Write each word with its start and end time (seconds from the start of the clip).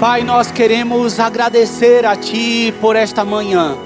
Pai, 0.00 0.22
nós 0.22 0.52
queremos 0.52 1.18
agradecer 1.18 2.06
a 2.06 2.14
Ti 2.14 2.72
por 2.80 2.94
esta 2.94 3.24
manhã. 3.24 3.76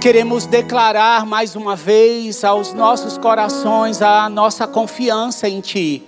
Queremos 0.00 0.46
declarar 0.46 1.26
mais 1.26 1.56
uma 1.56 1.74
vez 1.74 2.44
aos 2.44 2.72
nossos 2.72 3.18
corações 3.18 4.00
a 4.00 4.28
nossa 4.28 4.68
confiança 4.68 5.48
em 5.48 5.60
Ti. 5.60 6.04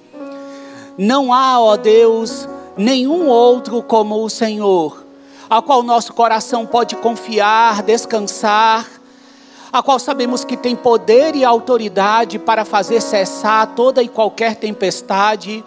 Não 0.96 1.34
há, 1.34 1.58
ó 1.58 1.76
Deus, 1.76 2.48
nenhum 2.76 3.26
outro 3.26 3.82
como 3.82 4.24
o 4.24 4.30
Senhor, 4.30 5.04
ao 5.48 5.64
qual 5.64 5.82
nosso 5.82 6.14
coração 6.14 6.64
pode 6.64 6.94
confiar, 6.94 7.82
descansar, 7.82 8.86
a 9.72 9.82
qual 9.82 9.98
sabemos 9.98 10.44
que 10.44 10.56
tem 10.56 10.76
poder 10.76 11.34
e 11.34 11.44
autoridade 11.44 12.38
para 12.38 12.64
fazer 12.64 13.00
cessar 13.00 13.66
toda 13.74 14.00
e 14.00 14.06
qualquer 14.06 14.54
tempestade 14.54 15.64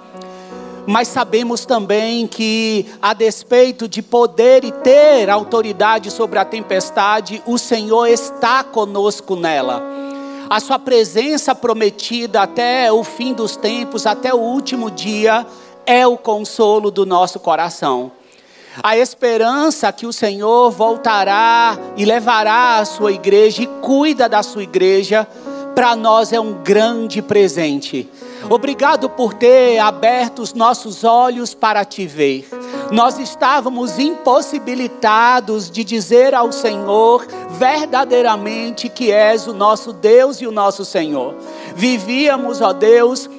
mas 0.85 1.07
sabemos 1.07 1.65
também 1.65 2.27
que, 2.27 2.85
a 3.01 3.13
despeito 3.13 3.87
de 3.87 4.01
poder 4.01 4.63
e 4.63 4.71
ter 4.71 5.29
autoridade 5.29 6.11
sobre 6.11 6.39
a 6.39 6.45
tempestade, 6.45 7.41
o 7.45 7.57
Senhor 7.57 8.07
está 8.07 8.63
conosco 8.63 9.35
nela. 9.35 9.81
A 10.49 10.59
Sua 10.59 10.77
presença 10.77 11.55
prometida 11.55 12.41
até 12.41 12.91
o 12.91 13.03
fim 13.03 13.33
dos 13.33 13.55
tempos, 13.55 14.05
até 14.05 14.33
o 14.33 14.39
último 14.39 14.91
dia, 14.91 15.45
é 15.85 16.05
o 16.05 16.17
consolo 16.17 16.91
do 16.91 17.05
nosso 17.05 17.39
coração. 17.39 18.11
A 18.81 18.97
esperança 18.97 19.91
que 19.91 20.05
o 20.05 20.13
Senhor 20.13 20.71
voltará 20.71 21.77
e 21.95 22.05
levará 22.05 22.79
a 22.79 22.85
sua 22.85 23.11
igreja 23.11 23.61
e 23.61 23.67
cuida 23.81 24.27
da 24.27 24.41
sua 24.41 24.63
igreja, 24.63 25.27
para 25.75 25.95
nós 25.95 26.33
é 26.33 26.39
um 26.39 26.53
grande 26.53 27.21
presente. 27.21 28.09
Obrigado 28.49 29.09
por 29.09 29.33
ter 29.33 29.79
aberto 29.79 30.39
os 30.39 30.53
nossos 30.53 31.03
olhos 31.03 31.53
para 31.53 31.85
te 31.85 32.05
ver. 32.05 32.47
Nós 32.91 33.17
estávamos 33.17 33.97
impossibilitados 33.97 35.71
de 35.71 35.83
dizer 35.83 36.35
ao 36.35 36.51
Senhor 36.51 37.25
verdadeiramente 37.57 38.89
que 38.89 39.11
és 39.11 39.47
o 39.47 39.53
nosso 39.53 39.93
Deus 39.93 40.41
e 40.41 40.47
o 40.47 40.51
nosso 40.51 40.83
Senhor. 40.83 41.35
Vivíamos, 41.75 42.61
ó 42.61 42.73
Deus, 42.73 43.29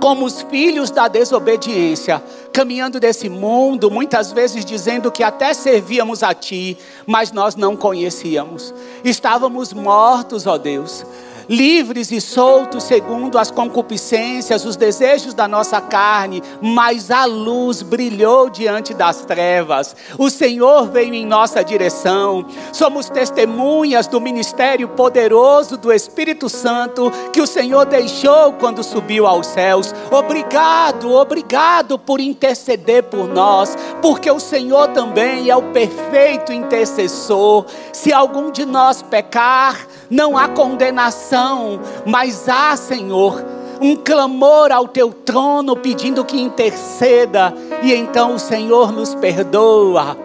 como 0.00 0.24
os 0.24 0.42
filhos 0.42 0.90
da 0.90 1.08
desobediência, 1.08 2.22
caminhando 2.52 3.00
desse 3.00 3.28
mundo, 3.28 3.90
muitas 3.90 4.32
vezes 4.32 4.64
dizendo 4.64 5.10
que 5.10 5.24
até 5.24 5.52
servíamos 5.52 6.22
a 6.22 6.32
Ti, 6.32 6.78
mas 7.06 7.32
nós 7.32 7.56
não 7.56 7.76
conhecíamos. 7.76 8.72
Estávamos 9.04 9.72
mortos, 9.72 10.46
ó 10.46 10.56
Deus 10.56 11.04
livres 11.48 12.12
e 12.12 12.20
soltos 12.20 12.84
segundo 12.84 13.38
as 13.38 13.50
concupiscências, 13.50 14.64
os 14.64 14.76
desejos 14.76 15.34
da 15.34 15.48
nossa 15.48 15.80
carne, 15.80 16.42
mas 16.60 17.10
a 17.10 17.24
luz 17.24 17.82
brilhou 17.82 18.50
diante 18.50 18.92
das 18.92 19.24
trevas. 19.24 19.96
O 20.18 20.28
Senhor 20.28 20.88
veio 20.88 21.14
em 21.14 21.24
nossa 21.24 21.64
direção. 21.64 22.46
Somos 22.72 23.08
testemunhas 23.08 24.06
do 24.06 24.20
ministério 24.20 24.88
poderoso 24.88 25.76
do 25.76 25.92
Espírito 25.92 26.48
Santo 26.48 27.10
que 27.32 27.40
o 27.40 27.46
Senhor 27.46 27.86
deixou 27.86 28.52
quando 28.54 28.82
subiu 28.82 29.26
aos 29.26 29.46
céus. 29.46 29.94
Obrigado, 30.10 31.12
obrigado 31.12 31.98
por 31.98 32.20
interceder 32.20 33.04
por 33.04 33.26
nós, 33.26 33.76
porque 34.02 34.30
o 34.30 34.40
Senhor 34.40 34.88
também 34.88 35.48
é 35.48 35.56
o 35.56 35.72
perfeito 35.72 36.52
intercessor. 36.52 37.66
Se 37.92 38.12
algum 38.12 38.50
de 38.50 38.64
nós 38.64 39.02
pecar, 39.02 39.86
não 40.10 40.36
há 40.36 40.48
condenação, 40.48 41.80
mas 42.06 42.48
há, 42.48 42.76
Senhor, 42.76 43.44
um 43.80 43.94
clamor 43.94 44.72
ao 44.72 44.88
teu 44.88 45.12
trono 45.12 45.76
pedindo 45.76 46.24
que 46.24 46.40
interceda, 46.40 47.54
e 47.82 47.92
então 47.92 48.34
o 48.34 48.38
Senhor 48.38 48.92
nos 48.92 49.14
perdoa. 49.14 50.16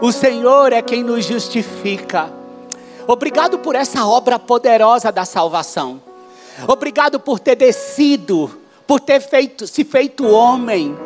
O 0.00 0.12
Senhor 0.12 0.72
é 0.72 0.82
quem 0.82 1.02
nos 1.02 1.24
justifica. 1.24 2.30
Obrigado 3.06 3.58
por 3.58 3.74
essa 3.74 4.06
obra 4.06 4.38
poderosa 4.38 5.12
da 5.12 5.24
salvação. 5.24 6.00
Obrigado 6.66 7.20
por 7.20 7.38
ter 7.38 7.54
descido, 7.54 8.50
por 8.86 9.00
ter 9.00 9.20
feito, 9.20 9.66
se 9.66 9.84
feito 9.84 10.26
homem, 10.26 10.96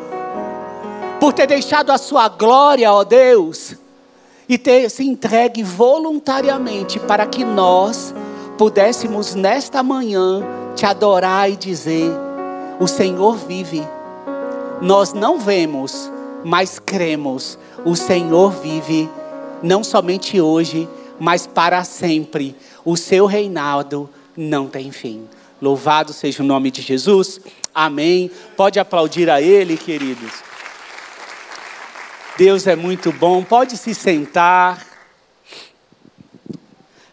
por 1.21 1.33
ter 1.33 1.47
deixado 1.47 1.91
a 1.91 1.99
sua 1.99 2.29
glória, 2.29 2.93
ó 2.93 3.05
Deus 3.05 3.77
e 4.51 4.59
ter 4.59 4.91
se 4.91 5.05
entregue 5.05 5.63
voluntariamente 5.63 6.99
para 6.99 7.25
que 7.25 7.45
nós 7.45 8.13
pudéssemos 8.59 9.33
nesta 9.37 9.81
manhã 9.81 10.43
te 10.75 10.85
adorar 10.85 11.49
e 11.49 11.55
dizer: 11.55 12.11
O 12.81 12.89
Senhor 12.89 13.37
vive. 13.37 13.81
Nós 14.83 15.13
não 15.13 15.39
vemos, 15.39 16.11
mas 16.45 16.81
cremos. 16.81 17.57
O 17.85 17.95
Senhor 17.95 18.51
vive, 18.61 19.09
não 19.63 19.85
somente 19.85 20.41
hoje, 20.41 20.89
mas 21.21 21.47
para 21.47 21.85
sempre. 21.85 22.57
O 22.85 22.97
seu 22.97 23.27
reinado 23.27 24.11
não 24.37 24.67
tem 24.67 24.91
fim. 24.91 25.29
Louvado 25.63 26.13
seja 26.13 26.43
o 26.43 26.47
nome 26.47 26.73
de 26.73 26.83
Jesus. 26.83 27.41
Amém. 27.73 28.29
Pode 28.57 28.81
aplaudir 28.81 29.31
a 29.31 29.41
Ele, 29.41 29.77
queridos. 29.77 30.50
Deus 32.41 32.67
é 32.67 32.75
muito 32.75 33.13
bom. 33.13 33.45
Pode 33.45 33.77
se 33.77 33.95
sentar. 33.95 34.87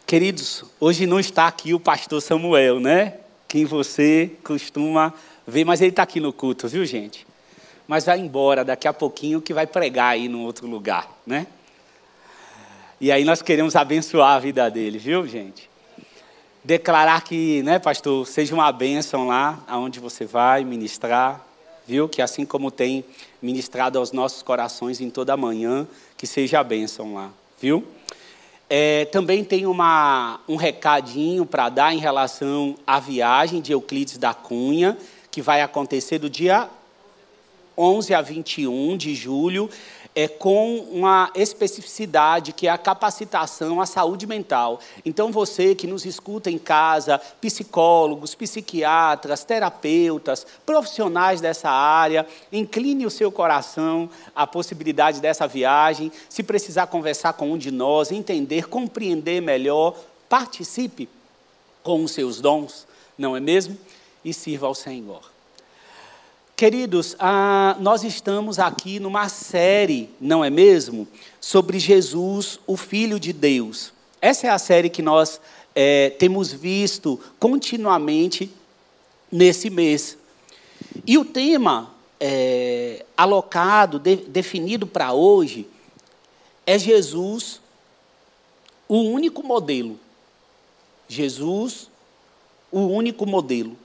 Queridos, 0.06 0.64
hoje 0.80 1.06
não 1.06 1.20
está 1.20 1.48
aqui 1.48 1.74
o 1.74 1.80
pastor 1.82 2.22
Samuel, 2.22 2.80
né? 2.80 3.16
Quem 3.46 3.66
você 3.66 4.32
costuma 4.42 5.14
ver, 5.46 5.66
mas 5.66 5.82
ele 5.82 5.90
está 5.90 6.04
aqui 6.04 6.22
no 6.22 6.32
culto, 6.32 6.70
viu, 6.70 6.86
gente? 6.86 7.28
Mas 7.86 8.06
vai 8.06 8.18
embora 8.18 8.64
daqui 8.64 8.88
a 8.88 8.94
pouquinho 8.94 9.42
que 9.42 9.54
vai 9.54 9.68
pregar 9.68 10.12
aí 10.12 10.30
num 10.30 10.46
outro 10.46 10.66
lugar, 10.66 11.10
né? 11.26 11.46
E 13.02 13.12
aí 13.12 13.26
nós 13.26 13.42
queremos 13.42 13.76
abençoar 13.76 14.38
a 14.38 14.40
vida 14.40 14.72
dele, 14.72 14.98
viu, 14.98 15.28
gente? 15.28 15.70
Declarar 16.64 17.22
que, 17.26 17.62
né, 17.64 17.80
pastor, 17.80 18.26
seja 18.26 18.56
uma 18.56 18.72
bênção 18.72 19.28
lá 19.28 19.62
aonde 19.68 20.00
você 20.00 20.24
vai 20.24 20.64
ministrar, 20.64 21.46
viu? 21.86 22.08
Que 22.08 22.22
assim 22.22 22.46
como 22.46 22.72
tem 22.72 23.04
ministrado 23.42 23.98
aos 24.00 24.12
nossos 24.12 24.42
corações 24.42 25.02
em 25.02 25.10
toda 25.10 25.34
a 25.34 25.38
manhã, 25.38 25.88
que 26.18 26.26
seja 26.26 26.60
a 26.60 26.64
bênção 26.64 27.14
lá, 27.14 27.30
viu? 27.62 27.86
É, 28.70 29.06
também 29.06 29.44
tem 29.44 29.66
uma, 29.66 30.42
um 30.48 30.56
recadinho 30.56 31.46
para 31.46 31.70
dar 31.70 31.94
em 31.94 32.00
relação 32.00 32.76
à 32.86 33.00
viagem 33.00 33.62
de 33.62 33.72
Euclides 33.72 34.18
da 34.18 34.34
Cunha, 34.34 34.98
que 35.32 35.42
vai 35.42 35.62
acontecer 35.62 36.20
do 36.20 36.30
dia 36.30 36.70
11 37.78 38.14
a 38.14 38.22
21 38.22 38.98
de 38.98 39.14
julho 39.14 39.70
é, 40.18 40.28
com 40.28 40.80
uma 40.80 41.30
especificidade 41.36 42.52
que 42.52 42.66
é 42.66 42.72
a 42.72 42.78
capacitação 42.78 43.80
à 43.80 43.86
saúde 43.86 44.26
mental. 44.26 44.80
Então, 45.06 45.32
você 45.32 45.76
que 45.76 45.86
nos 45.86 46.08
escuta 46.08 46.50
em 46.50 46.58
casa, 46.58 47.20
psicólogos, 47.40 48.34
psiquiatras, 48.34 49.44
terapeutas, 49.44 50.44
profissionais 50.66 51.40
dessa 51.40 51.70
área, 51.70 52.26
incline 52.52 53.06
o 53.06 53.12
seu 53.12 53.32
coração 53.32 54.10
à 54.36 54.48
possibilidade 54.48 55.22
dessa 55.22 55.46
viagem. 55.46 56.12
Se 56.28 56.42
precisar 56.42 56.88
conversar 56.88 57.34
com 57.34 57.52
um 57.52 57.58
de 57.58 57.70
nós, 57.70 58.12
entender, 58.12 58.68
compreender 58.68 59.40
melhor, 59.40 59.96
participe 60.28 61.08
com 61.84 62.04
os 62.04 62.12
seus 62.12 62.42
dons, 62.42 62.88
não 63.16 63.38
é 63.38 63.40
mesmo? 63.40 63.78
E 64.26 64.34
sirva 64.34 64.66
ao 64.66 64.74
Senhor. 64.74 65.37
Queridos, 66.58 67.16
ah, 67.20 67.78
nós 67.80 68.04
estamos 68.04 68.58
aqui 68.58 69.00
numa 69.00 69.30
série, 69.30 70.10
não 70.20 70.44
é 70.44 70.50
mesmo? 70.50 71.08
Sobre 71.40 71.78
Jesus, 71.78 72.60
o 72.66 72.76
Filho 72.76 73.20
de 73.20 73.32
Deus. 73.32 73.94
Essa 74.20 74.48
é 74.48 74.50
a 74.50 74.58
série 74.58 74.90
que 74.90 75.04
nós 75.04 75.40
é, 75.76 76.10
temos 76.10 76.52
visto 76.52 77.20
continuamente 77.40 78.52
nesse 79.32 79.70
mês. 79.70 80.18
E 81.06 81.16
o 81.20 81.24
tema 81.24 81.94
é, 82.20 83.06
alocado, 83.16 84.00
de, 84.00 84.16
definido 84.16 84.88
para 84.88 85.14
hoje, 85.14 85.68
é 86.66 86.80
Jesus, 86.80 87.62
o 88.90 88.98
único 88.98 89.44
modelo. 89.44 90.00
Jesus, 91.08 91.88
o 92.72 92.80
único 92.80 93.28
modelo. 93.28 93.78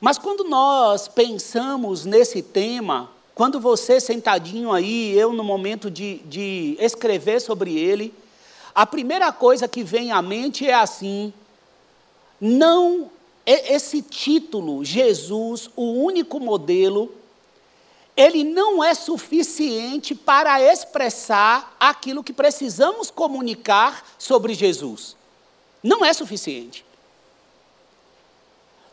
Mas 0.00 0.16
quando 0.18 0.44
nós 0.44 1.08
pensamos 1.08 2.04
nesse 2.04 2.42
tema, 2.42 3.10
quando 3.34 3.60
você 3.60 4.00
sentadinho 4.00 4.72
aí, 4.72 5.12
eu 5.16 5.32
no 5.32 5.42
momento 5.42 5.90
de, 5.90 6.18
de 6.24 6.76
escrever 6.78 7.40
sobre 7.40 7.76
ele, 7.76 8.14
a 8.74 8.86
primeira 8.86 9.32
coisa 9.32 9.66
que 9.66 9.82
vem 9.82 10.12
à 10.12 10.22
mente 10.22 10.66
é 10.66 10.74
assim: 10.74 11.32
não, 12.40 13.10
esse 13.44 14.02
título, 14.02 14.84
Jesus, 14.84 15.68
o 15.74 16.04
único 16.04 16.38
modelo, 16.38 17.12
ele 18.16 18.44
não 18.44 18.82
é 18.82 18.94
suficiente 18.94 20.14
para 20.14 20.60
expressar 20.60 21.76
aquilo 21.78 22.22
que 22.22 22.32
precisamos 22.32 23.10
comunicar 23.10 24.04
sobre 24.18 24.54
Jesus. 24.54 25.16
Não 25.82 26.04
é 26.04 26.12
suficiente. 26.12 26.84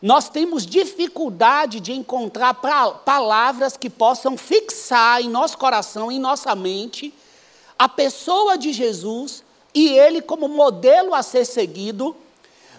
Nós 0.00 0.28
temos 0.28 0.66
dificuldade 0.66 1.80
de 1.80 1.92
encontrar 1.92 2.54
palavras 3.04 3.76
que 3.76 3.88
possam 3.88 4.36
fixar 4.36 5.22
em 5.22 5.28
nosso 5.28 5.56
coração, 5.56 6.12
em 6.12 6.18
nossa 6.18 6.54
mente, 6.54 7.12
a 7.78 7.88
pessoa 7.88 8.56
de 8.56 8.72
Jesus 8.72 9.42
e 9.74 9.88
ele 9.88 10.22
como 10.22 10.48
modelo 10.48 11.14
a 11.14 11.22
ser 11.22 11.44
seguido, 11.44 12.16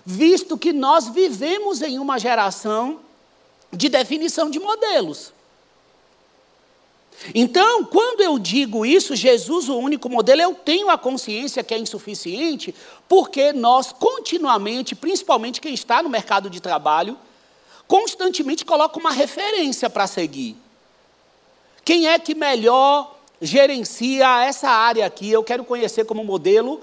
visto 0.05 0.57
que 0.57 0.73
nós 0.73 1.07
vivemos 1.07 1.81
em 1.81 1.99
uma 1.99 2.17
geração 2.17 2.99
de 3.71 3.89
definição 3.89 4.49
de 4.49 4.59
modelos. 4.59 5.33
Então, 7.33 7.83
quando 7.85 8.21
eu 8.21 8.37
digo 8.37 8.85
isso, 8.85 9.15
Jesus, 9.15 9.69
o 9.69 9.77
único 9.77 10.09
modelo, 10.09 10.41
eu 10.41 10.53
tenho 10.53 10.89
a 10.89 10.97
consciência 10.97 11.63
que 11.63 11.73
é 11.73 11.77
insuficiente, 11.77 12.73
porque 13.07 13.51
nós 13.53 13.91
continuamente, 13.91 14.95
principalmente 14.95 15.59
quem 15.59 15.73
está 15.73 16.03
no 16.03 16.09
mercado 16.09 16.49
de 16.49 16.61
trabalho, 16.61 17.17
constantemente 17.87 18.63
coloca 18.63 18.99
uma 18.99 19.11
referência 19.11 19.89
para 19.89 20.05
seguir. 20.05 20.55
Quem 21.83 22.07
é 22.07 22.19
que 22.19 22.35
melhor 22.35 23.15
gerencia 23.41 24.43
essa 24.43 24.69
área 24.69 25.05
aqui? 25.05 25.31
Eu 25.31 25.43
quero 25.43 25.63
conhecer 25.63 26.05
como 26.05 26.23
modelo, 26.23 26.81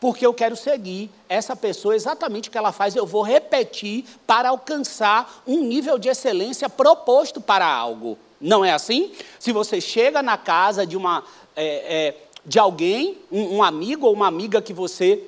porque 0.00 0.26
eu 0.26 0.34
quero 0.34 0.56
seguir 0.56 1.10
essa 1.28 1.54
pessoa, 1.54 1.94
exatamente 1.94 2.48
o 2.48 2.52
que 2.52 2.58
ela 2.58 2.72
faz, 2.72 2.96
eu 2.96 3.06
vou 3.06 3.22
repetir 3.22 4.04
para 4.26 4.48
alcançar 4.48 5.42
um 5.46 5.62
nível 5.62 5.98
de 5.98 6.08
excelência 6.08 6.68
proposto 6.68 7.40
para 7.40 7.66
algo. 7.66 8.18
Não 8.40 8.64
é 8.64 8.72
assim? 8.72 9.12
Se 9.38 9.52
você 9.52 9.80
chega 9.80 10.22
na 10.22 10.36
casa 10.36 10.86
de, 10.86 10.96
uma, 10.96 11.24
é, 11.54 11.64
é, 11.64 12.14
de 12.44 12.58
alguém, 12.58 13.18
um, 13.30 13.56
um 13.56 13.62
amigo 13.62 14.06
ou 14.06 14.12
uma 14.12 14.26
amiga 14.26 14.60
que 14.60 14.72
você 14.72 15.22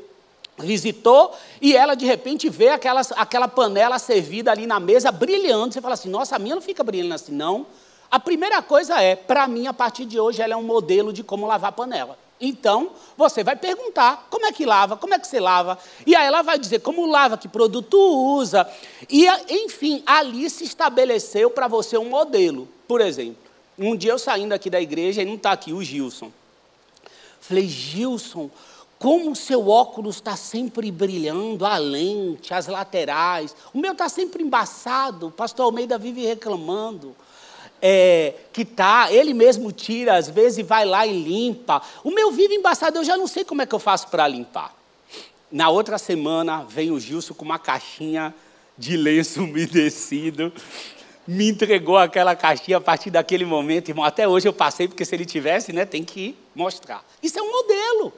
visitou 0.59 1.33
e 1.61 1.77
ela 1.77 1.95
de 1.95 2.05
repente 2.05 2.49
vê 2.49 2.69
aquela, 2.69 3.01
aquela 3.17 3.49
panela 3.49 3.99
servida 3.99 4.51
ali 4.51 4.67
na 4.67 4.81
mesa 4.81 5.11
brilhando. 5.11 5.73
Você 5.73 5.81
fala 5.81 5.95
assim: 5.95 6.11
nossa, 6.11 6.37
a 6.37 6.39
minha 6.39 6.55
não 6.55 6.63
fica 6.63 6.83
brilhando 6.83 7.15
assim, 7.15 7.33
não. 7.33 7.67
A 8.11 8.19
primeira 8.19 8.63
coisa 8.63 9.01
é, 9.01 9.15
para 9.15 9.47
mim, 9.47 9.67
a 9.67 9.75
partir 9.75 10.07
de 10.07 10.19
hoje, 10.19 10.41
ela 10.41 10.55
é 10.55 10.57
um 10.57 10.63
modelo 10.63 11.13
de 11.13 11.23
como 11.23 11.47
lavar 11.47 11.73
panela. 11.73 12.19
Então, 12.41 12.91
você 13.17 13.43
vai 13.43 13.57
perguntar 13.57 14.29
como 14.31 14.47
é 14.47 14.53
que 14.53 14.65
lava, 14.65 14.97
como 14.97 15.13
é 15.13 15.19
que 15.19 15.27
você 15.27 15.41
lava. 15.41 15.77
E 16.07 16.15
aí 16.15 16.27
ela 16.27 16.41
vai 16.41 16.59
dizer 16.59 16.81
como 16.81 17.05
lava, 17.05 17.37
que 17.37 17.49
produto 17.49 17.99
usa. 17.99 18.69
E, 19.11 19.27
enfim, 19.51 20.03
ali 20.07 20.49
se 20.49 20.65
estabeleceu 20.65 21.51
para 21.51 21.69
você 21.69 21.99
um 21.99 22.09
modelo. 22.09 22.69
Por 22.89 23.03
exemplo, 23.03 23.37
um 23.79 23.95
dia 23.95 24.13
eu 24.13 24.19
saindo 24.19 24.53
aqui 24.53 24.71
da 24.71 24.81
igreja, 24.81 25.21
e 25.23 25.27
não 25.27 25.35
está 25.35 25.53
aqui 25.53 25.75
o 25.75 25.85
Gilson. 25.85 26.33
Falei, 27.39 27.69
Gilson, 27.69 28.51
como 28.99 29.31
o 29.31 29.37
seu 29.37 29.69
óculos 29.69 30.17
está 30.17 30.35
sempre 30.35 30.91
brilhando, 30.91 31.65
a 31.65 31.77
lente, 31.77 32.53
as 32.53 32.67
laterais. 32.67 33.55
O 33.73 33.79
meu 33.79 33.93
está 33.93 34.09
sempre 34.09 34.43
embaçado. 34.43 35.29
O 35.29 35.31
pastor 35.31 35.67
Almeida 35.67 35.97
vive 35.99 36.27
reclamando. 36.27 37.15
É, 37.81 38.35
que 38.53 38.65
tá, 38.65 39.13
ele 39.13 39.33
mesmo 39.33 39.71
tira, 39.71 40.17
às 40.17 40.29
vezes 40.29 40.67
vai 40.67 40.85
lá 40.85 41.07
e 41.07 41.13
limpa. 41.13 41.81
O 42.03 42.11
meu 42.11 42.33
vive 42.33 42.55
embaçado, 42.55 42.99
eu 42.99 43.05
já 43.05 43.17
não 43.17 43.29
sei 43.29 43.45
como 43.45 43.63
é 43.63 43.67
que 43.67 43.75
eu 43.75 43.79
faço 43.79 44.09
para 44.09 44.27
limpar. 44.27 44.75
Na 45.53 45.69
outra 45.69 45.97
semana, 45.97 46.65
vem 46.65 46.91
o 46.91 46.99
Gilson 46.99 47.35
com 47.35 47.45
uma 47.45 47.59
caixinha 47.59 48.35
de 48.77 48.97
lenço 48.97 49.45
umedecido 49.45 50.53
me 51.29 51.47
entregou 51.51 51.99
aquela 51.99 52.35
caixinha 52.35 52.79
a 52.79 52.81
partir 52.81 53.11
daquele 53.11 53.45
momento, 53.45 53.91
irmão. 53.91 54.03
Até 54.03 54.27
hoje 54.27 54.49
eu 54.49 54.53
passei, 54.53 54.89
porque 54.89 55.05
se 55.05 55.15
ele 55.15 55.27
tivesse, 55.27 55.75
né, 55.75 55.85
tem 55.85 56.03
que 56.03 56.35
mostrar. 56.55 57.05
Isso 57.23 57.39
é 57.39 57.43
um 57.43 57.53
modelo. 57.53 58.15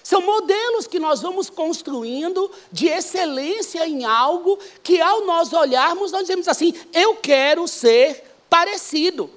São 0.00 0.20
modelos 0.20 0.86
que 0.86 1.00
nós 1.00 1.20
vamos 1.20 1.50
construindo 1.50 2.48
de 2.70 2.86
excelência 2.86 3.84
em 3.84 4.04
algo 4.04 4.60
que, 4.80 5.00
ao 5.00 5.26
nós 5.26 5.52
olharmos, 5.52 6.12
nós 6.12 6.20
dizemos 6.20 6.46
assim: 6.46 6.72
eu 6.94 7.16
quero 7.16 7.66
ser 7.66 8.22
parecido. 8.48 9.28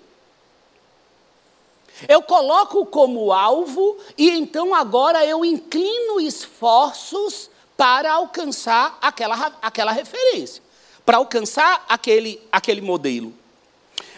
Eu 2.07 2.21
coloco 2.21 2.85
como 2.85 3.33
alvo 3.33 3.97
e 4.15 4.29
então 4.29 4.73
agora 4.75 5.25
eu 5.25 5.43
inclino 5.43 6.21
esforços 6.21 7.49
para 7.75 8.13
alcançar 8.13 8.99
aquela, 9.01 9.57
aquela 9.63 9.91
referência 9.91 10.68
para 11.09 11.17
alcançar 11.17 11.83
aquele, 11.89 12.39
aquele 12.51 12.81
modelo. 12.81 13.33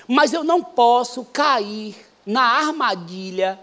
Mas 0.05 0.33
eu 0.33 0.43
não 0.43 0.61
posso 0.61 1.23
cair 1.23 1.95
na 2.25 2.41
armadilha 2.41 3.57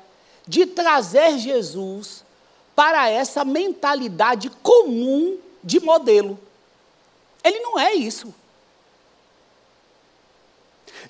de 0.46 0.64
trazer 0.64 1.36
Jesus 1.36 2.25
para 2.75 3.10
essa 3.10 3.44
mentalidade 3.44 4.48
comum 4.62 5.36
de 5.62 5.78
modelo. 5.78 6.38
Ele 7.44 7.60
não 7.60 7.78
é 7.78 7.92
isso. 7.92 8.34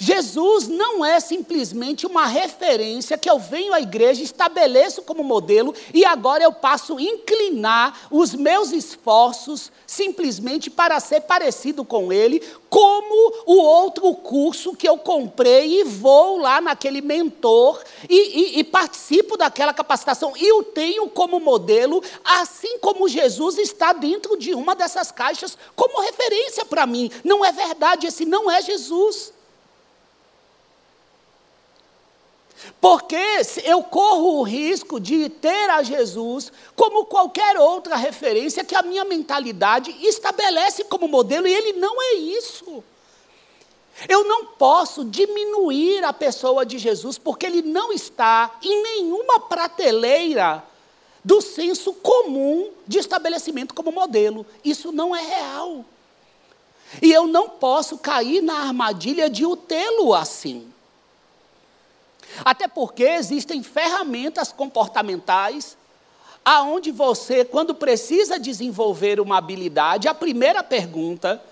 Jesus 0.01 0.69
não 0.69 1.05
é 1.05 1.19
simplesmente 1.19 2.07
uma 2.07 2.25
referência 2.25 3.19
que 3.19 3.29
eu 3.29 3.37
venho 3.37 3.75
à 3.75 3.81
igreja, 3.81 4.23
estabeleço 4.23 5.03
como 5.03 5.25
modelo 5.25 5.75
e 5.93 6.05
agora 6.05 6.45
eu 6.45 6.53
passo 6.53 6.97
a 6.97 7.03
inclinar 7.03 8.07
os 8.09 8.33
meus 8.33 8.71
esforços 8.71 9.73
simplesmente 9.85 10.71
para 10.71 11.01
ser 11.01 11.23
parecido 11.23 11.85
com 11.85 12.13
ele, 12.13 12.41
como 12.71 13.43
o 13.45 13.57
outro 13.57 14.15
curso 14.15 14.77
que 14.77 14.89
eu 14.89 14.99
comprei 14.99 15.81
e 15.81 15.85
vou 15.85 16.39
lá 16.39 16.61
naquele 16.61 17.01
mentor 17.01 17.83
e, 18.09 18.15
e, 18.15 18.61
e 18.61 18.65
participo 18.65 19.37
daquela 19.37 19.75
capacitação 19.75 20.33
e 20.37 20.53
o 20.53 20.63
tenho 20.63 21.09
como 21.09 21.41
modelo, 21.41 22.01
assim 22.25 22.79
como 22.79 23.09
Jesus 23.09 23.59
está 23.59 23.93
dentro 23.93 24.37
de 24.37 24.55
uma 24.55 24.77
dessas 24.77 25.11
caixas 25.11 25.59
como 25.75 26.03
referência 26.03 26.65
para 26.65 26.87
mim. 26.87 27.11
Não 27.25 27.45
é 27.45 27.51
verdade, 27.51 28.07
esse 28.07 28.25
não 28.25 28.49
é 28.49 28.63
Jesus. 28.63 29.37
Porque 32.81 33.17
eu 33.65 33.83
corro 33.83 34.39
o 34.39 34.43
risco 34.43 34.99
de 35.01 35.29
ter 35.29 35.71
a 35.71 35.83
Jesus 35.83 36.53
como 36.75 37.07
qualquer 37.07 37.57
outra 37.57 37.97
referência 37.97 38.65
que 38.65 38.75
a 38.75 38.83
minha 38.83 39.05
mentalidade 39.05 39.95
estabelece 40.01 40.85
como 40.85 41.09
modelo, 41.09 41.47
e 41.47 41.53
ele 41.53 41.75
não 41.75 42.01
é 42.01 42.15
isso. 42.15 42.83
Eu 44.09 44.25
não 44.25 44.47
posso 44.47 45.05
diminuir 45.05 46.05
a 46.05 46.13
pessoa 46.13 46.65
de 46.65 46.79
Jesus, 46.79 47.19
porque 47.19 47.47
ele 47.47 47.63
não 47.63 47.93
está 47.93 48.57
em 48.63 48.83
nenhuma 48.83 49.41
prateleira 49.41 50.63
do 51.25 51.41
senso 51.41 51.93
comum 51.95 52.71
de 52.87 52.99
estabelecimento 52.99 53.75
como 53.75 53.91
modelo. 53.91 54.47
Isso 54.65 54.93
não 54.93 55.15
é 55.15 55.21
real. 55.21 55.85
E 57.03 57.13
eu 57.13 57.27
não 57.27 57.49
posso 57.49 57.99
cair 57.99 58.41
na 58.41 58.61
armadilha 58.61 59.29
de 59.29 59.45
o 59.45 59.57
tê-lo 59.57 60.15
assim. 60.15 60.68
Até 62.45 62.69
porque 62.69 63.05
existem 63.05 63.63
ferramentas 63.63 64.53
comportamentais 64.53 65.77
aonde 66.45 66.91
você, 66.91 67.45
quando 67.45 67.75
precisa 67.75 68.39
desenvolver 68.39 69.21
uma 69.21 69.37
habilidade, 69.37 70.09
a 70.09 70.15
primeira 70.15 70.63
pergunta 70.63 71.43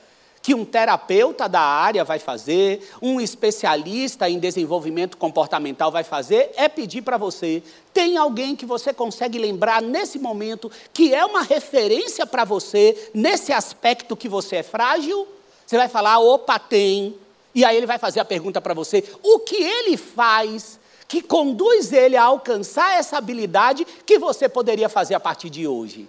que 0.47 0.55
um 0.55 0.65
terapeuta 0.65 1.49
da 1.49 1.61
área 1.61 2.05
vai 2.05 2.21
fazer, 2.21 2.89
um 3.03 3.21
especialista 3.21 4.31
em 4.31 4.39
desenvolvimento 4.39 5.17
comportamental 5.17 5.91
vai 5.91 6.05
fazer, 6.05 6.53
é 6.57 6.69
pedir 6.69 7.03
para 7.03 7.19
você: 7.19 7.63
tem 7.93 8.17
alguém 8.17 8.55
que 8.55 8.65
você 8.65 8.95
consegue 8.95 9.39
lembrar 9.39 9.83
nesse 9.83 10.21
momento 10.21 10.71
que 10.93 11.13
é 11.13 11.25
uma 11.27 11.43
referência 11.43 12.25
para 12.25 12.45
você 12.45 13.11
nesse 13.13 13.53
aspecto 13.53 14.17
que 14.17 14.29
você 14.29 14.57
é 14.57 14.63
frágil? 14.63 15.27
Você 15.67 15.77
vai 15.77 15.89
falar: 15.89 16.21
opa, 16.21 16.61
tem. 16.61 17.17
E 17.57 17.65
aí 17.65 17.75
ele 17.75 17.87
vai 17.87 17.99
fazer 17.99 18.21
a 18.21 18.25
pergunta 18.25 18.61
para 18.61 18.75
você: 18.75 19.03
o 19.23 19.39
que 19.39 19.57
ele 19.57 19.97
faz 19.97 20.79
que 21.09 21.23
conduz 21.23 21.91
ele 21.91 22.17
a 22.17 22.25
alcançar 22.25 22.99
essa 22.99 23.17
habilidade 23.17 23.87
que 24.05 24.19
você 24.19 24.47
poderia 24.47 24.91
fazer 24.91 25.15
a 25.15 25.21
partir 25.21 25.49
de 25.49 25.67
hoje? 25.67 26.07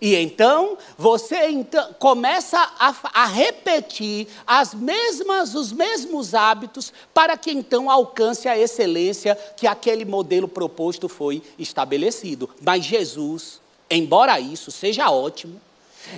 E 0.00 0.14
então 0.14 0.78
você 0.96 1.48
então, 1.48 1.92
começa 1.94 2.58
a, 2.78 2.94
a, 3.14 3.24
repetir 3.24 4.28
as 4.46 4.74
mesmas, 4.74 5.54
os 5.54 5.72
mesmos 5.72 6.34
hábitos 6.34 6.92
para 7.12 7.36
que 7.36 7.50
então 7.50 7.90
alcance 7.90 8.46
a 8.46 8.58
excelência 8.58 9.36
que 9.56 9.66
aquele 9.66 10.04
modelo 10.04 10.46
proposto 10.46 11.08
foi 11.08 11.42
estabelecido. 11.58 12.48
Mas 12.60 12.84
Jesus, 12.84 13.60
embora 13.90 14.38
isso 14.38 14.70
seja 14.70 15.10
ótimo, 15.10 15.60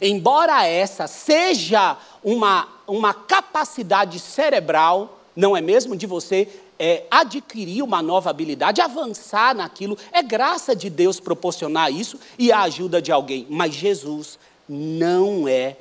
embora 0.03 0.67
essa 0.67 1.07
seja 1.07 1.97
uma, 2.23 2.69
uma 2.89 3.13
capacidade 3.13 4.19
cerebral, 4.19 5.21
não 5.37 5.57
é 5.57 5.61
mesmo? 5.61 5.97
De 5.97 6.07
você 6.07 6.49
é, 6.79 7.05
adquirir 7.11 7.83
uma 7.83 8.01
nova 8.01 8.31
habilidade, 8.31 8.81
avançar 8.81 9.55
naquilo. 9.55 9.99
É 10.13 10.23
graça 10.23 10.75
de 10.75 10.89
Deus 10.89 11.21
proporcionar 11.21 11.93
isso 11.93 12.19
e 12.39 12.51
a 12.51 12.63
ajuda 12.63 13.03
de 13.03 13.13
alguém. 13.13 13.47
Mas 13.51 13.75
Jesus 13.75 14.39
não 14.69 15.47
é 15.47 15.77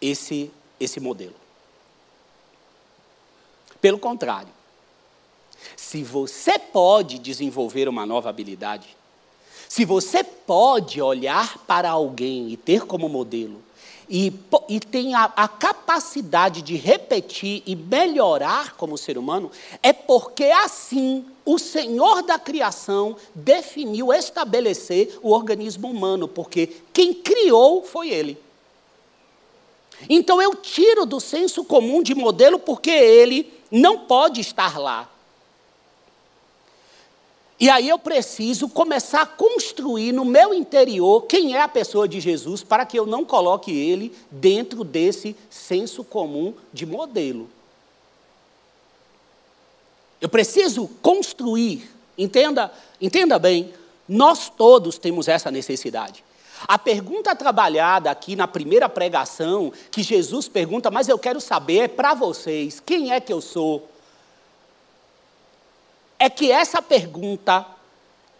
esse, 0.00 0.50
esse 0.78 1.00
modelo. 1.00 1.34
Pelo 3.80 3.98
contrário, 3.98 4.52
se 5.76 6.02
você 6.02 6.58
pode 6.58 7.18
desenvolver 7.18 7.88
uma 7.88 8.06
nova 8.06 8.28
habilidade, 8.28 8.96
se 9.68 9.84
você 9.84 10.22
pode 10.22 11.00
olhar 11.00 11.58
para 11.66 11.90
alguém 11.90 12.50
e 12.50 12.56
ter 12.56 12.82
como 12.82 13.08
modelo, 13.08 13.62
e, 14.08 14.32
e 14.68 14.80
tem 14.80 15.14
a, 15.14 15.24
a 15.36 15.48
capacidade 15.48 16.62
de 16.62 16.76
repetir 16.76 17.62
e 17.66 17.74
melhorar 17.76 18.76
como 18.76 18.98
ser 18.98 19.16
humano, 19.16 19.50
é 19.82 19.92
porque 19.92 20.44
assim 20.44 21.24
o 21.44 21.58
Senhor 21.58 22.22
da 22.22 22.38
criação 22.38 23.16
definiu 23.34 24.12
estabelecer 24.12 25.18
o 25.22 25.32
organismo 25.32 25.88
humano, 25.88 26.28
porque 26.28 26.68
quem 26.92 27.12
criou 27.12 27.82
foi 27.82 28.10
Ele. 28.10 28.38
Então 30.08 30.40
eu 30.40 30.54
tiro 30.54 31.06
do 31.06 31.20
senso 31.20 31.64
comum 31.64 32.02
de 32.02 32.14
modelo 32.14 32.58
porque 32.58 32.90
ele 32.90 33.52
não 33.70 33.98
pode 34.00 34.40
estar 34.40 34.78
lá. 34.78 35.08
E 37.62 37.70
aí 37.70 37.88
eu 37.88 37.96
preciso 37.96 38.68
começar 38.68 39.22
a 39.22 39.26
construir 39.26 40.10
no 40.10 40.24
meu 40.24 40.52
interior 40.52 41.26
quem 41.28 41.54
é 41.54 41.60
a 41.60 41.68
pessoa 41.68 42.08
de 42.08 42.18
Jesus 42.18 42.64
para 42.64 42.84
que 42.84 42.98
eu 42.98 43.06
não 43.06 43.24
coloque 43.24 43.70
ele 43.70 44.12
dentro 44.32 44.82
desse 44.82 45.36
senso 45.48 46.02
comum 46.02 46.54
de 46.72 46.84
modelo. 46.84 47.48
Eu 50.20 50.28
preciso 50.28 50.88
construir, 51.00 51.88
entenda, 52.18 52.72
entenda 53.00 53.38
bem, 53.38 53.72
nós 54.08 54.50
todos 54.50 54.98
temos 54.98 55.28
essa 55.28 55.48
necessidade. 55.48 56.24
A 56.66 56.76
pergunta 56.76 57.32
trabalhada 57.36 58.10
aqui 58.10 58.34
na 58.34 58.48
primeira 58.48 58.88
pregação, 58.88 59.72
que 59.92 60.02
Jesus 60.02 60.48
pergunta, 60.48 60.90
mas 60.90 61.08
eu 61.08 61.16
quero 61.16 61.40
saber 61.40 61.78
é 61.78 61.86
para 61.86 62.12
vocês, 62.12 62.82
quem 62.84 63.12
é 63.12 63.20
que 63.20 63.32
eu 63.32 63.40
sou? 63.40 63.88
É 66.22 66.30
que 66.30 66.52
essa 66.52 66.80
pergunta, 66.80 67.66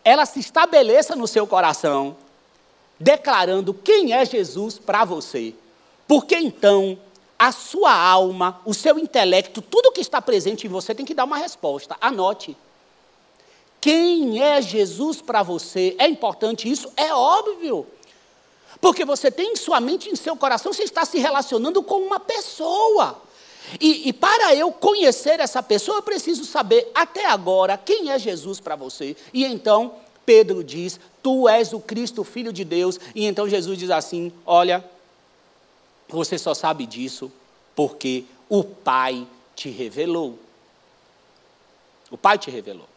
ela 0.05 0.25
se 0.25 0.39
estabeleça 0.39 1.17
no 1.17 1.27
seu 1.27 1.49
coração, 1.49 2.17
declarando 2.97 3.75
quem 3.75 4.13
é 4.13 4.25
Jesus 4.25 4.79
para 4.79 5.05
você. 5.05 5.53
Porque 6.07 6.37
então, 6.37 6.97
a 7.37 7.51
sua 7.51 7.93
alma, 7.93 8.61
o 8.65 8.73
seu 8.73 9.01
intelecto, 9.01 9.61
tudo 9.61 9.91
que 9.91 10.01
está 10.01 10.23
presente 10.23 10.65
em 10.65 10.71
você 10.71 10.95
tem 10.95 11.05
que 11.05 11.13
dar 11.13 11.25
uma 11.25 11.37
resposta. 11.37 11.97
Anote. 12.01 12.57
Quem 13.81 14.41
é 14.41 14.63
Jesus 14.63 15.21
para 15.21 15.43
você? 15.43 15.97
É 15.99 16.07
importante 16.07 16.71
isso? 16.71 16.89
É 16.97 17.13
óbvio. 17.13 17.85
Porque 18.81 19.05
você 19.05 19.29
tem 19.29 19.55
em 19.55 19.57
sua 19.57 19.81
mente, 19.81 20.09
em 20.09 20.15
seu 20.15 20.37
coração, 20.37 20.73
você 20.73 20.85
está 20.85 21.05
se 21.05 21.19
relacionando 21.19 21.83
com 21.83 21.97
uma 21.97 22.21
pessoa. 22.21 23.21
E, 23.81 24.09
e, 24.09 24.13
para 24.13 24.55
eu 24.55 24.71
conhecer 24.73 25.41
essa 25.41 25.63
pessoa, 25.63 25.99
eu 25.99 26.03
preciso 26.03 26.45
saber 26.45 26.91
até 26.95 27.27
agora 27.27 27.79
quem 27.79 28.11
é 28.11 28.19
Jesus 28.19 28.61
para 28.61 28.77
você. 28.77 29.17
E 29.33 29.45
então 29.45 29.95
Pedro 30.27 30.63
diz: 30.63 30.99
Tu 31.23 31.49
és 31.49 31.73
o 31.73 31.81
Cristo, 31.81 32.25
filho 32.25 32.53
de 32.53 32.65
Deus. 32.65 32.99
E 33.15 33.25
então 33.25 33.49
Jesus 33.49 33.79
diz 33.79 33.91
assim: 33.91 34.33
Olha, 34.45 34.85
você 36.09 36.39
só 36.39 36.55
sabe 36.55 36.87
disso 36.87 37.33
porque 37.75 38.25
o 38.49 38.63
Pai 38.63 39.27
te 39.55 39.71
revelou. 39.71 40.39
O 42.11 42.19
Pai 42.19 42.39
te 42.39 42.51
revelou. 42.51 42.89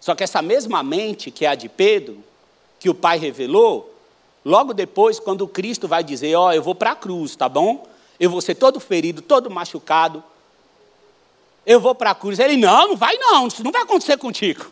Só 0.00 0.16
que 0.16 0.24
essa 0.24 0.42
mesma 0.42 0.82
mente 0.82 1.30
que 1.30 1.44
é 1.44 1.48
a 1.48 1.54
de 1.54 1.68
Pedro, 1.68 2.24
que 2.80 2.90
o 2.90 2.94
Pai 2.94 3.18
revelou, 3.18 3.91
logo 4.44 4.72
depois, 4.72 5.18
quando 5.18 5.46
Cristo 5.48 5.88
vai 5.88 6.02
dizer: 6.02 6.34
Ó, 6.34 6.48
oh, 6.48 6.52
eu 6.52 6.62
vou 6.62 6.74
para 6.74 6.92
a 6.92 6.96
cruz, 6.96 7.36
tá 7.36 7.48
bom? 7.48 7.86
Eu 8.18 8.30
vou 8.30 8.40
ser 8.40 8.54
todo 8.54 8.78
ferido, 8.80 9.22
todo 9.22 9.50
machucado. 9.50 10.22
Eu 11.64 11.80
vou 11.80 11.94
para 11.94 12.10
a 12.10 12.14
cruz. 12.14 12.38
Ele: 12.38 12.56
Não, 12.56 12.88
não 12.88 12.96
vai 12.96 13.16
não, 13.16 13.46
isso 13.46 13.62
não 13.62 13.72
vai 13.72 13.82
acontecer 13.82 14.16
contigo. 14.16 14.66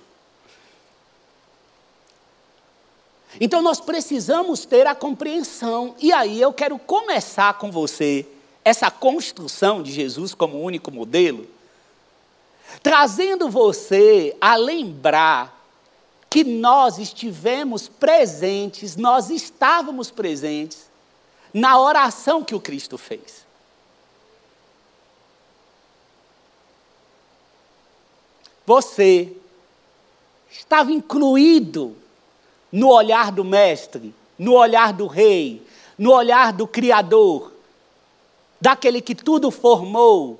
Então 3.38 3.62
nós 3.62 3.78
precisamos 3.80 4.64
ter 4.64 4.86
a 4.86 4.94
compreensão. 4.94 5.94
E 5.98 6.12
aí 6.12 6.40
eu 6.40 6.52
quero 6.52 6.78
começar 6.78 7.54
com 7.54 7.70
você 7.70 8.26
essa 8.64 8.90
construção 8.90 9.82
de 9.82 9.92
Jesus 9.92 10.34
como 10.34 10.60
único 10.60 10.90
modelo, 10.90 11.46
trazendo 12.82 13.48
você 13.48 14.36
a 14.40 14.56
lembrar 14.56 15.59
que 16.30 16.44
nós 16.44 16.98
estivemos 16.98 17.88
presentes, 17.88 18.96
nós 18.96 19.30
estávamos 19.30 20.12
presentes 20.12 20.88
na 21.52 21.78
oração 21.80 22.44
que 22.44 22.54
o 22.54 22.60
Cristo 22.60 22.96
fez. 22.96 23.44
Você 28.64 29.36
estava 30.48 30.92
incluído 30.92 31.96
no 32.70 32.88
olhar 32.88 33.32
do 33.32 33.44
Mestre, 33.44 34.14
no 34.38 34.52
olhar 34.52 34.92
do 34.92 35.08
Rei, 35.08 35.66
no 35.98 36.12
olhar 36.12 36.52
do 36.52 36.66
Criador, 36.68 37.52
daquele 38.60 39.00
que 39.00 39.16
tudo 39.16 39.50
formou, 39.50 40.39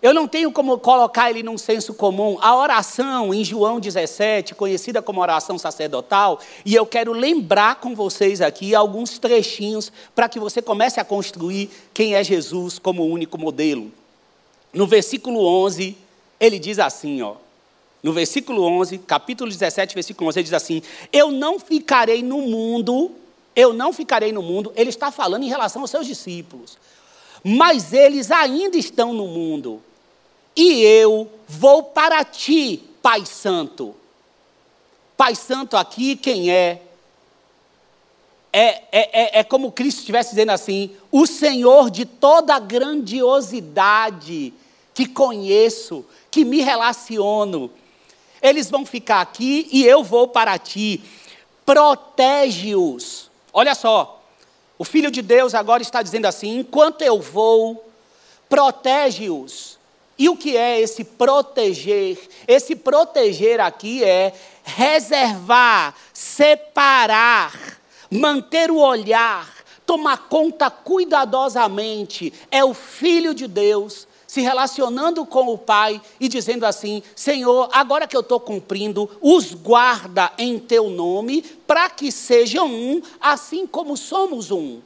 eu 0.00 0.14
não 0.14 0.28
tenho 0.28 0.52
como 0.52 0.78
colocar 0.78 1.28
ele 1.28 1.42
num 1.42 1.58
senso 1.58 1.92
comum. 1.92 2.38
A 2.40 2.56
oração 2.56 3.34
em 3.34 3.44
João 3.44 3.80
17, 3.80 4.54
conhecida 4.54 5.02
como 5.02 5.20
oração 5.20 5.58
sacerdotal, 5.58 6.38
e 6.64 6.74
eu 6.74 6.86
quero 6.86 7.12
lembrar 7.12 7.76
com 7.76 7.96
vocês 7.96 8.40
aqui 8.40 8.76
alguns 8.76 9.18
trechinhos 9.18 9.90
para 10.14 10.28
que 10.28 10.38
você 10.38 10.62
comece 10.62 11.00
a 11.00 11.04
construir 11.04 11.68
quem 11.92 12.14
é 12.14 12.22
Jesus 12.22 12.78
como 12.78 13.04
único 13.04 13.36
modelo. 13.36 13.90
No 14.72 14.86
versículo 14.86 15.44
11, 15.44 15.96
ele 16.38 16.60
diz 16.60 16.78
assim, 16.78 17.20
ó. 17.22 17.34
No 18.00 18.12
versículo 18.12 18.62
11, 18.62 18.98
capítulo 18.98 19.50
17, 19.50 19.94
versículo 19.94 20.28
11, 20.28 20.38
ele 20.38 20.44
diz 20.44 20.52
assim: 20.52 20.80
Eu 21.12 21.32
não 21.32 21.58
ficarei 21.58 22.22
no 22.22 22.40
mundo, 22.42 23.10
eu 23.56 23.72
não 23.72 23.92
ficarei 23.92 24.30
no 24.30 24.40
mundo. 24.40 24.72
Ele 24.76 24.88
está 24.88 25.10
falando 25.10 25.42
em 25.42 25.48
relação 25.48 25.82
aos 25.82 25.90
seus 25.90 26.06
discípulos. 26.06 26.78
Mas 27.42 27.92
eles 27.92 28.30
ainda 28.30 28.76
estão 28.76 29.12
no 29.12 29.26
mundo 29.26 29.82
e 30.58 30.82
eu 30.82 31.30
vou 31.46 31.84
para 31.84 32.24
ti, 32.24 32.82
Pai 33.00 33.24
Santo. 33.24 33.94
Pai 35.16 35.36
Santo 35.36 35.76
aqui, 35.76 36.16
quem 36.16 36.50
é? 36.50 36.82
É, 38.52 38.66
é, 38.66 38.82
é, 38.90 39.38
é 39.38 39.44
como 39.44 39.70
Cristo 39.70 40.00
estivesse 40.00 40.30
dizendo 40.30 40.50
assim: 40.50 40.90
o 41.12 41.26
Senhor 41.28 41.90
de 41.90 42.04
toda 42.04 42.56
a 42.56 42.58
grandiosidade 42.58 44.52
que 44.92 45.06
conheço, 45.06 46.04
que 46.28 46.44
me 46.44 46.60
relaciono. 46.60 47.70
Eles 48.42 48.68
vão 48.68 48.84
ficar 48.84 49.20
aqui 49.20 49.68
e 49.70 49.84
eu 49.84 50.02
vou 50.02 50.26
para 50.26 50.58
ti. 50.58 51.00
Protege-os. 51.64 53.30
Olha 53.52 53.76
só, 53.76 54.24
o 54.76 54.84
Filho 54.84 55.10
de 55.10 55.22
Deus 55.22 55.54
agora 55.54 55.82
está 55.82 56.02
dizendo 56.02 56.26
assim: 56.26 56.58
enquanto 56.58 57.02
eu 57.02 57.20
vou, 57.20 57.88
protege-os 58.48 59.77
e 60.18 60.28
o 60.28 60.36
que 60.36 60.56
é 60.56 60.80
esse 60.80 61.04
proteger? 61.04 62.18
Esse 62.46 62.74
proteger 62.74 63.60
aqui 63.60 64.02
é 64.02 64.34
reservar, 64.64 65.94
separar, 66.12 67.80
manter 68.10 68.70
o 68.70 68.78
olhar, 68.78 69.48
tomar 69.86 70.28
conta 70.28 70.68
cuidadosamente. 70.70 72.32
É 72.50 72.64
o 72.64 72.74
Filho 72.74 73.32
de 73.32 73.46
Deus 73.46 74.08
se 74.26 74.42
relacionando 74.42 75.24
com 75.24 75.48
o 75.48 75.56
Pai 75.56 76.02
e 76.18 76.28
dizendo 76.28 76.66
assim: 76.66 77.00
Senhor, 77.14 77.70
agora 77.72 78.06
que 78.08 78.16
eu 78.16 78.20
estou 78.20 78.40
cumprindo, 78.40 79.08
os 79.20 79.54
guarda 79.54 80.32
em 80.36 80.58
teu 80.58 80.90
nome, 80.90 81.42
para 81.66 81.88
que 81.88 82.10
sejam 82.10 82.66
um, 82.66 83.00
assim 83.20 83.68
como 83.68 83.96
somos 83.96 84.50
um. 84.50 84.80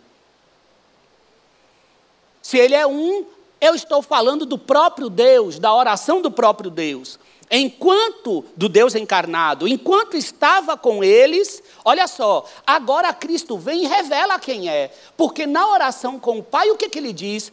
Se 2.43 2.59
ele 2.59 2.75
é 2.75 2.87
um, 2.87 3.25
eu 3.62 3.76
estou 3.76 4.02
falando 4.02 4.45
do 4.45 4.59
próprio 4.59 5.09
Deus, 5.09 5.57
da 5.57 5.73
oração 5.73 6.21
do 6.21 6.33
próprio 6.33 6.69
Deus. 6.69 7.16
Enquanto, 7.49 8.45
do 8.57 8.69
Deus 8.69 8.97
encarnado, 8.97 9.69
enquanto 9.69 10.16
estava 10.16 10.76
com 10.76 11.04
eles, 11.04 11.62
olha 11.85 12.09
só, 12.09 12.45
agora 12.66 13.14
Cristo 13.14 13.57
vem 13.57 13.85
e 13.85 13.87
revela 13.87 14.37
quem 14.40 14.69
é. 14.69 14.90
Porque 15.16 15.47
na 15.47 15.69
oração 15.69 16.19
com 16.19 16.38
o 16.38 16.42
Pai, 16.42 16.71
o 16.71 16.76
que, 16.76 16.88
que 16.88 16.99
ele 16.99 17.12
diz? 17.12 17.52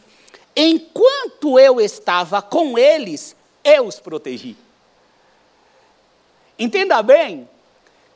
Enquanto 0.56 1.60
eu 1.60 1.80
estava 1.80 2.42
com 2.42 2.76
eles, 2.76 3.36
eu 3.64 3.86
os 3.86 4.00
protegi. 4.00 4.58
Entenda 6.58 7.04
bem, 7.04 7.48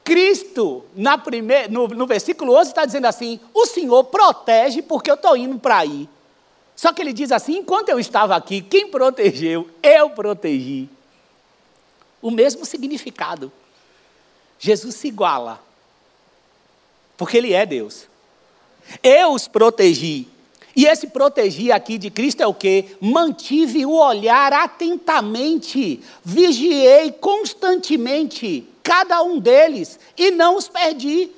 Cristo, 0.04 0.84
na 0.96 1.16
primeir, 1.16 1.70
no, 1.70 1.88
no 1.90 2.08
versículo 2.08 2.56
11, 2.56 2.70
está 2.70 2.86
dizendo 2.86 3.06
assim: 3.06 3.40
o 3.54 3.68
Senhor 3.68 4.06
protege 4.06 4.82
porque 4.82 5.12
eu 5.12 5.16
estou 5.16 5.38
indo 5.38 5.60
para 5.60 5.78
aí. 5.78 6.10
Só 6.84 6.92
que 6.92 7.02
ele 7.02 7.14
diz 7.14 7.32
assim: 7.32 7.60
enquanto 7.60 7.88
eu 7.88 7.98
estava 7.98 8.36
aqui, 8.36 8.60
quem 8.60 8.90
protegeu? 8.90 9.70
Eu 9.82 10.10
protegi. 10.10 10.90
O 12.22 12.30
mesmo 12.30 12.66
significado. 12.66 13.50
Jesus 14.60 14.96
se 14.96 15.08
iguala, 15.08 15.64
porque 17.16 17.38
Ele 17.38 17.54
é 17.54 17.66
Deus. 17.66 18.10
Eu 19.02 19.32
os 19.32 19.48
protegi. 19.48 20.28
E 20.76 20.86
esse 20.86 21.08
proteger 21.08 21.74
aqui 21.74 21.98
de 21.98 22.10
Cristo 22.10 22.44
é 22.44 22.48
o 22.48 22.54
que? 22.54 22.98
Mantive 23.00 23.86
o 23.86 23.94
olhar 23.94 24.52
atentamente, 24.52 26.02
vigiei 26.22 27.14
constantemente 27.14 28.68
cada 28.84 29.24
um 29.24 29.40
deles 29.40 29.98
e 30.18 30.32
não 30.32 30.58
os 30.58 30.68
perdi. 30.68 31.32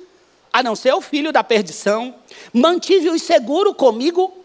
a 0.52 0.60
não 0.60 0.74
ser 0.74 0.92
o 0.92 1.00
filho 1.00 1.32
da 1.32 1.44
perdição. 1.44 2.16
Mantive-os 2.52 3.22
seguro 3.22 3.72
comigo 3.72 4.35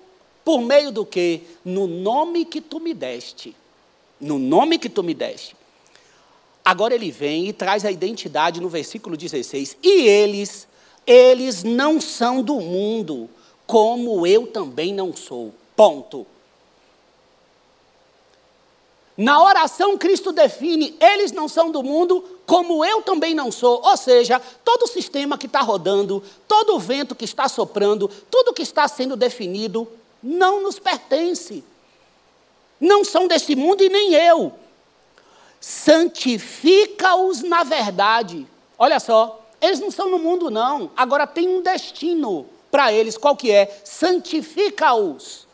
por 0.44 0.62
meio 0.62 0.92
do 0.92 1.06
que? 1.06 1.42
No 1.64 1.88
nome 1.88 2.46
que 2.46 2.62
tu 2.62 2.80
me 2.80 2.94
deste. 2.94 3.56
No 4.20 4.40
nome 4.40 4.78
que 4.78 4.90
tu 4.90 5.04
me 5.04 5.14
deste. 5.14 5.56
Agora 6.64 6.94
ele 6.94 7.12
vem 7.12 7.48
e 7.48 7.54
traz 7.54 7.86
a 7.86 7.92
identidade 7.92 8.62
no 8.62 8.70
versículo 8.70 9.18
16. 9.18 9.78
E 9.82 10.08
eles, 10.08 10.68
eles 11.06 11.64
não 11.64 12.00
são 12.00 12.44
do 12.44 12.60
mundo, 12.60 13.30
como 13.66 14.26
eu 14.26 14.48
também 14.48 14.94
não 14.94 15.16
sou. 15.16 15.54
Ponto. 15.76 16.26
Na 19.18 19.44
oração, 19.44 19.98
Cristo 19.98 20.32
define: 20.32 20.96
eles 21.00 21.32
não 21.32 21.48
são 21.48 21.72
do 21.72 21.84
mundo, 21.84 22.24
como 22.46 22.84
eu 22.86 23.02
também 23.02 23.34
não 23.34 23.52
sou. 23.52 23.82
Ou 23.84 23.98
seja, 23.98 24.40
todo 24.64 24.84
o 24.84 24.88
sistema 24.88 25.38
que 25.38 25.48
está 25.48 25.62
rodando, 25.62 26.24
todo 26.48 26.76
o 26.76 26.80
vento 26.80 27.16
que 27.16 27.26
está 27.26 27.48
soprando, 27.48 28.10
tudo 28.30 28.54
que 28.54 28.62
está 28.62 28.88
sendo 28.88 29.16
definido, 29.16 29.88
não 30.22 30.62
nos 30.62 30.80
pertence. 30.80 31.64
Não 32.80 33.04
são 33.04 33.28
desse 33.28 33.56
mundo 33.56 33.84
e 33.84 33.90
nem 33.90 34.14
eu. 34.14 34.54
Santifica-os 35.60 37.42
na 37.44 37.64
verdade. 37.64 38.48
Olha 38.78 39.00
só, 39.00 39.46
eles 39.62 39.80
não 39.80 39.92
são 39.92 40.10
no 40.10 40.18
mundo, 40.18 40.50
não. 40.50 40.92
Agora 40.98 41.28
tem 41.28 41.48
um 41.48 41.62
destino 41.62 42.48
para 42.72 42.92
eles. 42.92 43.18
Qual 43.18 43.36
que 43.36 43.52
é? 43.52 43.82
Santifica-os 43.84 45.48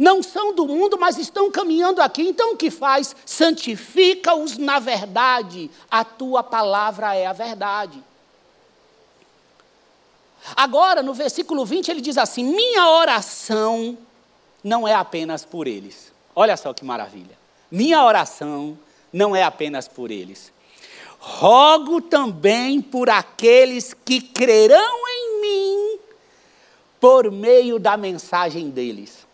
não 0.00 0.22
são 0.22 0.54
do 0.54 0.66
mundo, 0.66 0.96
mas 0.98 1.18
estão 1.18 1.50
caminhando 1.50 2.00
aqui. 2.00 2.22
Então 2.22 2.54
o 2.54 2.56
que 2.56 2.70
faz? 2.70 3.14
Santifica-os 3.26 4.56
na 4.56 4.78
verdade. 4.78 5.70
A 5.90 6.02
tua 6.02 6.42
palavra 6.42 7.14
é 7.14 7.26
a 7.26 7.34
verdade. 7.34 8.02
Agora, 10.56 11.02
no 11.02 11.14
versículo 11.14 11.64
20, 11.64 11.90
ele 11.90 12.00
diz 12.00 12.18
assim: 12.18 12.44
Minha 12.44 12.88
oração 12.88 13.96
não 14.62 14.86
é 14.86 14.94
apenas 14.94 15.44
por 15.44 15.66
eles. 15.66 16.12
Olha 16.34 16.56
só 16.56 16.72
que 16.72 16.84
maravilha. 16.84 17.38
Minha 17.70 18.04
oração 18.04 18.78
não 19.12 19.34
é 19.34 19.42
apenas 19.42 19.86
por 19.86 20.10
eles. 20.10 20.52
Rogo 21.18 22.00
também 22.00 22.80
por 22.80 23.10
aqueles 23.10 23.92
que 23.92 24.20
crerão 24.20 25.08
em 25.08 25.40
mim 25.40 25.98
por 26.98 27.30
meio 27.30 27.78
da 27.78 27.96
mensagem 27.96 28.70
deles 28.70 29.26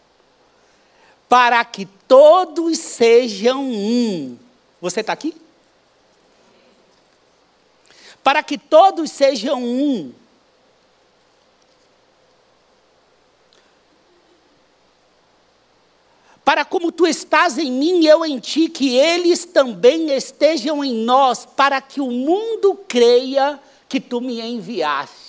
para 1.28 1.64
que 1.64 1.86
todos 1.86 2.78
sejam 2.78 3.64
um. 3.64 4.38
Você 4.80 5.00
está 5.00 5.12
aqui? 5.12 5.34
Para 8.22 8.42
que 8.42 8.58
todos 8.58 9.10
sejam 9.10 9.62
um. 9.62 10.12
Para 16.46 16.64
como 16.64 16.90
tu 16.90 17.06
estás 17.06 17.58
em 17.58 17.70
mim 17.70 18.00
e 18.00 18.06
eu 18.06 18.24
em 18.24 18.38
ti, 18.38 18.70
que 18.70 18.96
eles 18.96 19.44
também 19.44 20.10
estejam 20.12 20.82
em 20.82 20.94
nós, 20.94 21.44
para 21.44 21.78
que 21.82 22.00
o 22.00 22.10
mundo 22.10 22.80
creia 22.88 23.60
que 23.86 24.00
tu 24.00 24.22
me 24.22 24.40
enviaste 24.40 25.26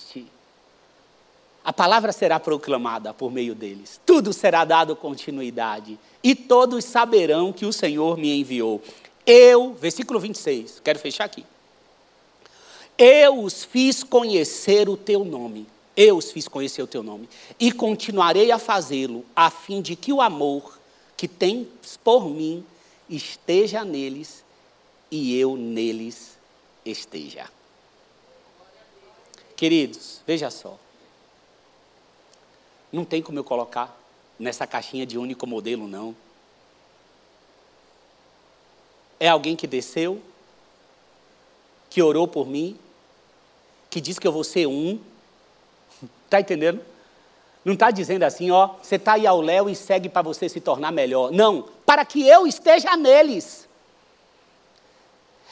a 1.68 1.74
palavra 1.74 2.14
será 2.14 2.40
proclamada 2.40 3.14
por 3.14 3.30
meio 3.30 3.54
deles. 3.54 4.00
Tudo 4.06 4.32
será 4.32 4.64
dado 4.64 4.96
continuidade. 4.96 6.00
E 6.24 6.34
todos 6.34 6.86
saberão 6.86 7.52
que 7.52 7.66
o 7.66 7.74
Senhor 7.74 8.18
me 8.18 8.40
enviou. 8.40 8.82
Eu, 9.26 9.74
versículo 9.74 10.18
26, 10.18 10.80
quero 10.82 10.98
fechar 10.98 11.26
aqui. 11.26 11.44
Eu 12.98 13.44
os 13.44 13.66
fiz 13.66 14.02
conhecer 14.02 14.88
o 14.88 14.96
teu 14.96 15.26
nome. 15.26 15.68
Eu 15.94 16.16
os 16.16 16.32
fiz 16.32 16.48
conhecer 16.48 16.82
o 16.82 16.88
teu 16.88 17.04
nome. 17.04 17.28
E 17.60 17.70
continuarei 17.74 18.50
a 18.50 18.58
fazê-lo, 18.58 19.26
a 19.36 19.50
fim 19.50 19.82
de 19.82 19.98
que 19.98 20.14
o 20.14 20.22
amor 20.22 20.77
que 21.18 21.28
tens 21.28 21.98
por 22.04 22.30
mim 22.30 22.64
esteja 23.10 23.84
neles 23.84 24.46
e 25.10 25.36
eu 25.38 25.58
neles 25.58 26.38
esteja. 26.86 27.50
Queridos, 29.56 30.22
veja 30.28 30.52
só. 30.52 30.78
Não 32.92 33.04
tem 33.04 33.24
como 33.24 33.40
eu 33.40 33.44
colocar 33.44 34.00
nessa 34.38 34.68
caixinha 34.68 35.06
de 35.06 35.18
único 35.18 35.48
modelo, 35.48 35.88
não. 35.88 36.16
É 39.20 39.28
alguém 39.28 39.56
que 39.56 39.66
desceu, 39.66 40.22
que 41.90 42.04
orou 42.04 42.28
por 42.28 42.46
mim, 42.46 42.80
que 43.90 44.00
diz 44.00 44.20
que 44.20 44.28
eu 44.28 44.32
vou 44.32 44.44
ser 44.44 44.68
um. 44.68 45.02
Está 46.26 46.40
entendendo? 46.42 46.86
Não 47.68 47.74
está 47.74 47.92
dizendo 47.92 48.24
assim, 48.24 48.50
ó, 48.50 48.70
você 48.82 48.96
está 48.96 49.14
aí 49.14 49.28
ao 49.28 49.42
léu 49.42 49.70
e 49.70 49.76
segue 49.76 50.10
para 50.10 50.24
você 50.24 50.50
se 50.50 50.60
tornar 50.60 50.92
melhor. 50.92 51.32
Não, 51.32 51.66
para 51.86 52.04
que 52.04 52.28
eu 52.28 52.48
esteja 52.48 52.98
neles. 52.98 53.68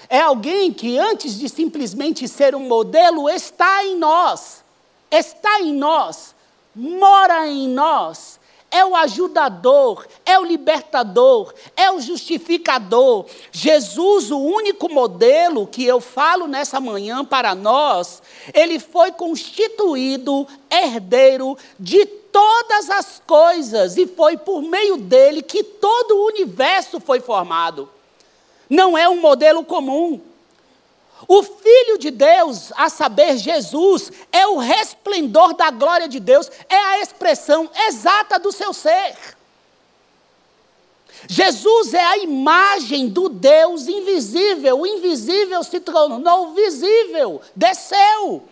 É 0.09 0.21
alguém 0.21 0.73
que 0.73 0.97
antes 0.97 1.37
de 1.37 1.47
simplesmente 1.47 2.27
ser 2.27 2.55
um 2.55 2.67
modelo, 2.67 3.29
está 3.29 3.83
em 3.83 3.97
nós. 3.97 4.63
Está 5.11 5.61
em 5.61 5.73
nós 5.73 6.35
mora 6.75 7.47
em 7.47 7.69
nós, 7.69 8.39
é 8.71 8.83
o 8.83 8.95
ajudador, 8.95 10.05
é 10.25 10.37
o 10.37 10.43
libertador, 10.43 11.53
é 11.77 11.89
o 11.91 12.01
justificador. 12.01 13.25
Jesus, 13.51 14.31
o 14.31 14.37
único 14.37 14.91
modelo 14.91 15.65
que 15.65 15.85
eu 15.85 16.01
falo 16.01 16.47
nessa 16.47 16.79
manhã 16.79 17.23
para 17.23 17.55
nós, 17.55 18.21
ele 18.53 18.79
foi 18.79 19.11
constituído 19.11 20.47
herdeiro 20.69 21.57
de 21.79 22.05
todas 22.05 22.89
as 22.89 23.21
coisas 23.25 23.95
e 23.97 24.05
foi 24.05 24.35
por 24.35 24.61
meio 24.61 24.97
dele 24.97 25.41
que 25.41 25.63
todo 25.63 26.17
o 26.17 26.25
universo 26.25 26.99
foi 26.99 27.21
formado. 27.21 27.89
Não 28.69 28.97
é 28.97 29.07
um 29.07 29.21
modelo 29.21 29.63
comum. 29.63 30.19
O 31.27 31.43
Filho 31.43 31.97
de 31.97 32.11
Deus, 32.11 32.71
a 32.75 32.89
saber, 32.89 33.37
Jesus, 33.37 34.11
é 34.31 34.45
o 34.47 34.57
resplendor 34.57 35.53
da 35.55 35.71
glória 35.71 36.07
de 36.07 36.19
Deus, 36.19 36.51
é 36.69 36.75
a 36.75 36.99
expressão 36.99 37.69
exata 37.87 38.37
do 38.37 38.51
seu 38.51 38.73
ser. 38.73 39.15
Jesus 41.27 41.93
é 41.93 42.03
a 42.03 42.17
imagem 42.17 43.09
do 43.09 43.29
Deus 43.29 43.87
invisível. 43.87 44.81
O 44.81 44.85
invisível 44.85 45.63
se 45.63 45.79
tornou 45.79 46.53
visível, 46.53 47.41
desceu. 47.55 48.43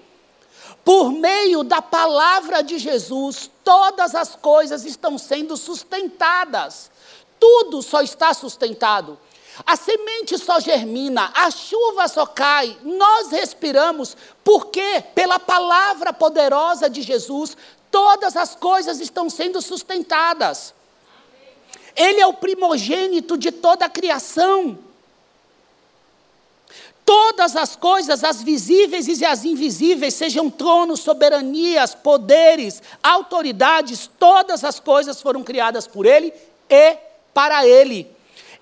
Por 0.84 1.12
meio 1.12 1.64
da 1.64 1.82
palavra 1.82 2.62
de 2.62 2.78
Jesus, 2.78 3.50
todas 3.64 4.16
as 4.16 4.36
coisas 4.36 4.86
estão 4.86 5.18
sendo 5.18 5.56
sustentadas. 5.56 6.92
Tudo 7.40 7.82
só 7.82 8.02
está 8.02 8.34
sustentado. 8.34 9.20
A 9.66 9.76
semente 9.76 10.38
só 10.38 10.60
germina, 10.60 11.32
a 11.36 11.52
chuva 11.52 12.08
só 12.08 12.26
cai, 12.26 12.76
nós 12.82 13.30
respiramos, 13.30 14.18
porque 14.44 15.04
pela 15.14 15.38
palavra 15.38 16.12
poderosa 16.12 16.90
de 16.90 17.04
Jesus, 17.04 17.56
todas 17.92 18.36
as 18.36 18.56
coisas 18.56 19.00
estão 19.00 19.30
sendo 19.30 19.62
sustentadas. 19.62 20.74
Ele 21.96 22.20
é 22.20 22.26
o 22.26 22.34
primogênito 22.34 23.38
de 23.38 23.52
toda 23.52 23.86
a 23.86 23.90
criação. 23.90 24.80
Todas 27.06 27.56
as 27.56 27.76
coisas, 27.76 28.24
as 28.24 28.42
visíveis 28.42 29.08
e 29.08 29.26
as 29.26 29.46
invisíveis, 29.46 30.16
sejam 30.16 30.50
tronos, 30.50 31.02
soberanias, 31.02 31.94
poderes, 31.94 32.82
autoridades, 33.04 34.10
todas 34.18 34.64
as 34.64 34.80
coisas 34.80 35.22
foram 35.22 35.44
criadas 35.44 35.86
por 35.86 36.08
Ele 36.08 36.34
e 36.68 36.98
para 37.34 37.68
Ele. 37.68 38.10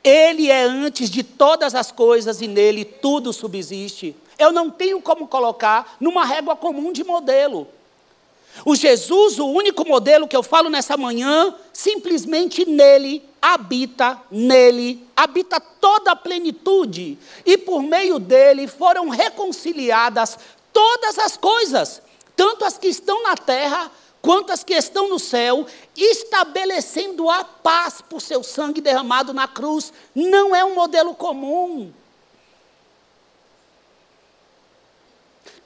Ele 0.04 0.50
é 0.50 0.64
antes 0.64 1.10
de 1.10 1.24
todas 1.24 1.76
as 1.76 1.92
coisas 1.92 2.42
e 2.42 2.48
nele 2.48 2.84
tudo 2.84 3.32
subsiste. 3.32 4.16
Eu 4.38 4.52
não 4.52 4.70
tenho 4.70 5.02
como 5.02 5.28
colocar 5.28 5.96
numa 6.00 6.26
régua 6.26 6.56
comum 6.56 6.92
de 6.92 7.04
modelo. 7.04 7.68
O 8.66 8.76
Jesus, 8.76 9.40
o 9.40 9.48
único 9.48 9.88
modelo 9.88 10.28
que 10.28 10.36
eu 10.36 10.44
falo 10.44 10.70
nessa 10.70 10.98
manhã, 10.98 11.56
simplesmente 11.72 12.66
nele 12.66 13.24
habita, 13.42 14.22
nele 14.30 15.06
habita 15.16 15.60
toda 15.60 16.12
a 16.12 16.16
plenitude, 16.16 17.18
e 17.46 17.58
por 17.58 17.82
meio 17.82 18.20
dele 18.20 18.68
foram 18.68 19.10
reconciliadas 19.10 20.38
todas 20.74 21.18
as 21.18 21.38
coisas, 21.38 22.02
tanto 22.36 22.66
as 22.66 22.78
que 22.78 22.88
estão 22.88 23.24
na 23.24 23.36
terra 23.36 23.92
quanto 24.22 24.52
as 24.52 24.64
que 24.64 24.74
estão 24.74 25.10
no 25.10 25.20
céu, 25.20 25.66
estabelecendo 25.96 27.30
a 27.30 27.44
paz 27.44 28.02
por 28.02 28.22
seu 28.22 28.44
sangue 28.44 28.80
derramado 28.80 29.34
na 29.34 29.48
cruz. 29.48 29.92
Não 30.14 30.56
é 30.56 30.64
um 30.64 30.76
modelo 30.76 31.16
comum. 31.16 31.92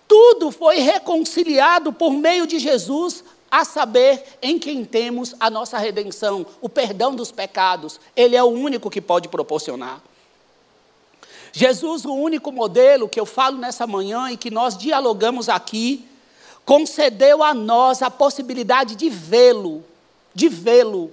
Tudo 0.08 0.52
foi 0.52 0.80
reconciliado 0.80 1.92
por 1.92 2.12
meio 2.12 2.48
de 2.48 2.60
Jesus, 2.60 3.24
a 3.50 3.64
saber, 3.64 4.38
em 4.42 4.60
quem 4.60 4.84
temos 4.84 5.34
a 5.40 5.50
nossa 5.50 5.78
redenção, 5.78 6.46
o 6.62 6.70
perdão 6.70 7.16
dos 7.16 7.32
pecados. 7.32 8.00
Ele 8.16 8.36
é 8.36 8.44
o 8.44 8.48
único 8.48 8.90
que 8.90 9.02
pode 9.02 9.28
proporcionar. 9.30 10.02
Jesus, 11.52 12.04
o 12.04 12.14
único 12.14 12.52
modelo 12.52 13.08
que 13.08 13.20
eu 13.20 13.26
falo 13.26 13.58
nessa 13.58 13.88
manhã 13.88 14.30
e 14.30 14.36
que 14.36 14.52
nós 14.52 14.78
dialogamos 14.78 15.48
aqui, 15.48 16.06
concedeu 16.66 17.44
a 17.44 17.54
nós 17.54 18.02
a 18.02 18.10
possibilidade 18.10 18.96
de 18.96 19.10
vê-lo, 19.10 19.84
de 20.34 20.50
vê-lo. 20.50 21.12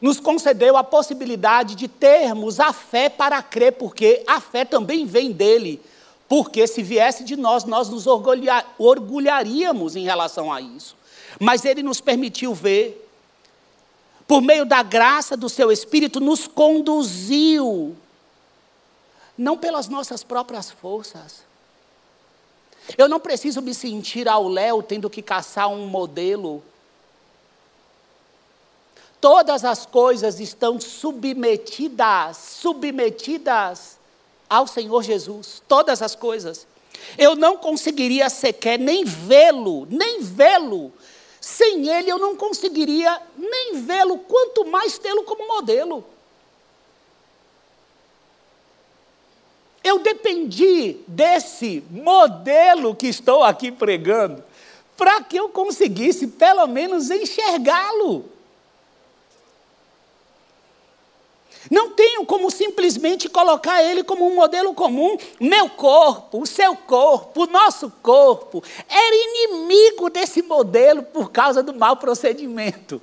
Nos 0.00 0.18
concedeu 0.18 0.78
a 0.78 0.82
possibilidade 0.82 1.74
de 1.74 1.86
termos 1.86 2.58
a 2.58 2.72
fé 2.72 3.10
para 3.10 3.42
crer, 3.42 3.72
porque 3.72 4.24
a 4.26 4.40
fé 4.40 4.64
também 4.64 5.04
vem 5.04 5.30
dele. 5.30 5.80
Porque 6.26 6.66
se 6.66 6.82
viesse 6.82 7.22
de 7.22 7.36
nós, 7.36 7.64
nós 7.64 7.90
nos 7.90 8.06
orgulharíamos 8.06 9.94
em 9.96 10.04
relação 10.04 10.50
a 10.50 10.60
isso. 10.60 10.96
Mas 11.38 11.64
ele 11.64 11.82
nos 11.82 12.00
permitiu 12.00 12.54
ver, 12.54 13.06
por 14.26 14.40
meio 14.40 14.64
da 14.64 14.82
graça 14.82 15.36
do 15.36 15.48
seu 15.50 15.70
Espírito, 15.70 16.18
nos 16.18 16.46
conduziu, 16.46 17.94
não 19.36 19.58
pelas 19.58 19.88
nossas 19.88 20.24
próprias 20.24 20.70
forças, 20.70 21.49
eu 22.96 23.08
não 23.08 23.20
preciso 23.20 23.60
me 23.60 23.74
sentir 23.74 24.28
ao 24.28 24.48
léu 24.48 24.82
tendo 24.82 25.10
que 25.10 25.22
caçar 25.22 25.68
um 25.68 25.86
modelo. 25.86 26.62
Todas 29.20 29.64
as 29.64 29.84
coisas 29.84 30.40
estão 30.40 30.80
submetidas, 30.80 32.36
submetidas 32.36 33.98
ao 34.48 34.66
Senhor 34.66 35.02
Jesus. 35.02 35.62
Todas 35.68 36.00
as 36.00 36.14
coisas. 36.14 36.66
Eu 37.18 37.36
não 37.36 37.56
conseguiria 37.56 38.28
sequer 38.28 38.78
nem 38.78 39.04
vê-lo, 39.04 39.86
nem 39.90 40.20
vê-lo. 40.22 40.92
Sem 41.40 41.88
ele 41.88 42.10
eu 42.10 42.18
não 42.18 42.36
conseguiria 42.36 43.20
nem 43.36 43.82
vê-lo, 43.82 44.18
quanto 44.18 44.66
mais 44.66 44.98
tê-lo 44.98 45.22
como 45.24 45.46
modelo. 45.48 46.04
Eu 49.90 49.98
dependi 49.98 50.98
desse 51.08 51.82
modelo 51.90 52.94
que 52.94 53.08
estou 53.08 53.42
aqui 53.42 53.72
pregando 53.72 54.40
para 54.96 55.20
que 55.20 55.36
eu 55.36 55.48
conseguisse 55.48 56.28
pelo 56.28 56.64
menos 56.68 57.10
enxergá-lo. 57.10 58.24
Não 61.68 61.90
tenho 61.90 62.24
como 62.24 62.52
simplesmente 62.52 63.28
colocar 63.28 63.82
ele 63.82 64.04
como 64.04 64.28
um 64.28 64.36
modelo 64.36 64.72
comum. 64.74 65.18
Meu 65.40 65.68
corpo, 65.68 66.40
o 66.40 66.46
seu 66.46 66.76
corpo, 66.76 67.42
o 67.42 67.46
nosso 67.48 67.90
corpo, 68.00 68.62
era 68.88 69.16
inimigo 69.16 70.08
desse 70.08 70.40
modelo 70.40 71.02
por 71.02 71.32
causa 71.32 71.64
do 71.64 71.74
mau 71.74 71.96
procedimento 71.96 73.02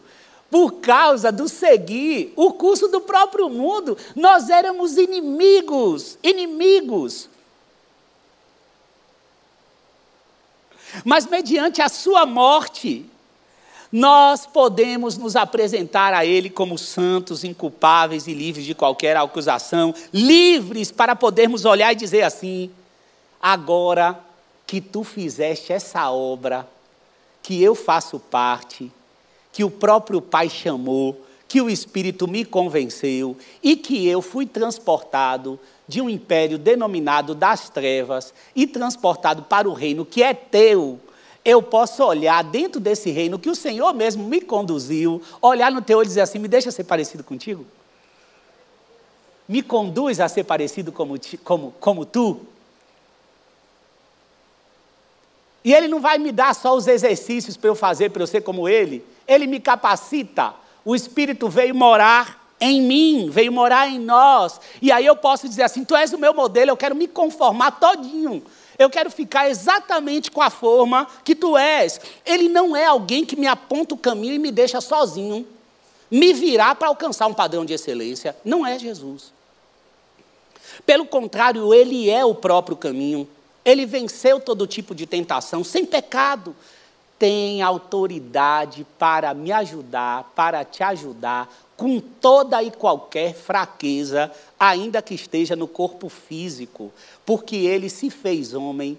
por 0.49 0.73
causa 0.75 1.31
do 1.31 1.47
seguir 1.47 2.33
o 2.35 2.53
curso 2.53 2.87
do 2.87 3.01
próprio 3.01 3.49
mundo, 3.49 3.97
nós 4.15 4.49
éramos 4.49 4.97
inimigos, 4.97 6.17
inimigos. 6.23 7.29
Mas 11.03 11.25
mediante 11.25 11.81
a 11.81 11.89
sua 11.89 12.25
morte, 12.25 13.05
nós 13.91 14.45
podemos 14.45 15.17
nos 15.17 15.35
apresentar 15.35 16.13
a 16.13 16.25
Ele 16.25 16.49
como 16.49 16.77
santos, 16.77 17.43
inculpáveis 17.43 18.27
e 18.27 18.33
livres 18.33 18.65
de 18.65 18.73
qualquer 18.73 19.15
acusação, 19.17 19.93
livres 20.13 20.91
para 20.91 21.15
podermos 21.15 21.65
olhar 21.65 21.91
e 21.91 21.95
dizer 21.95 22.23
assim: 22.23 22.71
agora 23.41 24.19
que 24.65 24.81
tu 24.81 25.03
fizeste 25.03 25.71
essa 25.71 26.09
obra, 26.09 26.67
que 27.41 27.61
eu 27.61 27.75
faço 27.75 28.19
parte, 28.19 28.91
que 29.57 29.63
o 29.63 29.71
próprio 29.71 30.21
Pai 30.21 30.49
chamou, 30.49 31.19
que 31.47 31.59
o 31.59 31.67
Espírito 31.67 32.27
me 32.27 32.45
convenceu 32.45 33.35
e 33.63 33.75
que 33.75 34.07
eu 34.07 34.21
fui 34.21 34.45
transportado 34.45 35.59
de 35.87 35.99
um 35.99 36.07
império 36.07 36.59
denominado 36.59 37.33
das 37.33 37.67
trevas 37.67 38.35
e 38.55 38.67
transportado 38.67 39.41
para 39.41 39.67
o 39.67 39.73
reino 39.73 40.05
que 40.05 40.21
é 40.21 40.31
teu. 40.31 40.99
Eu 41.43 41.63
posso 41.63 42.03
olhar 42.03 42.43
dentro 42.43 42.79
desse 42.79 43.09
reino 43.09 43.39
que 43.39 43.49
o 43.49 43.55
Senhor 43.55 43.95
mesmo 43.95 44.25
me 44.25 44.41
conduziu, 44.41 45.23
olhar 45.41 45.71
no 45.71 45.81
teu 45.81 45.97
olho 45.97 46.05
e 46.05 46.09
dizer 46.09 46.21
assim: 46.21 46.37
me 46.37 46.47
deixa 46.47 46.69
ser 46.69 46.83
parecido 46.83 47.23
contigo? 47.23 47.65
Me 49.47 49.63
conduz 49.63 50.19
a 50.19 50.29
ser 50.29 50.43
parecido 50.43 50.91
como, 50.91 51.15
como, 51.43 51.73
como 51.79 52.05
tu? 52.05 52.41
E 55.65 55.73
Ele 55.73 55.87
não 55.87 55.99
vai 55.99 56.19
me 56.19 56.31
dar 56.31 56.53
só 56.53 56.75
os 56.75 56.85
exercícios 56.85 57.57
para 57.57 57.71
eu 57.71 57.75
fazer, 57.75 58.11
para 58.11 58.21
eu 58.21 58.27
ser 58.27 58.41
como 58.41 58.69
Ele 58.69 59.16
ele 59.27 59.45
me 59.47 59.59
capacita. 59.59 60.53
O 60.85 60.95
Espírito 60.95 61.49
veio 61.49 61.75
morar 61.75 62.47
em 62.59 62.81
mim, 62.81 63.29
veio 63.29 63.51
morar 63.51 63.87
em 63.87 63.99
nós. 63.99 64.59
E 64.81 64.91
aí 64.91 65.05
eu 65.05 65.15
posso 65.15 65.47
dizer 65.47 65.63
assim: 65.63 65.83
Tu 65.83 65.95
és 65.95 66.13
o 66.13 66.17
meu 66.17 66.33
modelo, 66.33 66.71
eu 66.71 66.77
quero 66.77 66.95
me 66.95 67.07
conformar 67.07 67.71
todinho. 67.71 68.43
Eu 68.79 68.89
quero 68.89 69.09
ficar 69.09 69.49
exatamente 69.49 70.29
com 70.29 70.41
a 70.41 70.49
forma 70.49 71.07
que 71.23 71.33
tu 71.35 71.57
és. 71.57 71.99
Ele 72.25 72.47
não 72.47 72.75
é 72.75 72.85
alguém 72.85 73.25
que 73.25 73.35
me 73.35 73.47
aponta 73.47 73.95
o 73.95 73.97
caminho 73.97 74.35
e 74.35 74.39
me 74.39 74.51
deixa 74.51 74.79
sozinho, 74.79 75.47
me 76.11 76.31
virar 76.31 76.75
para 76.75 76.87
alcançar 76.87 77.25
um 77.25 77.33
padrão 77.33 77.65
de 77.65 77.73
excelência. 77.73 78.35
Não 78.45 78.65
é 78.65 78.77
Jesus. 78.77 79.33
Pelo 80.85 81.07
contrário, 81.07 81.73
ele 81.73 82.07
é 82.09 82.23
o 82.23 82.35
próprio 82.35 82.77
caminho. 82.77 83.27
Ele 83.65 83.85
venceu 83.85 84.39
todo 84.39 84.67
tipo 84.67 84.93
de 84.93 85.07
tentação 85.07 85.63
sem 85.63 85.83
pecado 85.83 86.55
tem 87.17 87.61
autoridade 87.61 88.85
para 88.97 89.33
me 89.33 89.51
ajudar, 89.51 90.31
para 90.35 90.63
te 90.63 90.83
ajudar 90.83 91.51
com 91.75 91.99
toda 91.99 92.61
e 92.63 92.71
qualquer 92.71 93.35
fraqueza, 93.35 94.31
ainda 94.59 95.01
que 95.01 95.13
esteja 95.13 95.55
no 95.55 95.67
corpo 95.67 96.09
físico, 96.09 96.91
porque 97.25 97.55
ele 97.55 97.89
se 97.89 98.09
fez 98.09 98.53
homem. 98.53 98.97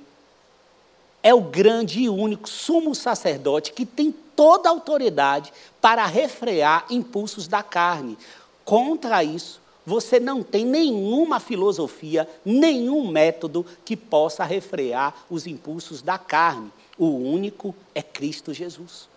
É 1.21 1.35
o 1.35 1.41
grande 1.41 2.03
e 2.03 2.09
único 2.09 2.49
sumo 2.49 2.95
sacerdote 2.95 3.73
que 3.73 3.85
tem 3.85 4.15
toda 4.37 4.69
a 4.69 4.73
autoridade 4.73 5.53
para 5.81 6.07
refrear 6.07 6.87
impulsos 6.89 7.49
da 7.49 7.63
carne. 7.63 8.17
Contra 8.65 9.25
isso, 9.25 9.61
você 9.85 10.21
não 10.21 10.43
tem 10.43 10.65
nenhuma 10.65 11.41
filosofia, 11.41 12.29
nenhum 12.45 13.09
método 13.09 13.67
que 13.85 13.97
possa 13.97 14.45
refrear 14.45 15.13
os 15.29 15.47
impulsos 15.47 16.03
da 16.03 16.19
carne. 16.19 16.71
O 16.99 17.07
único 17.07 17.75
é 17.95 18.03
Cristo 18.03 18.53
Jesus. 18.53 19.09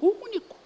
O 0.00 0.08
único. 0.22 0.56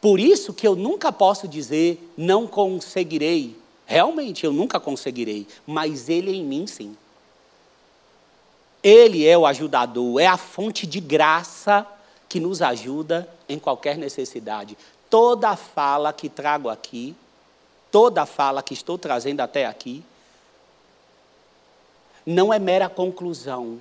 Por 0.00 0.18
isso 0.18 0.52
que 0.52 0.66
eu 0.66 0.74
nunca 0.74 1.12
posso 1.12 1.46
dizer 1.46 2.12
não 2.16 2.46
conseguirei. 2.46 3.56
Realmente 3.86 4.44
eu 4.44 4.52
nunca 4.52 4.80
conseguirei, 4.80 5.46
mas 5.64 6.08
Ele 6.08 6.32
em 6.32 6.44
mim 6.44 6.66
sim. 6.66 6.96
Ele 8.82 9.26
é 9.26 9.38
o 9.38 9.46
ajudador, 9.46 10.20
é 10.20 10.26
a 10.26 10.36
fonte 10.36 10.86
de 10.86 11.00
graça 11.00 11.86
que 12.28 12.40
nos 12.40 12.62
ajuda 12.62 13.28
em 13.48 13.58
qualquer 13.58 13.96
necessidade. 13.96 14.76
Toda 15.08 15.56
fala 15.56 16.12
que 16.12 16.28
trago 16.28 16.68
aqui, 16.68 17.14
toda 17.90 18.26
fala 18.26 18.62
que 18.62 18.74
estou 18.74 18.98
trazendo 18.98 19.40
até 19.40 19.66
aqui, 19.66 20.04
não 22.26 22.52
é 22.52 22.58
mera 22.58 22.88
conclusão. 22.88 23.78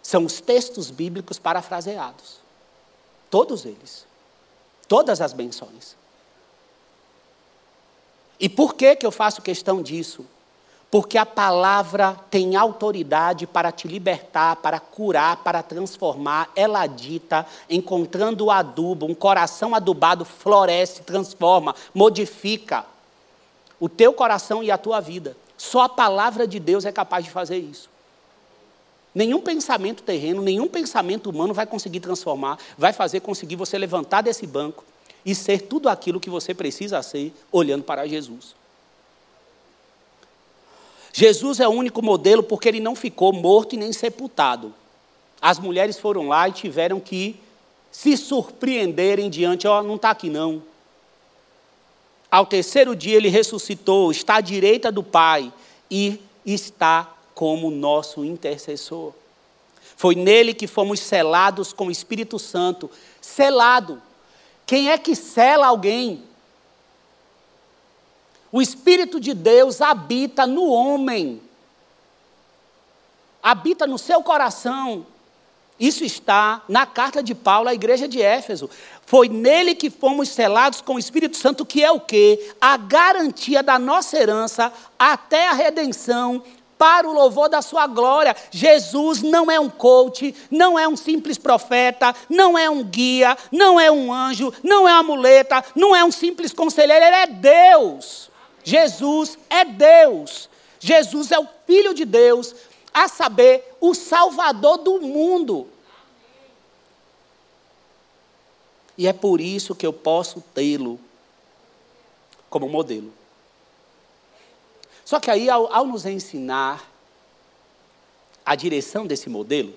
São 0.00 0.24
os 0.24 0.40
textos 0.40 0.90
bíblicos 0.90 1.38
parafraseados. 1.38 2.38
Todos 3.28 3.64
eles. 3.66 4.06
Todas 4.88 5.20
as 5.20 5.32
benções. 5.32 5.96
E 8.38 8.48
por 8.48 8.74
que, 8.74 8.96
que 8.96 9.04
eu 9.04 9.10
faço 9.10 9.42
questão 9.42 9.82
disso? 9.82 10.24
Porque 10.90 11.18
a 11.18 11.26
palavra 11.26 12.16
tem 12.30 12.56
autoridade 12.56 13.46
para 13.46 13.70
te 13.70 13.86
libertar, 13.86 14.56
para 14.56 14.80
curar, 14.80 15.36
para 15.36 15.62
transformar. 15.62 16.50
Ela 16.56 16.86
dita, 16.86 17.46
encontrando 17.68 18.46
o 18.46 18.50
adubo, 18.50 19.06
um 19.06 19.14
coração 19.14 19.74
adubado 19.74 20.24
floresce, 20.24 21.02
transforma, 21.02 21.74
modifica 21.94 22.84
o 23.78 23.88
teu 23.88 24.12
coração 24.12 24.62
e 24.62 24.70
a 24.70 24.78
tua 24.78 25.00
vida. 25.00 25.36
Só 25.60 25.82
a 25.82 25.88
palavra 25.90 26.48
de 26.48 26.58
Deus 26.58 26.86
é 26.86 26.90
capaz 26.90 27.22
de 27.22 27.30
fazer 27.30 27.58
isso. 27.58 27.90
Nenhum 29.14 29.42
pensamento 29.42 30.02
terreno, 30.02 30.40
nenhum 30.40 30.66
pensamento 30.66 31.28
humano 31.28 31.52
vai 31.52 31.66
conseguir 31.66 32.00
transformar, 32.00 32.58
vai 32.78 32.94
fazer 32.94 33.20
conseguir 33.20 33.56
você 33.56 33.76
levantar 33.76 34.22
desse 34.22 34.46
banco 34.46 34.82
e 35.22 35.34
ser 35.34 35.60
tudo 35.60 35.90
aquilo 35.90 36.18
que 36.18 36.30
você 36.30 36.54
precisa 36.54 37.02
ser 37.02 37.30
olhando 37.52 37.84
para 37.84 38.06
Jesus. 38.06 38.54
Jesus 41.12 41.60
é 41.60 41.68
o 41.68 41.72
único 41.72 42.00
modelo 42.00 42.42
porque 42.42 42.66
ele 42.66 42.80
não 42.80 42.96
ficou 42.96 43.30
morto 43.30 43.74
e 43.74 43.78
nem 43.78 43.92
sepultado. 43.92 44.72
As 45.42 45.58
mulheres 45.58 45.98
foram 45.98 46.26
lá 46.26 46.48
e 46.48 46.52
tiveram 46.52 46.98
que 46.98 47.38
se 47.92 48.16
surpreenderem 48.16 49.28
diante, 49.28 49.68
ó, 49.68 49.80
oh, 49.80 49.82
não 49.82 49.96
está 49.96 50.08
aqui 50.08 50.30
não. 50.30 50.69
Ao 52.30 52.46
terceiro 52.46 52.94
dia 52.94 53.16
ele 53.16 53.28
ressuscitou, 53.28 54.10
está 54.10 54.36
à 54.36 54.40
direita 54.40 54.92
do 54.92 55.02
Pai 55.02 55.52
e 55.90 56.20
está 56.46 57.12
como 57.34 57.70
nosso 57.70 58.24
intercessor. 58.24 59.12
Foi 59.96 60.14
nele 60.14 60.54
que 60.54 60.66
fomos 60.66 61.00
selados 61.00 61.72
com 61.72 61.88
o 61.88 61.90
Espírito 61.90 62.38
Santo. 62.38 62.90
Selado. 63.20 64.00
Quem 64.64 64.90
é 64.90 64.96
que 64.96 65.14
sela 65.14 65.66
alguém? 65.66 66.22
O 68.52 68.62
Espírito 68.62 69.20
de 69.20 69.34
Deus 69.34 69.80
habita 69.80 70.46
no 70.46 70.66
homem. 70.66 71.42
habita 73.42 73.86
no 73.86 73.98
seu 73.98 74.22
coração. 74.22 75.06
Isso 75.78 76.04
está 76.04 76.62
na 76.68 76.84
carta 76.84 77.22
de 77.22 77.34
Paulo 77.34 77.68
à 77.68 77.74
igreja 77.74 78.06
de 78.06 78.20
Éfeso. 78.20 78.68
Foi 79.10 79.28
nele 79.28 79.74
que 79.74 79.90
fomos 79.90 80.28
selados 80.28 80.80
com 80.80 80.94
o 80.94 80.98
Espírito 80.98 81.36
Santo, 81.36 81.66
que 81.66 81.82
é 81.82 81.90
o 81.90 81.98
quê? 81.98 82.54
A 82.60 82.76
garantia 82.76 83.60
da 83.60 83.76
nossa 83.76 84.16
herança 84.16 84.72
até 84.96 85.48
a 85.48 85.52
redenção 85.52 86.40
para 86.78 87.08
o 87.08 87.12
louvor 87.12 87.48
da 87.48 87.60
sua 87.60 87.88
glória. 87.88 88.36
Jesus 88.52 89.20
não 89.20 89.50
é 89.50 89.58
um 89.58 89.68
coach, 89.68 90.32
não 90.48 90.78
é 90.78 90.86
um 90.86 90.96
simples 90.96 91.36
profeta, 91.38 92.14
não 92.28 92.56
é 92.56 92.70
um 92.70 92.84
guia, 92.84 93.36
não 93.50 93.80
é 93.80 93.90
um 93.90 94.14
anjo, 94.14 94.54
não 94.62 94.88
é 94.88 94.92
uma 94.92 95.02
muleta, 95.02 95.64
não 95.74 95.96
é 95.96 96.04
um 96.04 96.12
simples 96.12 96.52
conselheiro, 96.52 97.04
ele 97.04 97.16
é 97.16 97.26
Deus. 97.26 98.30
Jesus 98.62 99.36
é 99.50 99.64
Deus. 99.64 100.48
Jesus 100.78 101.32
é 101.32 101.38
o 101.40 101.48
Filho 101.66 101.92
de 101.94 102.04
Deus, 102.04 102.54
a 102.94 103.08
saber, 103.08 103.76
o 103.80 103.92
Salvador 103.92 104.78
do 104.78 105.00
mundo. 105.00 105.66
E 109.00 109.06
é 109.06 109.14
por 109.14 109.40
isso 109.40 109.74
que 109.74 109.86
eu 109.86 109.94
posso 109.94 110.42
tê-lo 110.54 111.00
como 112.50 112.68
modelo. 112.68 113.10
Só 115.06 115.18
que 115.18 115.30
aí, 115.30 115.48
ao, 115.48 115.72
ao, 115.72 115.86
nos 115.86 116.04
ensinar 116.04 116.86
a 118.44 118.54
direção 118.54 119.06
desse 119.06 119.30
modelo, 119.30 119.72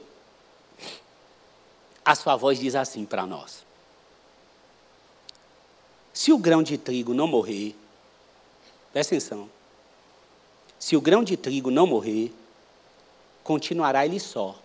a 2.04 2.14
sua 2.16 2.36
voz 2.36 2.60
diz 2.60 2.76
assim 2.76 3.06
para 3.06 3.26
nós: 3.26 3.66
se 6.14 6.34
o 6.34 6.38
grão 6.38 6.62
de 6.62 6.78
trigo 6.78 7.14
não 7.14 7.26
morrer, 7.26 7.78
presta 8.92 9.16
atenção, 9.16 9.50
se 10.78 10.98
o 10.98 11.02
grão 11.02 11.24
de 11.24 11.38
trigo 11.38 11.72
não 11.72 11.88
morrer, 11.88 12.30
continuará 13.42 14.06
ele 14.06 14.20
só. 14.20 14.60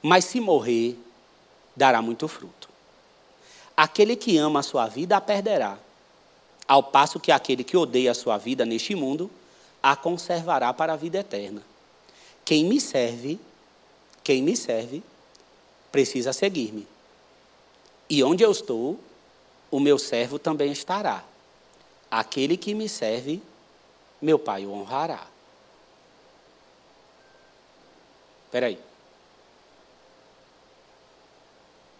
Mas 0.00 0.24
se 0.24 0.40
morrer, 0.40 0.98
dará 1.76 2.00
muito 2.00 2.26
fruto. 2.26 2.65
Aquele 3.76 4.16
que 4.16 4.38
ama 4.38 4.60
a 4.60 4.62
sua 4.62 4.86
vida 4.86 5.16
a 5.16 5.20
perderá, 5.20 5.78
ao 6.66 6.82
passo 6.82 7.20
que 7.20 7.30
aquele 7.30 7.62
que 7.62 7.76
odeia 7.76 8.10
a 8.10 8.14
sua 8.14 8.38
vida 8.38 8.64
neste 8.64 8.94
mundo 8.94 9.30
a 9.82 9.94
conservará 9.94 10.72
para 10.72 10.94
a 10.94 10.96
vida 10.96 11.18
eterna. 11.18 11.62
Quem 12.44 12.64
me 12.64 12.80
serve, 12.80 13.38
quem 14.24 14.42
me 14.42 14.56
serve, 14.56 15.02
precisa 15.92 16.32
seguir-me. 16.32 16.86
E 18.08 18.22
onde 18.22 18.42
eu 18.42 18.50
estou, 18.50 18.98
o 19.70 19.78
meu 19.78 19.98
servo 19.98 20.38
também 20.38 20.72
estará. 20.72 21.24
Aquele 22.10 22.56
que 22.56 22.74
me 22.74 22.88
serve, 22.88 23.42
meu 24.20 24.38
Pai 24.38 24.64
o 24.64 24.72
honrará. 24.72 25.26
Espera 28.46 28.66
aí. 28.66 28.85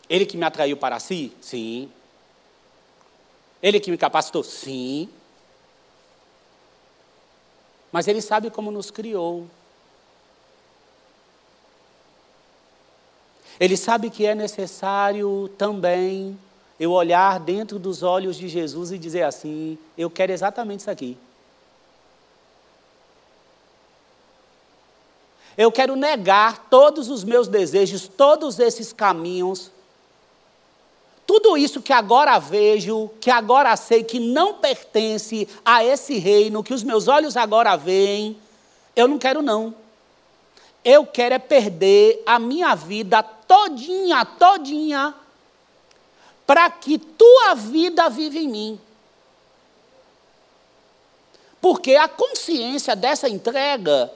Ele 0.09 0.25
que 0.27 0.37
me 0.37 0.45
atraiu 0.45 0.77
para 0.77 0.99
si? 1.01 1.33
Sim. 1.41 1.91
Ele 3.63 3.81
que 3.81 3.91
me 3.91 3.99
capacitou? 3.99 4.45
Sim. 4.45 5.09
Mas 7.91 8.07
Ele 8.07 8.21
sabe 8.21 8.51
como 8.51 8.71
nos 8.71 8.91
criou. 8.91 9.49
Ele 13.59 13.77
sabe 13.77 14.11
que 14.11 14.27
é 14.27 14.35
necessário 14.35 15.51
também 15.57 16.39
eu 16.79 16.93
olhar 16.93 17.41
dentro 17.41 17.79
dos 17.79 18.03
olhos 18.03 18.37
de 18.37 18.49
Jesus 18.49 18.93
e 18.93 18.99
dizer 18.99 19.23
assim: 19.23 19.79
eu 19.97 20.11
quero 20.11 20.33
exatamente 20.33 20.81
isso 20.81 20.91
aqui. 20.91 21.17
Eu 25.57 25.73
quero 25.73 25.97
negar 25.97 26.69
todos 26.69 27.09
os 27.09 27.25
meus 27.25 27.49
desejos, 27.49 28.07
todos 28.07 28.59
esses 28.59 28.93
caminhos, 28.93 29.71
tudo 31.27 31.57
isso 31.57 31.83
que 31.83 31.93
agora 31.93 32.39
vejo, 32.39 33.11
que 33.21 33.31
agora 33.31 33.77
sei 33.77 34.05
que 34.05 34.21
não 34.21 34.55
pertence 34.55 35.49
a 35.65 35.85
esse 35.85 36.19
reino, 36.19 36.63
que 36.63 36.73
os 36.73 36.85
meus 36.85 37.09
olhos 37.09 37.37
agora 37.37 37.77
veem, 37.77 38.39
eu 38.95 39.09
não 39.09 39.19
quero 39.19 39.43
não. 39.43 39.75
Eu 40.85 41.05
quero 41.05 41.35
é 41.35 41.39
perder 41.39 42.23
a 42.25 42.39
minha 42.39 42.75
vida 42.77 43.21
todinha, 43.23 44.25
todinha, 44.25 45.13
para 46.47 46.71
que 46.71 46.97
tua 46.97 47.55
vida 47.55 48.09
vive 48.09 48.39
em 48.39 48.49
mim. 48.49 48.81
Porque 51.61 51.97
a 51.97 52.07
consciência 52.07 52.95
dessa 52.95 53.29
entrega 53.29 54.13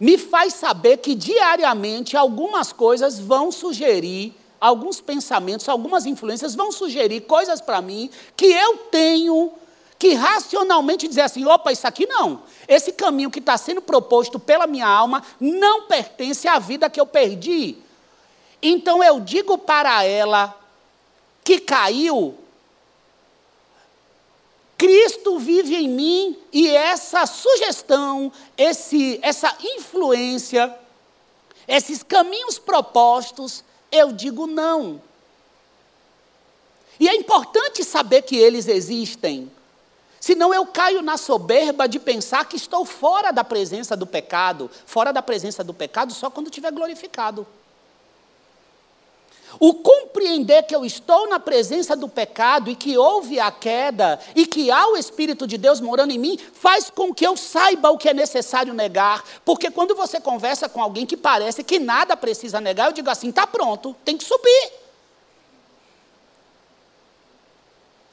me 0.00 0.18
faz 0.18 0.54
saber 0.54 0.96
que 0.96 1.14
diariamente 1.14 2.16
algumas 2.16 2.72
coisas 2.72 3.20
vão 3.20 3.52
sugerir, 3.52 4.34
alguns 4.60 5.00
pensamentos, 5.00 5.68
algumas 5.68 6.06
influências 6.06 6.54
vão 6.54 6.70
sugerir 6.70 7.22
coisas 7.22 7.60
para 7.60 7.80
mim 7.80 8.10
que 8.36 8.46
eu 8.46 8.76
tenho 8.90 9.52
que 9.98 10.14
racionalmente 10.14 11.08
dizer 11.08 11.22
assim: 11.22 11.44
opa, 11.44 11.72
isso 11.72 11.86
aqui 11.86 12.06
não. 12.06 12.42
Esse 12.66 12.92
caminho 12.92 13.30
que 13.30 13.38
está 13.38 13.56
sendo 13.56 13.82
proposto 13.82 14.38
pela 14.38 14.66
minha 14.66 14.86
alma 14.86 15.22
não 15.38 15.82
pertence 15.82 16.46
à 16.46 16.58
vida 16.58 16.90
que 16.90 17.00
eu 17.00 17.06
perdi. 17.06 17.76
Então 18.62 19.02
eu 19.02 19.20
digo 19.20 19.56
para 19.58 20.04
ela 20.04 20.56
que 21.42 21.58
caiu 21.58 22.36
Cristo 24.80 25.38
vive 25.38 25.76
em 25.76 25.86
mim 25.90 26.38
e 26.50 26.66
essa 26.66 27.26
sugestão, 27.26 28.32
esse, 28.56 29.20
essa 29.20 29.54
influência, 29.76 30.74
esses 31.68 32.02
caminhos 32.02 32.58
propostos, 32.58 33.62
eu 33.90 34.12
digo 34.12 34.46
não. 34.46 35.00
E 36.98 37.08
é 37.08 37.14
importante 37.14 37.82
saber 37.82 38.22
que 38.22 38.36
eles 38.36 38.68
existem. 38.68 39.50
Senão 40.20 40.52
eu 40.52 40.66
caio 40.66 41.00
na 41.00 41.16
soberba 41.16 41.88
de 41.88 41.98
pensar 41.98 42.44
que 42.44 42.56
estou 42.56 42.84
fora 42.84 43.32
da 43.32 43.42
presença 43.42 43.96
do 43.96 44.06
pecado, 44.06 44.70
fora 44.84 45.12
da 45.12 45.22
presença 45.22 45.64
do 45.64 45.72
pecado 45.72 46.12
só 46.12 46.30
quando 46.30 46.48
estiver 46.48 46.70
glorificado. 46.70 47.46
O 49.58 49.74
compreender 49.74 50.62
que 50.64 50.74
eu 50.74 50.84
estou 50.84 51.28
na 51.28 51.40
presença 51.40 51.96
do 51.96 52.08
pecado 52.08 52.70
e 52.70 52.76
que 52.76 52.96
houve 52.96 53.40
a 53.40 53.50
queda 53.50 54.20
e 54.34 54.46
que 54.46 54.70
há 54.70 54.86
o 54.88 54.96
Espírito 54.96 55.46
de 55.46 55.58
Deus 55.58 55.80
morando 55.80 56.12
em 56.12 56.18
mim, 56.18 56.38
faz 56.52 56.90
com 56.90 57.12
que 57.12 57.26
eu 57.26 57.36
saiba 57.36 57.90
o 57.90 57.98
que 57.98 58.08
é 58.08 58.14
necessário 58.14 58.72
negar. 58.72 59.24
Porque 59.44 59.70
quando 59.70 59.94
você 59.94 60.20
conversa 60.20 60.68
com 60.68 60.82
alguém 60.82 61.04
que 61.04 61.16
parece 61.16 61.64
que 61.64 61.78
nada 61.78 62.16
precisa 62.16 62.60
negar, 62.60 62.86
eu 62.86 62.92
digo 62.92 63.10
assim: 63.10 63.30
está 63.30 63.46
pronto, 63.46 63.96
tem 64.04 64.16
que 64.16 64.24
subir. 64.24 64.72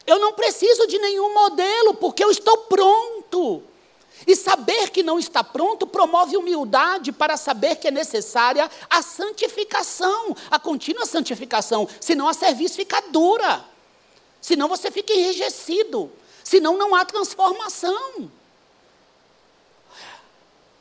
Eu 0.08 0.20
não 0.20 0.32
preciso 0.32 0.88
de 0.88 0.98
nenhum 1.00 1.34
modelo, 1.34 1.94
porque 1.96 2.24
eu 2.24 2.32
estou 2.32 2.58
pronto. 2.60 3.62
E 4.28 4.36
saber 4.36 4.90
que 4.90 5.02
não 5.02 5.18
está 5.18 5.42
pronto 5.42 5.88
promove 5.88 6.36
humildade 6.36 7.14
para 7.14 7.38
saber 7.38 7.78
que 7.78 7.88
é 7.88 7.92
necessária 7.92 8.70
a 8.90 9.02
santificação, 9.02 10.36
a 10.52 10.60
contínua 10.60 11.06
santificação, 11.06 11.88
senão 12.02 12.28
a 12.28 12.34
serviço 12.34 12.76
fica 12.76 13.02
dura, 13.10 13.64
senão 14.42 14.68
você 14.68 14.92
fica 14.92 15.14
enrijecido, 15.14 16.12
senão 16.44 16.78
não 16.78 16.94
há 16.94 17.06
transformação. 17.06 18.30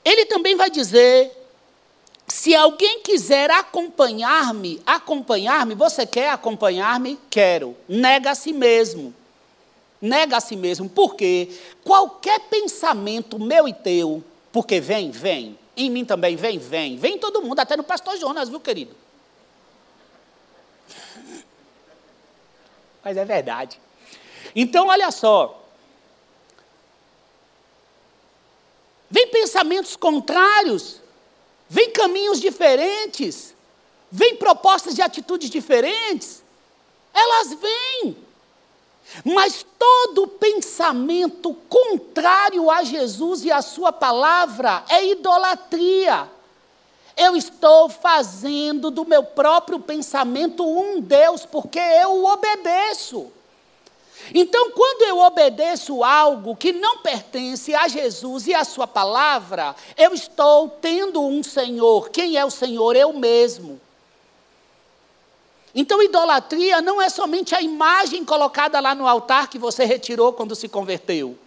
Ele 0.05 0.27
também 0.27 0.57
vai 0.57 0.69
dizer: 0.69 1.31
se 2.27 2.53
alguém 2.53 2.99
quiser 2.99 3.49
acompanhar-me, 3.53 4.83
acompanhar-me, 4.85 5.77
você 5.77 6.05
quer 6.05 6.31
acompanhar-me? 6.31 7.17
Quero. 7.31 7.77
Nega 7.89 8.33
a 8.33 8.35
si 8.35 8.53
mesmo 8.53 9.15
nega 10.07 10.37
a 10.37 10.41
si 10.41 10.57
mesmo, 10.57 10.89
porque 10.89 11.51
qualquer 11.85 12.41
pensamento 12.49 13.39
meu 13.39 13.69
e 13.69 13.75
teu, 13.75 14.25
porque 14.53 14.81
vem, 14.81 15.11
vem, 15.11 15.59
em 15.77 15.91
mim 15.91 16.05
também 16.05 16.37
vem, 16.37 16.59
vem, 16.59 16.97
vem 16.97 17.19
todo 17.19 17.43
mundo, 17.43 17.61
até 17.61 17.77
no 17.77 17.85
pastor 17.85 18.17
Jonas, 18.17 18.49
viu, 18.49 18.61
querido? 18.61 18.95
Mas 23.05 23.17
é 23.17 23.25
verdade. 23.25 23.79
Então, 24.55 24.89
olha 24.89 25.11
só. 25.11 25.63
Vem 29.11 29.29
pensamentos 29.29 29.95
contrários, 29.95 31.01
vem 31.69 31.91
caminhos 31.91 32.41
diferentes, 32.41 33.55
vem 34.11 34.37
propostas 34.37 34.95
de 34.95 35.03
atitudes 35.03 35.49
diferentes. 35.49 36.43
Elas 37.15 37.55
vêm. 37.55 38.26
Mas 39.25 39.65
todo 39.79 40.29
pensamento 40.29 41.55
contrário 41.69 42.71
a 42.71 42.83
Jesus 42.83 43.45
e 43.45 43.53
a 43.53 43.63
Sua 43.63 43.93
palavra 43.93 44.85
é 44.89 45.07
idolatria. 45.07 46.29
Eu 47.17 47.35
estou 47.35 47.89
fazendo 47.89 48.91
do 48.91 49.07
meu 49.07 49.23
próprio 49.23 49.81
pensamento 49.81 50.67
um 50.67 51.01
Deus, 51.01 51.47
porque 51.47 51.79
eu 51.79 52.11
o 52.11 52.27
obedeço. 52.27 53.33
Então, 54.35 54.71
quando 54.73 55.03
eu 55.03 55.19
obedeço 55.19 56.03
algo 56.03 56.57
que 56.57 56.73
não 56.73 56.99
pertence 56.99 57.75
a 57.75 57.89
Jesus 57.89 58.47
e 58.47 58.55
a 58.55 58.65
Sua 58.65 58.87
palavra, 58.87 59.75
eu 59.97 60.13
estou 60.13 60.69
tendo 60.69 61.23
um 61.23 61.43
Senhor. 61.43 62.11
Quem 62.11 62.37
é 62.37 62.45
o 62.45 62.51
Senhor? 62.51 62.97
Eu 62.97 63.13
mesmo. 63.13 63.81
Então, 65.77 66.03
idolatria 66.03 66.81
não 66.81 67.01
é 67.01 67.09
somente 67.09 67.55
a 67.55 67.63
imagem 67.63 68.25
colocada 68.25 68.81
lá 68.81 68.95
no 68.95 69.07
altar 69.07 69.49
que 69.49 69.59
você 69.59 69.85
retirou 69.85 70.33
quando 70.33 70.57
se 70.57 70.69
converteu 70.69 71.39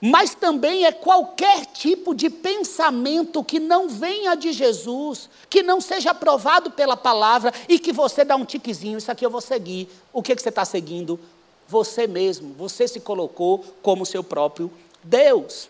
mas 0.00 0.34
também 0.34 0.86
é 0.86 0.92
qualquer 0.92 1.66
tipo 1.66 2.14
de 2.14 2.30
pensamento 2.30 3.44
que 3.44 3.60
não 3.60 3.88
venha 3.88 4.34
de 4.34 4.50
Jesus, 4.50 5.28
que 5.50 5.62
não 5.62 5.80
seja 5.80 6.12
aprovado 6.12 6.70
pela 6.70 6.96
palavra 6.96 7.52
e 7.68 7.78
que 7.78 7.92
você 7.92 8.24
dá 8.24 8.34
um 8.34 8.44
tiquezinho, 8.44 8.96
isso 8.96 9.12
aqui 9.12 9.26
eu 9.26 9.30
vou 9.30 9.42
seguir. 9.42 9.88
O 10.12 10.22
que, 10.22 10.34
que 10.34 10.40
você 10.40 10.48
está 10.48 10.64
seguindo? 10.64 11.20
Você 11.68 12.06
mesmo, 12.06 12.54
você 12.54 12.88
se 12.88 13.00
colocou 13.00 13.62
como 13.82 14.06
seu 14.06 14.24
próprio 14.24 14.72
Deus. 15.04 15.68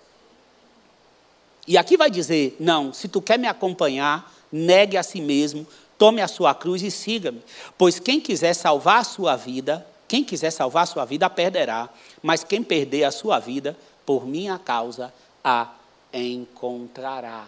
E 1.67 1.77
aqui 1.77 1.97
vai 1.97 2.11
dizer: 2.11 2.57
não, 2.61 2.93
se 2.93 3.09
tu 3.09 3.21
quer 3.21 3.39
me 3.39 3.49
acompanhar, 3.49 4.33
negue 4.53 4.97
a 4.97 5.03
si 5.03 5.21
mesmo, 5.21 5.67
tome 6.01 6.23
a 6.23 6.27
sua 6.27 6.55
cruz 6.55 6.83
e 6.83 6.91
siga-me. 6.91 7.43
Pois 7.77 8.01
quem 8.01 8.19
quiser 8.19 8.55
salvar 8.55 9.01
a 9.01 9.05
sua 9.05 9.37
vida, 9.37 9.87
quem 10.09 10.25
quiser 10.25 10.51
salvar 10.51 10.85
a 10.85 10.87
sua 10.87 11.05
vida, 11.05 11.27
a 11.27 11.31
perderá. 11.31 11.91
Mas 12.23 12.43
quem 12.43 12.63
perder 12.63 13.05
a 13.05 13.11
sua 13.11 13.39
vida, 13.39 13.77
por 14.07 14.27
minha 14.27 14.59
causa 14.59 15.13
a 15.45 15.69
encontrará. 16.11 17.45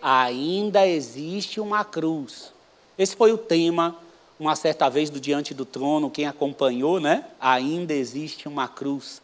Ainda 0.00 0.86
existe 0.86 1.58
uma 1.58 1.84
cruz. 1.84 2.52
Esse 2.96 3.16
foi 3.16 3.32
o 3.32 3.38
tema, 3.38 3.96
uma 4.38 4.54
certa 4.54 4.88
vez, 4.88 5.10
do 5.10 5.18
Diante 5.18 5.52
do 5.52 5.64
Trono, 5.64 6.08
quem 6.08 6.26
acompanhou, 6.26 7.00
né? 7.00 7.24
Ainda 7.40 7.92
existe 7.92 8.46
uma 8.46 8.68
cruz. 8.68 9.20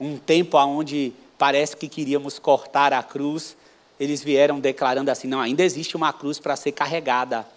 Um 0.00 0.16
tempo 0.16 0.56
onde 0.56 1.12
parece 1.36 1.76
que 1.76 1.86
queríamos 1.86 2.38
cortar 2.38 2.94
a 2.94 3.02
cruz, 3.02 3.54
eles 4.00 4.24
vieram 4.24 4.58
declarando 4.58 5.10
assim: 5.10 5.28
não, 5.28 5.38
ainda 5.38 5.62
existe 5.62 5.94
uma 5.98 6.14
cruz 6.14 6.38
para 6.38 6.56
ser 6.56 6.72
carregada. 6.72 7.52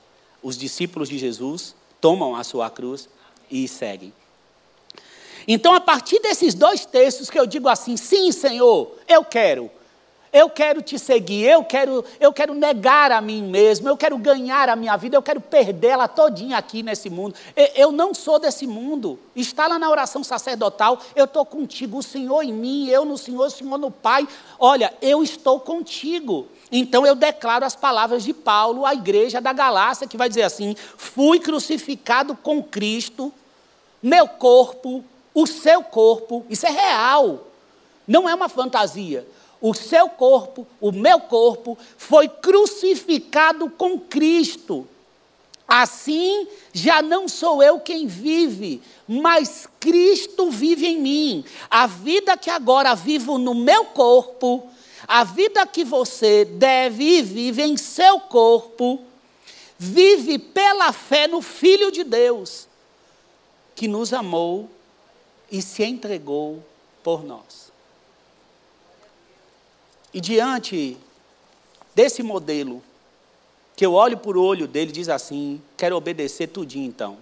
Os 0.48 0.58
discípulos 0.58 1.10
de 1.10 1.18
Jesus 1.18 1.76
tomam 2.00 2.34
a 2.34 2.42
sua 2.42 2.70
cruz 2.70 3.10
e 3.52 3.68
seguem. 3.68 4.14
Então, 5.46 5.74
a 5.74 5.82
partir 5.82 6.22
desses 6.22 6.54
dois 6.54 6.86
textos 6.86 7.30
que 7.30 7.38
eu 7.38 7.46
digo 7.46 7.68
assim: 7.68 7.98
sim, 7.98 8.32
Senhor, 8.32 8.96
eu 9.10 9.26
quero. 9.26 9.70
Eu 10.32 10.50
quero 10.50 10.82
te 10.82 11.00
seguir, 11.00 11.46
eu 11.46 11.64
quero, 11.64 12.04
eu 12.20 12.34
quero 12.34 12.54
negar 12.54 13.12
a 13.12 13.22
mim 13.22 13.42
mesmo, 13.42 13.88
eu 13.88 13.98
quero 13.98 14.18
ganhar 14.18 14.70
a 14.70 14.76
minha 14.76 14.96
vida, 14.98 15.16
eu 15.16 15.22
quero 15.22 15.40
perdê-la 15.40 16.08
todinha 16.08 16.58
aqui 16.58 16.84
nesse 16.84 17.10
mundo. 17.10 17.36
Eu 17.76 17.92
não 17.92 18.14
sou 18.14 18.40
desse 18.40 18.68
mundo. 18.68 19.20
Está 19.36 19.68
lá 19.68 19.80
na 19.80 19.90
oração 19.90 20.24
sacerdotal, 20.24 21.00
eu 21.16 21.26
estou 21.26 21.46
contigo, 21.46 21.98
o 21.98 22.04
Senhor 22.04 22.44
em 22.44 22.54
mim, 22.54 22.88
eu 22.88 23.06
no 23.06 23.18
Senhor, 23.18 23.48
o 23.48 23.50
Senhor 23.50 23.78
no 23.78 23.92
Pai. 23.92 24.28
Olha, 24.60 24.94
eu 25.02 25.24
estou 25.24 25.60
contigo. 25.60 26.48
Então 26.72 27.06
eu 27.06 27.16
declaro 27.16 27.66
as 27.66 27.76
palavras 27.76 28.24
de 28.24 28.34
Paulo 28.34 28.86
à 28.86 28.94
igreja 28.94 29.40
da 29.40 29.54
Galácia, 29.54 30.08
que 30.08 30.18
vai 30.18 30.28
dizer 30.28 30.44
assim: 30.44 30.76
fui 30.98 31.40
crucificado 31.40 32.36
com 32.36 32.62
Cristo, 32.62 33.32
meu 34.02 34.28
corpo 34.28 35.04
o 35.38 35.46
seu 35.46 35.84
corpo, 35.84 36.44
isso 36.50 36.66
é 36.66 36.72
real, 36.72 37.46
não 38.08 38.28
é 38.28 38.34
uma 38.34 38.50
fantasia. 38.50 39.24
O 39.60 39.74
seu 39.74 40.10
corpo, 40.10 40.68
o 40.80 40.92
meu 40.92 41.20
corpo, 41.20 41.78
foi 41.98 42.28
crucificado 42.28 43.70
com 43.70 44.00
Cristo. 44.00 44.88
Assim, 45.68 46.48
já 46.72 47.02
não 47.02 47.28
sou 47.28 47.62
eu 47.62 47.80
quem 47.80 48.08
vive, 48.08 48.82
mas 49.08 49.68
Cristo 49.80 50.50
vive 50.50 50.88
em 50.88 51.02
mim. 51.02 51.46
A 51.70 51.86
vida 51.88 52.38
que 52.38 52.50
agora 52.50 52.96
vivo 52.96 53.38
no 53.38 53.54
meu 53.54 53.84
corpo, 53.86 54.70
a 55.06 55.26
vida 55.26 55.66
que 55.68 55.84
você 55.84 56.46
deve 56.46 57.04
e 57.04 57.22
vive 57.22 57.64
em 57.64 57.76
seu 57.76 58.20
corpo, 58.20 59.02
vive 59.78 60.40
pela 60.40 60.94
fé 60.94 61.28
no 61.28 61.42
Filho 61.42 61.92
de 61.92 62.04
Deus, 62.04 62.68
que 63.76 63.88
nos 63.88 64.14
amou 64.14 64.70
e 65.52 65.62
se 65.62 65.84
entregou 65.84 66.64
por 67.04 67.24
nós. 67.24 67.67
E 70.18 70.20
diante 70.20 70.98
desse 71.94 72.24
modelo, 72.24 72.82
que 73.76 73.86
eu 73.86 73.94
olho 73.94 74.18
por 74.18 74.36
olho 74.36 74.68
dele 74.68 74.92
diz 74.92 75.10
assim: 75.10 75.62
quero 75.78 75.96
obedecer 75.96 76.48
tudinho 76.48 76.88
então. 76.88 77.20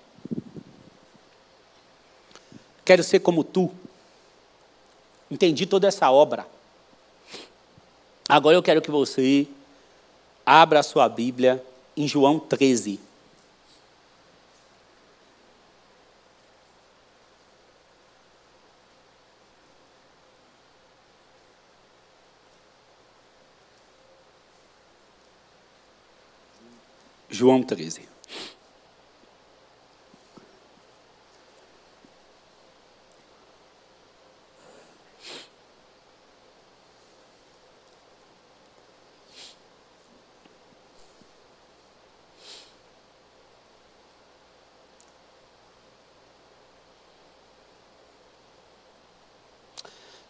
Quero 2.85 3.03
ser 3.03 3.19
como 3.19 3.43
tu. 3.43 3.69
Entendi 5.29 5.65
toda 5.65 5.89
essa 5.89 6.09
obra. 6.09 6.47
Agora 8.29 8.55
eu 8.55 8.63
quero 8.63 8.81
que 8.81 8.89
você 8.89 9.45
abra 10.45 10.79
a 10.79 10.83
sua 10.83 11.09
Bíblia 11.09 11.61
em 11.97 12.07
João 12.07 12.39
13. 12.39 12.97
João 27.45 27.61
13. 27.61 28.01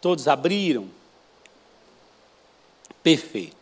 Todos 0.02 0.28
abriram? 0.28 0.90
Perfeito. 3.02 3.55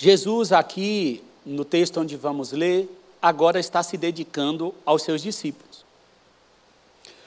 Jesus, 0.00 0.52
aqui 0.52 1.24
no 1.44 1.64
texto 1.64 1.98
onde 1.98 2.16
vamos 2.16 2.52
ler, 2.52 2.88
agora 3.20 3.58
está 3.58 3.82
se 3.82 3.96
dedicando 3.96 4.72
aos 4.86 5.02
seus 5.02 5.20
discípulos. 5.20 5.84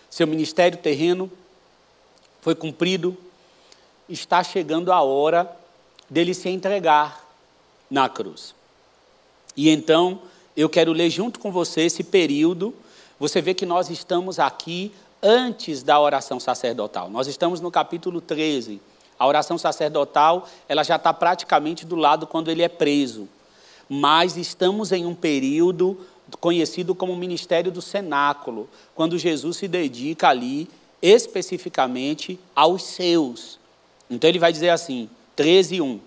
Seu 0.09 0.25
ministério 0.25 0.77
terreno 0.77 1.29
foi 2.39 2.55
cumprido, 2.55 3.17
está 4.07 4.41
chegando 4.41 4.89
a 4.89 5.01
hora 5.01 5.53
dele 6.09 6.33
se 6.33 6.47
entregar 6.47 7.27
na 7.89 8.07
cruz. 8.07 8.55
E 9.55 9.69
então, 9.69 10.21
eu 10.55 10.69
quero 10.69 10.93
ler 10.93 11.09
junto 11.09 11.41
com 11.41 11.51
você 11.51 11.81
esse 11.81 12.05
período. 12.05 12.73
Você 13.19 13.41
vê 13.41 13.53
que 13.53 13.65
nós 13.65 13.89
estamos 13.89 14.39
aqui 14.39 14.93
antes 15.21 15.83
da 15.83 15.99
oração 15.99 16.39
sacerdotal. 16.39 17.09
Nós 17.09 17.27
estamos 17.27 17.59
no 17.59 17.69
capítulo 17.69 18.21
13 18.21 18.79
a 19.21 19.27
oração 19.27 19.55
sacerdotal, 19.55 20.47
ela 20.67 20.81
já 20.81 20.95
está 20.95 21.13
praticamente 21.13 21.85
do 21.85 21.95
lado 21.95 22.25
quando 22.25 22.49
ele 22.49 22.63
é 22.63 22.67
preso. 22.67 23.29
Mas 23.87 24.35
estamos 24.35 24.91
em 24.91 25.05
um 25.05 25.13
período 25.13 25.95
conhecido 26.39 26.95
como 26.95 27.15
ministério 27.15 27.71
do 27.71 27.83
cenáculo, 27.83 28.67
quando 28.95 29.19
Jesus 29.19 29.57
se 29.57 29.67
dedica 29.67 30.27
ali 30.27 30.67
especificamente 31.03 32.39
aos 32.55 32.81
seus. 32.81 33.59
Então 34.09 34.27
ele 34.27 34.39
vai 34.39 34.51
dizer 34.51 34.69
assim, 34.69 35.07
13, 35.35 35.81
1. 35.81 35.99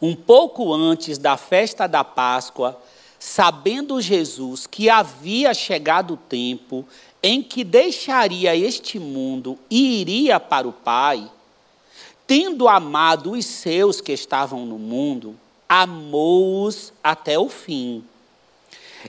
Um 0.00 0.14
pouco 0.14 0.72
antes 0.72 1.18
da 1.18 1.36
festa 1.36 1.88
da 1.88 2.04
Páscoa, 2.04 2.80
sabendo 3.18 4.00
Jesus 4.00 4.64
que 4.64 4.88
havia 4.88 5.52
chegado 5.52 6.14
o 6.14 6.16
tempo 6.16 6.86
em 7.20 7.42
que 7.42 7.64
deixaria 7.64 8.54
este 8.54 8.96
mundo 8.96 9.58
e 9.68 10.00
iria 10.00 10.38
para 10.38 10.68
o 10.68 10.72
Pai, 10.72 11.32
tendo 12.26 12.68
amado 12.68 13.32
os 13.32 13.46
seus 13.46 14.00
que 14.00 14.12
estavam 14.12 14.66
no 14.66 14.78
mundo, 14.78 15.36
amou-os 15.68 16.92
até 17.02 17.38
o 17.38 17.48
fim. 17.48 18.04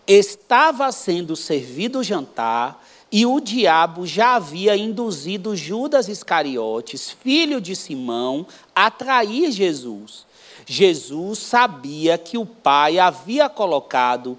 Estava 0.08 0.92
sendo 0.92 1.36
servido 1.36 2.00
o 2.00 2.04
jantar 2.04 2.84
e 3.12 3.26
o 3.26 3.40
diabo 3.40 4.06
já 4.06 4.36
havia 4.36 4.76
induzido 4.76 5.56
Judas 5.56 6.08
Iscariotes, 6.08 7.10
filho 7.10 7.62
de 7.62 7.76
Simão, 7.76 8.46
a 8.76 8.92
trair 8.92 9.52
Jesus. 9.52 10.26
Jesus 10.66 11.40
sabia 11.40 12.18
que 12.18 12.38
o 12.38 12.46
Pai 12.46 13.00
havia 13.00 13.48
colocado 13.48 14.38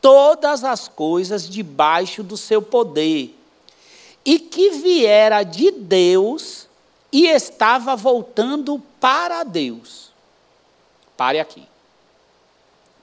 todas 0.00 0.64
as 0.64 0.88
coisas 0.88 1.48
debaixo 1.48 2.22
do 2.22 2.36
seu 2.36 2.62
poder 2.62 3.36
e 4.24 4.38
que 4.38 4.70
viera 4.70 5.42
de 5.42 5.70
Deus 5.70 6.65
e 7.16 7.28
estava 7.28 7.96
voltando 7.96 8.78
para 9.00 9.42
Deus. 9.42 10.10
Pare 11.16 11.40
aqui. 11.40 11.66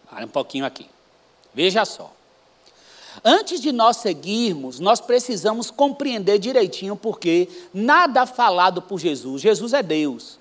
Pare 0.07 0.25
um 0.25 0.29
pouquinho 0.29 0.67
aqui. 0.67 0.87
Veja 1.51 1.83
só. 1.83 2.13
Antes 3.25 3.59
de 3.59 3.71
nós 3.71 3.97
seguirmos, 3.97 4.79
nós 4.79 5.01
precisamos 5.01 5.71
compreender 5.71 6.37
direitinho 6.37 6.95
porque 6.95 7.49
nada 7.73 8.27
falado 8.27 8.83
por 8.83 8.99
Jesus, 8.99 9.41
Jesus 9.41 9.73
é 9.73 9.81
Deus. 9.81 10.37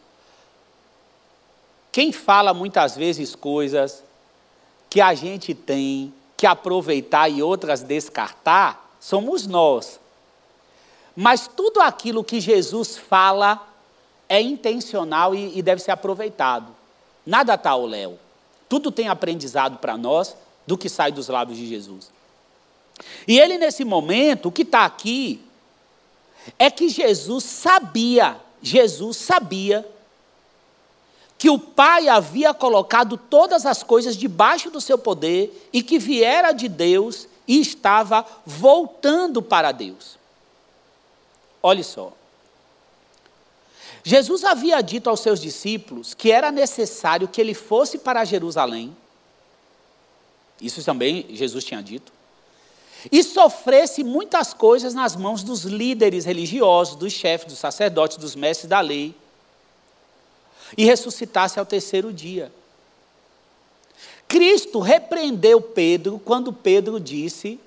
Quem 1.90 2.12
fala 2.12 2.52
muitas 2.52 2.94
vezes 2.94 3.34
coisas 3.34 4.04
que 4.90 5.00
a 5.00 5.14
gente 5.14 5.54
tem 5.54 6.12
que 6.36 6.46
aproveitar 6.46 7.30
e 7.30 7.42
outras 7.42 7.80
descartar, 7.80 8.94
somos 9.00 9.46
nós. 9.46 9.98
Mas 11.14 11.46
tudo 11.46 11.80
aquilo 11.80 12.24
que 12.24 12.40
Jesus 12.40 12.96
fala 12.96 13.60
é 14.28 14.40
intencional 14.40 15.34
e, 15.34 15.58
e 15.58 15.62
deve 15.62 15.82
ser 15.82 15.90
aproveitado. 15.90 16.74
Nada 17.26 17.54
está 17.54 17.70
ao 17.70 17.86
léu. 17.86 18.18
Tudo 18.68 18.90
tem 18.90 19.08
aprendizado 19.08 19.78
para 19.78 19.96
nós 19.96 20.34
do 20.66 20.78
que 20.78 20.88
sai 20.88 21.12
dos 21.12 21.28
lábios 21.28 21.58
de 21.58 21.66
Jesus. 21.66 22.10
E 23.26 23.38
ele, 23.38 23.58
nesse 23.58 23.84
momento, 23.84 24.48
o 24.48 24.52
que 24.52 24.62
está 24.62 24.84
aqui, 24.84 25.40
é 26.58 26.70
que 26.70 26.88
Jesus 26.88 27.44
sabia, 27.44 28.36
Jesus 28.60 29.16
sabia, 29.16 29.86
que 31.38 31.50
o 31.50 31.58
Pai 31.58 32.08
havia 32.08 32.54
colocado 32.54 33.16
todas 33.16 33.66
as 33.66 33.82
coisas 33.82 34.16
debaixo 34.16 34.70
do 34.70 34.80
seu 34.80 34.96
poder 34.96 35.68
e 35.72 35.82
que 35.82 35.98
viera 35.98 36.52
de 36.52 36.68
Deus 36.68 37.26
e 37.48 37.60
estava 37.60 38.24
voltando 38.46 39.42
para 39.42 39.72
Deus. 39.72 40.21
Olhe 41.62 41.84
só. 41.84 42.12
Jesus 44.04 44.42
havia 44.42 44.80
dito 44.80 45.08
aos 45.08 45.20
seus 45.20 45.40
discípulos 45.40 46.12
que 46.12 46.32
era 46.32 46.50
necessário 46.50 47.28
que 47.28 47.40
ele 47.40 47.54
fosse 47.54 47.98
para 47.98 48.24
Jerusalém. 48.24 48.96
Isso 50.60 50.82
também 50.84 51.26
Jesus 51.30 51.64
tinha 51.64 51.82
dito. 51.82 52.12
E 53.10 53.22
sofresse 53.22 54.04
muitas 54.04 54.54
coisas 54.54 54.94
nas 54.94 55.16
mãos 55.16 55.42
dos 55.42 55.64
líderes 55.64 56.24
religiosos, 56.24 56.96
dos 56.96 57.12
chefes, 57.12 57.48
dos 57.48 57.58
sacerdotes, 57.58 58.16
dos 58.16 58.34
mestres 58.34 58.68
da 58.68 58.80
lei. 58.80 59.14
E 60.76 60.84
ressuscitasse 60.84 61.58
ao 61.58 61.66
terceiro 61.66 62.12
dia. 62.12 62.52
Cristo 64.28 64.78
repreendeu 64.78 65.60
Pedro 65.60 66.18
quando 66.24 66.52
Pedro 66.52 66.98
disse, 66.98 67.60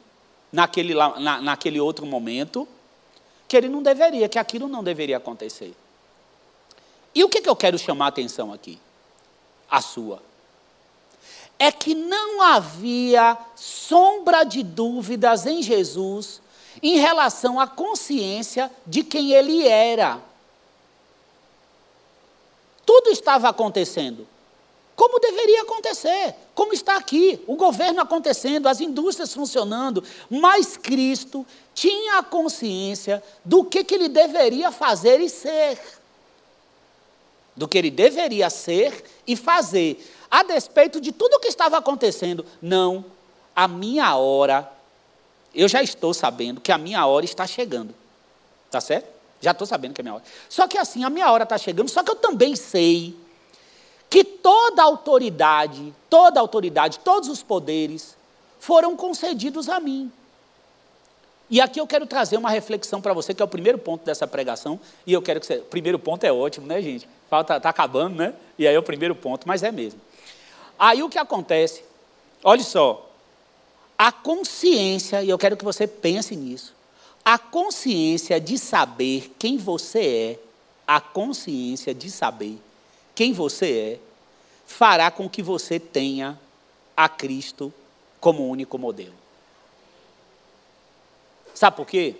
naquele, 0.51 0.93
na, 0.95 1.41
naquele 1.41 1.79
outro 1.79 2.05
momento, 2.05 2.67
que 3.47 3.55
ele 3.55 3.69
não 3.69 3.81
deveria, 3.81 4.27
que 4.27 4.39
aquilo 4.39 4.67
não 4.67 4.83
deveria 4.83 5.17
acontecer. 5.17 5.73
E 7.13 7.23
o 7.23 7.29
que, 7.29 7.41
que 7.41 7.49
eu 7.49 7.55
quero 7.55 7.77
chamar 7.77 8.05
a 8.05 8.09
atenção 8.09 8.51
aqui? 8.51 8.79
A 9.69 9.81
sua. 9.81 10.21
É 11.57 11.71
que 11.71 11.95
não 11.95 12.41
havia 12.41 13.37
sombra 13.55 14.43
de 14.43 14.61
dúvidas 14.61 15.45
em 15.45 15.61
Jesus 15.61 16.41
em 16.83 16.97
relação 16.97 17.59
à 17.59 17.67
consciência 17.67 18.69
de 18.85 19.03
quem 19.03 19.31
ele 19.31 19.65
era. 19.65 20.19
Tudo 22.85 23.09
estava 23.09 23.47
acontecendo 23.47 24.27
como 24.95 25.19
deveria 25.19 25.63
acontecer, 25.63 26.33
como 26.53 26.73
está 26.73 26.95
aqui, 26.95 27.43
o 27.45 27.55
governo 27.55 28.01
acontecendo, 28.01 28.67
as 28.67 28.79
indústrias 28.79 29.33
funcionando, 29.33 30.03
mas 30.29 30.77
Cristo 30.77 31.45
tinha 31.73 32.19
a 32.19 32.23
consciência 32.23 33.21
do 33.43 33.65
que, 33.65 33.83
que 33.83 33.95
ele 33.95 34.07
deveria 34.07 34.71
fazer 34.71 35.19
e 35.19 35.29
ser. 35.29 35.77
Do 37.55 37.67
que 37.67 37.77
ele 37.77 37.91
deveria 37.91 38.49
ser 38.49 39.03
e 39.27 39.35
fazer, 39.35 39.97
a 40.31 40.43
despeito 40.43 41.01
de 41.01 41.11
tudo 41.11 41.35
o 41.35 41.39
que 41.39 41.47
estava 41.47 41.77
acontecendo. 41.77 42.45
Não, 42.61 43.03
a 43.53 43.67
minha 43.67 44.15
hora, 44.15 44.71
eu 45.53 45.67
já 45.67 45.83
estou 45.83 46.13
sabendo 46.13 46.61
que 46.61 46.71
a 46.71 46.77
minha 46.77 47.05
hora 47.05 47.25
está 47.25 47.45
chegando. 47.45 47.93
Tá 48.71 48.79
certo? 48.79 49.07
Já 49.41 49.51
estou 49.51 49.67
sabendo 49.67 49.93
que 49.93 49.99
é 49.99 50.03
a 50.03 50.05
minha 50.05 50.15
hora. 50.15 50.23
Só 50.47 50.67
que 50.67 50.77
assim, 50.77 51.03
a 51.03 51.09
minha 51.09 51.29
hora 51.29 51.43
está 51.43 51.57
chegando, 51.57 51.89
só 51.89 52.01
que 52.01 52.11
eu 52.11 52.15
também 52.15 52.55
sei 52.55 53.15
que 54.16 54.24
toda 54.24 54.82
autoridade, 54.82 55.93
toda 56.09 56.39
autoridade, 56.39 56.99
todos 56.99 57.28
os 57.28 57.43
poderes 57.43 58.16
foram 58.61 58.95
concedidos 58.95 59.68
a 59.68 59.78
mim. 59.78 60.09
E 61.49 61.59
aqui 61.59 61.82
eu 61.82 61.86
quero 61.86 62.05
trazer 62.05 62.38
uma 62.38 62.49
reflexão 62.49 63.01
para 63.01 63.11
você, 63.11 63.34
que 63.34 63.41
é 63.41 63.45
o 63.45 63.47
primeiro 63.49 63.78
ponto 63.78 64.05
dessa 64.05 64.26
pregação, 64.26 64.80
e 65.05 65.11
eu 65.11 65.22
quero 65.22 65.41
que 65.41 65.45
você. 65.45 65.57
Primeiro 65.57 65.99
ponto 65.99 66.24
é 66.24 66.32
ótimo, 66.32 66.66
né, 66.66 66.82
gente? 66.82 67.09
Falta, 67.30 67.57
está 67.57 67.68
acabando, 67.68 68.16
né? 68.16 68.34
E 68.57 68.66
aí 68.66 68.74
é 68.74 68.80
o 68.80 68.84
primeiro 68.84 69.16
ponto, 69.16 69.45
mas 69.45 69.63
é 69.63 69.72
mesmo. 69.74 69.99
Aí 70.80 71.03
o 71.03 71.09
que 71.09 71.20
acontece? 71.20 71.84
Olha 72.41 72.63
só. 72.63 73.11
A 73.97 74.13
consciência, 74.13 75.24
e 75.24 75.30
eu 75.30 75.38
quero 75.38 75.57
que 75.57 75.66
você 75.66 75.88
pense 75.88 76.38
nisso, 76.38 76.74
a 77.26 77.38
consciência 77.38 78.39
de 78.39 78.57
saber 78.57 79.34
quem 79.38 79.57
você 79.57 79.99
é, 79.99 80.39
a 80.88 81.01
consciência 81.01 81.93
de 81.93 82.09
saber 82.09 82.61
quem 83.13 83.32
você 83.32 83.99
é, 84.01 84.04
fará 84.66 85.11
com 85.11 85.30
que 85.30 85.41
você 85.41 85.80
tenha 85.80 86.39
a 86.95 87.07
Cristo 87.07 87.74
como 88.20 88.49
único 88.49 88.78
modelo. 88.78 89.13
Sabe 91.53 91.78
por 91.78 91.86
quê? 91.86 92.16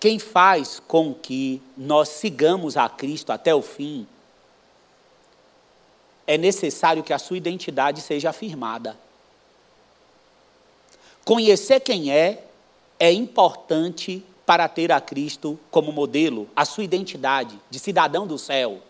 Quem 0.00 0.18
faz 0.18 0.80
com 0.80 1.14
que 1.14 1.62
nós 1.76 2.08
sigamos 2.08 2.76
a 2.76 2.88
Cristo 2.88 3.32
até 3.32 3.54
o 3.54 3.62
fim, 3.62 4.06
é 6.26 6.36
necessário 6.36 7.02
que 7.02 7.12
a 7.12 7.18
sua 7.18 7.36
identidade 7.36 8.00
seja 8.00 8.30
afirmada. 8.30 8.98
Conhecer 11.24 11.80
quem 11.80 12.10
é 12.10 12.44
é 12.98 13.12
importante 13.12 14.24
para 14.44 14.68
ter 14.68 14.90
a 14.90 15.00
Cristo 15.00 15.58
como 15.70 15.92
modelo, 15.92 16.48
a 16.54 16.64
sua 16.64 16.84
identidade 16.84 17.58
de 17.68 17.78
cidadão 17.78 18.26
do 18.26 18.38
céu 18.38 18.80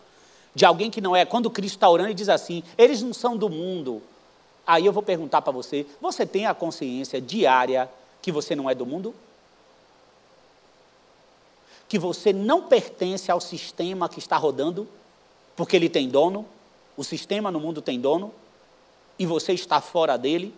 de 0.56 0.64
alguém 0.64 0.90
que 0.90 1.02
não 1.02 1.14
é. 1.14 1.26
Quando 1.26 1.50
Cristo 1.50 1.76
está 1.76 1.88
orando 1.88 2.10
e 2.10 2.14
diz 2.14 2.30
assim: 2.30 2.62
eles 2.78 3.02
não 3.02 3.12
são 3.12 3.36
do 3.36 3.50
mundo. 3.50 4.02
Aí 4.66 4.86
eu 4.86 4.92
vou 4.92 5.02
perguntar 5.02 5.42
para 5.42 5.52
você: 5.52 5.84
você 6.00 6.24
tem 6.24 6.46
a 6.46 6.54
consciência 6.54 7.20
diária 7.20 7.90
que 8.22 8.32
você 8.32 8.56
não 8.56 8.68
é 8.68 8.74
do 8.74 8.86
mundo? 8.86 9.14
Que 11.86 11.98
você 11.98 12.32
não 12.32 12.62
pertence 12.62 13.30
ao 13.30 13.38
sistema 13.38 14.08
que 14.08 14.18
está 14.18 14.38
rodando, 14.38 14.88
porque 15.54 15.76
ele 15.76 15.90
tem 15.90 16.08
dono, 16.08 16.46
o 16.96 17.04
sistema 17.04 17.50
no 17.50 17.60
mundo 17.60 17.82
tem 17.82 18.00
dono, 18.00 18.32
e 19.18 19.26
você 19.26 19.52
está 19.52 19.82
fora 19.82 20.16
dele? 20.16 20.54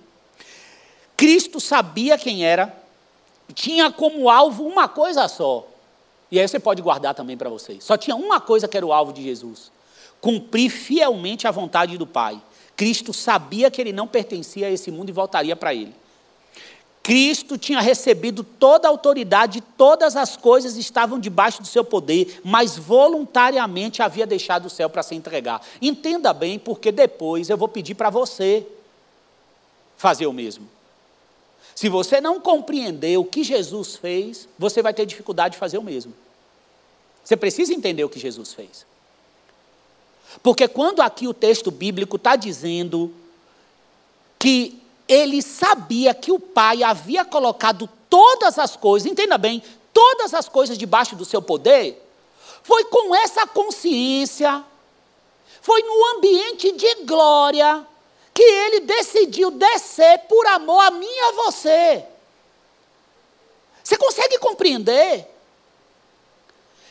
Cristo 1.17 1.59
sabia 1.59 2.17
quem 2.17 2.47
era, 2.47 2.73
tinha 3.53 3.91
como 3.91 4.31
alvo 4.31 4.65
uma 4.65 4.87
coisa 4.87 5.27
só. 5.27 5.67
E 6.31 6.39
aí 6.39 6.47
você 6.47 6.61
pode 6.61 6.81
guardar 6.81 7.17
também 7.17 7.37
para 7.37 7.51
vocês. 7.51 7.83
Só 7.83 7.97
tinha 7.97 8.15
uma 8.15 8.41
coisa 8.41 8.69
que 8.69 8.77
era 8.77 8.87
o 8.87 8.93
alvo 8.93 9.13
de 9.13 9.25
Jesus 9.25 9.73
cumprir 10.21 10.71
fielmente 10.71 11.47
a 11.47 11.51
vontade 11.51 11.99
do 11.99 12.07
Pai. 12.07 12.41
Cristo 12.77 13.13
sabia 13.13 13.71
que 13.71 13.81
ele 13.81 13.93
não 13.93 14.07
pertencia 14.07 14.67
a 14.67 14.71
esse 14.71 14.91
mundo 14.91 15.09
e 15.09 15.13
voltaria 15.13 15.57
para 15.57 15.75
ele. 15.75 15.95
Cristo 17.03 17.57
tinha 17.57 17.81
recebido 17.81 18.45
toda 18.45 18.87
a 18.87 18.91
autoridade, 18.91 19.63
todas 19.79 20.15
as 20.15 20.37
coisas 20.37 20.77
estavam 20.77 21.19
debaixo 21.19 21.63
do 21.63 21.67
seu 21.67 21.83
poder, 21.83 22.39
mas 22.45 22.77
voluntariamente 22.77 24.03
havia 24.03 24.27
deixado 24.27 24.67
o 24.67 24.71
céu 24.71 24.91
para 24.91 25.03
se 25.03 25.15
entregar. 25.15 25.63
Entenda 25.81 26.35
bem, 26.35 26.59
porque 26.59 26.93
depois 26.93 27.49
eu 27.49 27.57
vou 27.57 27.67
pedir 27.67 27.95
para 27.95 28.11
você 28.11 28.67
fazer 29.97 30.27
o 30.27 30.35
mesmo. 30.35 30.69
Se 31.75 31.89
você 31.89 32.21
não 32.21 32.41
compreender 32.41 33.17
o 33.19 33.25
que 33.25 33.43
Jesus 33.43 33.97
fez, 33.97 34.47
você 34.59 34.83
vai 34.83 34.93
ter 34.93 35.07
dificuldade 35.07 35.53
de 35.53 35.59
fazer 35.59 35.79
o 35.79 35.83
mesmo. 35.83 36.13
Você 37.25 37.37
precisa 37.37 37.73
entender 37.73 38.05
o 38.05 38.09
que 38.09 38.19
Jesus 38.19 38.53
fez. 38.53 38.85
Porque 40.43 40.69
quando 40.69 41.01
aqui 41.01 41.27
o 41.27 41.35
texto 41.35 41.71
bíblico 41.71 42.17
está 42.17 42.37
dizendo 42.37 43.13
que 44.39 44.81
ele 45.09 45.41
sabia 45.43 46.15
que 46.15 46.31
o 46.31 46.39
pai 46.39 46.83
havia 46.83 47.25
colocado 47.25 47.89
todas 48.11 48.59
as 48.59 48.77
coisas, 48.77 49.11
entenda 49.11 49.39
bem, 49.39 49.63
todas 49.93 50.35
as 50.35 50.49
coisas 50.49 50.77
debaixo 50.77 51.17
do 51.17 51.25
seu 51.25 51.41
poder, 51.41 52.05
foi 52.63 52.85
com 52.85 53.15
essa 53.15 53.47
consciência, 53.47 54.63
foi 55.63 55.83
no 55.83 56.17
ambiente 56.17 56.73
de 56.73 56.95
glória, 57.05 57.87
que 58.35 58.43
ele 58.43 58.81
decidiu 58.81 59.51
descer 59.51 60.21
por 60.29 60.47
amor 60.47 60.81
a 60.81 60.91
mim 60.91 61.07
e 61.07 61.21
a 61.21 61.33
você. 61.33 62.05
Você 63.83 63.97
consegue 63.97 64.39
compreender? 64.39 65.27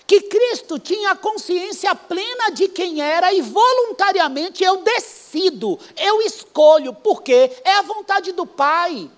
Que 0.08 0.22
Cristo 0.22 0.80
tinha 0.80 1.14
consciência 1.18 1.94
plena 1.94 2.50
de 2.52 2.70
quem 2.70 3.02
era 3.02 3.34
e 3.34 3.42
voluntariamente 3.42 4.64
eu 4.64 4.78
decido, 4.78 5.78
eu 5.98 6.22
escolho, 6.22 6.94
porque 6.94 7.52
é 7.66 7.74
a 7.74 7.82
vontade 7.82 8.32
do 8.32 8.46
Pai. 8.46 9.12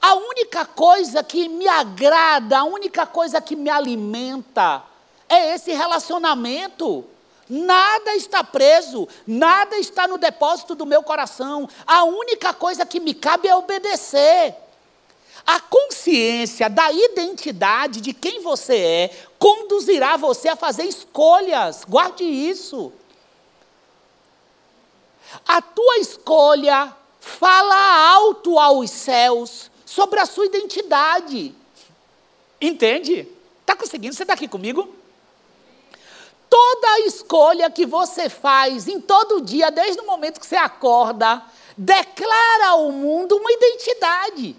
A 0.00 0.14
única 0.14 0.64
coisa 0.64 1.22
que 1.22 1.46
me 1.46 1.68
agrada, 1.68 2.60
a 2.60 2.64
única 2.64 3.06
coisa 3.06 3.38
que 3.38 3.54
me 3.54 3.68
alimenta 3.68 4.82
é 5.28 5.54
esse 5.54 5.72
relacionamento. 5.72 7.04
Nada 7.46 8.14
está 8.14 8.42
preso, 8.42 9.06
nada 9.26 9.76
está 9.76 10.08
no 10.08 10.16
depósito 10.16 10.74
do 10.74 10.86
meu 10.86 11.02
coração. 11.02 11.68
A 11.86 12.04
única 12.04 12.54
coisa 12.54 12.86
que 12.86 12.98
me 12.98 13.12
cabe 13.12 13.46
é 13.46 13.54
obedecer. 13.54 14.56
A 15.46 15.60
consciência 15.60 16.68
da 16.68 16.92
identidade 16.92 18.00
de 18.00 18.12
quem 18.12 18.40
você 18.40 18.76
é 18.76 19.26
conduzirá 19.38 20.16
você 20.16 20.48
a 20.48 20.56
fazer 20.56 20.84
escolhas. 20.84 21.84
Guarde 21.88 22.24
isso. 22.24 22.92
A 25.46 25.62
tua 25.62 25.98
escolha 25.98 26.94
fala 27.20 28.12
alto 28.12 28.58
aos 28.58 28.90
céus 28.90 29.70
sobre 29.84 30.20
a 30.20 30.26
sua 30.26 30.46
identidade. 30.46 31.54
Entende? 32.60 33.28
Está 33.60 33.76
conseguindo? 33.76 34.14
Você 34.14 34.22
está 34.22 34.34
aqui 34.34 34.48
comigo? 34.48 34.94
Toda 36.48 37.00
escolha 37.00 37.70
que 37.70 37.86
você 37.86 38.28
faz 38.28 38.88
em 38.88 39.00
todo 39.00 39.40
dia, 39.40 39.70
desde 39.70 40.00
o 40.00 40.06
momento 40.06 40.40
que 40.40 40.46
você 40.46 40.56
acorda, 40.56 41.42
declara 41.76 42.68
ao 42.70 42.90
mundo 42.90 43.36
uma 43.36 43.52
identidade. 43.52 44.56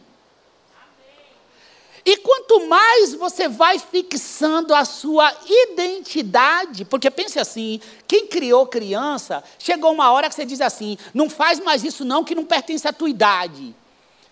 E 2.05 2.17
quanto 2.17 2.67
mais 2.67 3.13
você 3.13 3.47
vai 3.47 3.77
fixando 3.77 4.73
a 4.73 4.83
sua 4.83 5.31
identidade, 5.45 6.83
porque 6.83 7.11
pense 7.11 7.39
assim, 7.39 7.79
quem 8.07 8.25
criou 8.25 8.65
criança, 8.65 9.43
chegou 9.59 9.91
uma 9.91 10.11
hora 10.11 10.27
que 10.27 10.33
você 10.33 10.45
diz 10.45 10.61
assim, 10.61 10.97
não 11.13 11.29
faz 11.29 11.59
mais 11.59 11.83
isso 11.83 12.03
não, 12.03 12.23
que 12.23 12.33
não 12.33 12.45
pertence 12.45 12.87
à 12.87 12.93
tua 12.93 13.09
idade. 13.09 13.75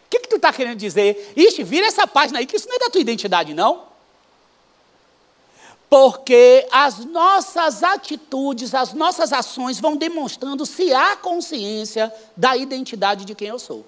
O 0.05 0.09
que, 0.09 0.19
que 0.21 0.27
tu 0.27 0.37
está 0.37 0.51
querendo 0.51 0.77
dizer? 0.77 1.33
Ixi, 1.35 1.63
vira 1.63 1.85
essa 1.85 2.07
página 2.07 2.39
aí, 2.39 2.47
que 2.47 2.55
isso 2.55 2.67
não 2.67 2.75
é 2.75 2.79
da 2.79 2.89
tua 2.89 3.01
identidade, 3.01 3.53
não. 3.53 3.87
Porque 5.87 6.67
as 6.71 7.05
nossas 7.05 7.83
atitudes, 7.83 8.73
as 8.73 8.93
nossas 8.93 9.31
ações 9.31 9.79
vão 9.79 9.95
demonstrando 9.95 10.65
se 10.65 10.91
há 10.93 11.15
consciência 11.15 12.13
da 12.35 12.57
identidade 12.57 13.25
de 13.25 13.35
quem 13.35 13.49
eu 13.49 13.59
sou. 13.59 13.85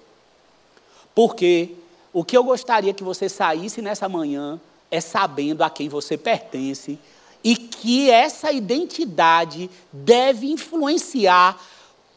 Porque 1.14 1.76
o 2.12 2.24
que 2.24 2.36
eu 2.36 2.44
gostaria 2.44 2.92
que 2.92 3.02
você 3.02 3.28
saísse 3.28 3.80
nessa 3.80 4.08
manhã 4.08 4.60
é 4.90 5.00
sabendo 5.00 5.62
a 5.62 5.70
quem 5.70 5.88
você 5.88 6.16
pertence 6.16 6.98
e 7.42 7.56
que 7.56 8.10
essa 8.10 8.52
identidade 8.52 9.70
deve 9.92 10.50
influenciar 10.50 11.58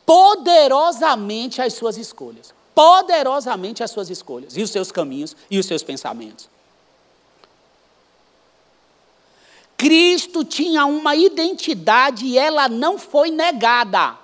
poderosamente 0.06 1.62
as 1.62 1.74
suas 1.74 1.98
escolhas. 1.98 2.54
Poderosamente 2.76 3.82
as 3.82 3.90
suas 3.90 4.10
escolhas, 4.10 4.58
e 4.58 4.62
os 4.62 4.70
seus 4.70 4.92
caminhos 4.92 5.34
e 5.50 5.58
os 5.58 5.66
seus 5.66 5.82
pensamentos. 5.82 6.50
Cristo 9.78 10.44
tinha 10.44 10.86
uma 10.86 11.16
identidade 11.16 12.26
e 12.26 12.38
ela 12.38 12.68
não 12.68 12.98
foi 12.98 13.32
negada. 13.32 14.18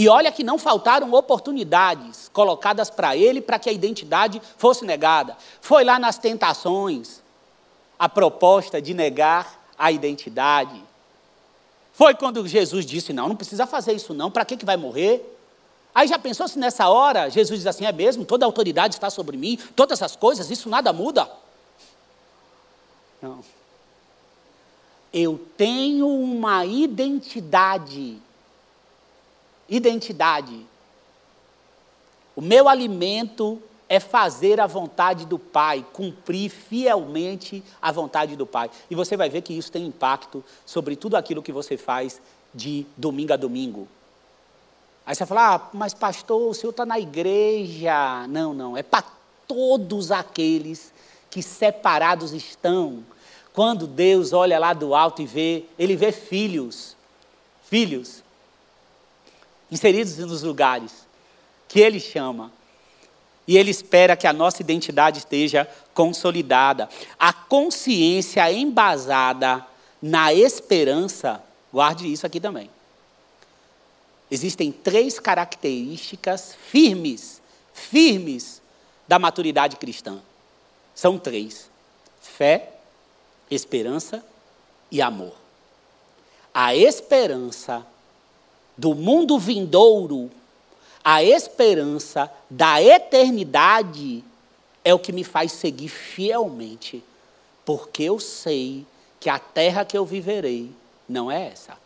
E 0.00 0.08
olha 0.08 0.32
que 0.32 0.42
não 0.42 0.56
faltaram 0.56 1.12
oportunidades 1.12 2.30
colocadas 2.32 2.88
para 2.88 3.14
ele 3.14 3.38
para 3.38 3.58
que 3.58 3.68
a 3.68 3.72
identidade 3.72 4.40
fosse 4.56 4.82
negada. 4.82 5.36
Foi 5.60 5.84
lá 5.84 5.98
nas 5.98 6.16
tentações 6.16 7.20
a 7.98 8.08
proposta 8.08 8.80
de 8.80 8.94
negar 8.94 9.62
a 9.78 9.92
identidade. 9.92 10.82
Foi 11.92 12.14
quando 12.14 12.48
Jesus 12.48 12.86
disse: 12.86 13.12
Não, 13.12 13.28
não 13.28 13.36
precisa 13.36 13.66
fazer 13.66 13.92
isso, 13.92 14.14
não, 14.14 14.30
para 14.30 14.42
que, 14.46 14.56
que 14.56 14.64
vai 14.64 14.78
morrer? 14.78 15.38
Aí 15.94 16.08
já 16.08 16.18
pensou 16.18 16.48
se 16.48 16.58
nessa 16.58 16.88
hora 16.88 17.28
Jesus 17.28 17.58
diz 17.60 17.66
assim: 17.66 17.84
É 17.84 17.92
mesmo, 17.92 18.24
toda 18.24 18.46
autoridade 18.46 18.94
está 18.94 19.10
sobre 19.10 19.36
mim, 19.36 19.58
todas 19.76 20.00
as 20.00 20.16
coisas, 20.16 20.50
isso 20.50 20.70
nada 20.70 20.94
muda? 20.94 21.30
Não. 23.20 23.44
Eu 25.12 25.38
tenho 25.58 26.08
uma 26.08 26.64
identidade 26.64 28.18
identidade. 29.70 30.66
O 32.34 32.42
meu 32.42 32.68
alimento 32.68 33.62
é 33.88 33.98
fazer 33.98 34.60
a 34.60 34.66
vontade 34.66 35.26
do 35.26 35.38
Pai, 35.38 35.84
cumprir 35.92 36.50
fielmente 36.50 37.62
a 37.80 37.90
vontade 37.90 38.36
do 38.36 38.46
Pai. 38.46 38.70
E 38.90 38.94
você 38.94 39.16
vai 39.16 39.28
ver 39.28 39.42
que 39.42 39.52
isso 39.52 39.70
tem 39.70 39.86
impacto 39.86 40.44
sobre 40.66 40.94
tudo 40.96 41.16
aquilo 41.16 41.42
que 41.42 41.52
você 41.52 41.76
faz 41.76 42.20
de 42.54 42.86
domingo 42.96 43.32
a 43.32 43.36
domingo. 43.36 43.88
Aí 45.04 45.14
você 45.14 45.26
fala, 45.26 45.54
ah, 45.56 45.68
mas 45.72 45.92
pastor, 45.92 46.50
o 46.50 46.54
senhor 46.54 46.70
está 46.70 46.86
na 46.86 47.00
igreja. 47.00 48.26
Não, 48.28 48.54
não, 48.54 48.76
é 48.76 48.82
para 48.82 49.04
todos 49.48 50.12
aqueles 50.12 50.92
que 51.28 51.42
separados 51.42 52.32
estão. 52.32 53.04
Quando 53.52 53.88
Deus 53.88 54.32
olha 54.32 54.58
lá 54.58 54.72
do 54.72 54.94
alto 54.94 55.20
e 55.20 55.26
vê, 55.26 55.64
ele 55.76 55.96
vê 55.96 56.12
filhos, 56.12 56.96
filhos 57.64 58.22
inseridos 59.70 60.16
nos 60.18 60.42
lugares 60.42 60.92
que 61.68 61.80
Ele 61.80 62.00
chama. 62.00 62.52
E 63.46 63.56
Ele 63.56 63.70
espera 63.70 64.16
que 64.16 64.26
a 64.26 64.32
nossa 64.32 64.62
identidade 64.62 65.18
esteja 65.18 65.68
consolidada. 65.94 66.88
A 67.18 67.32
consciência 67.32 68.50
embasada 68.52 69.66
na 70.00 70.32
esperança, 70.32 71.42
guarde 71.72 72.10
isso 72.10 72.26
aqui 72.26 72.40
também. 72.40 72.70
Existem 74.30 74.70
três 74.70 75.18
características 75.18 76.54
firmes, 76.70 77.42
firmes 77.74 78.62
da 79.08 79.18
maturidade 79.18 79.76
cristã. 79.76 80.20
São 80.94 81.18
três: 81.18 81.68
fé, 82.20 82.74
esperança 83.50 84.24
e 84.90 85.02
amor. 85.02 85.34
A 86.54 86.74
esperança 86.74 87.84
do 88.80 88.94
mundo 88.94 89.38
vindouro, 89.38 90.30
a 91.04 91.22
esperança 91.22 92.32
da 92.48 92.82
eternidade 92.82 94.24
é 94.82 94.94
o 94.94 94.98
que 94.98 95.12
me 95.12 95.22
faz 95.22 95.52
seguir 95.52 95.88
fielmente, 95.88 97.04
porque 97.62 98.04
eu 98.04 98.18
sei 98.18 98.86
que 99.20 99.28
a 99.28 99.38
terra 99.38 99.84
que 99.84 99.98
eu 99.98 100.06
viverei 100.06 100.70
não 101.06 101.30
é 101.30 101.48
essa. 101.48 101.76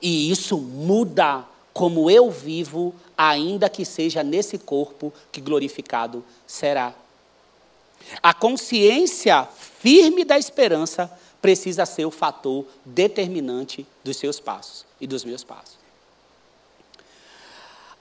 E 0.00 0.30
isso 0.30 0.56
muda 0.56 1.44
como 1.74 2.08
eu 2.08 2.30
vivo, 2.30 2.94
ainda 3.18 3.68
que 3.68 3.84
seja 3.84 4.22
nesse 4.22 4.56
corpo 4.56 5.12
que 5.32 5.40
glorificado 5.40 6.24
será. 6.46 6.94
A 8.22 8.32
consciência 8.32 9.48
firme 9.80 10.24
da 10.24 10.38
esperança 10.38 11.10
precisa 11.42 11.84
ser 11.84 12.04
o 12.04 12.10
fator 12.12 12.64
determinante 12.84 13.84
dos 14.04 14.16
seus 14.16 14.38
passos 14.38 14.89
e 15.00 15.06
dos 15.06 15.24
meus 15.24 15.42
passos. 15.42 15.78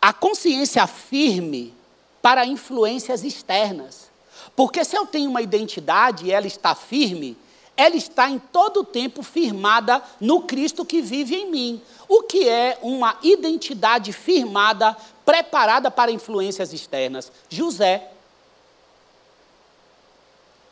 A 0.01 0.13
consciência 0.13 0.85
firme 0.87 1.73
para 2.21 2.45
influências 2.45 3.23
externas. 3.23 4.09
Porque 4.55 4.83
se 4.83 4.95
eu 4.95 5.05
tenho 5.05 5.29
uma 5.29 5.41
identidade 5.41 6.25
e 6.25 6.31
ela 6.31 6.47
está 6.47 6.75
firme, 6.75 7.37
ela 7.75 7.95
está 7.95 8.29
em 8.29 8.39
todo 8.39 8.81
o 8.81 8.85
tempo 8.85 9.23
firmada 9.23 10.03
no 10.19 10.41
Cristo 10.41 10.83
que 10.83 11.01
vive 11.01 11.35
em 11.35 11.49
mim. 11.49 11.81
O 12.07 12.23
que 12.23 12.47
é 12.47 12.77
uma 12.81 13.17
identidade 13.21 14.11
firmada, 14.11 14.97
preparada 15.25 15.89
para 15.89 16.11
influências 16.11 16.73
externas? 16.73 17.31
José. 17.49 18.11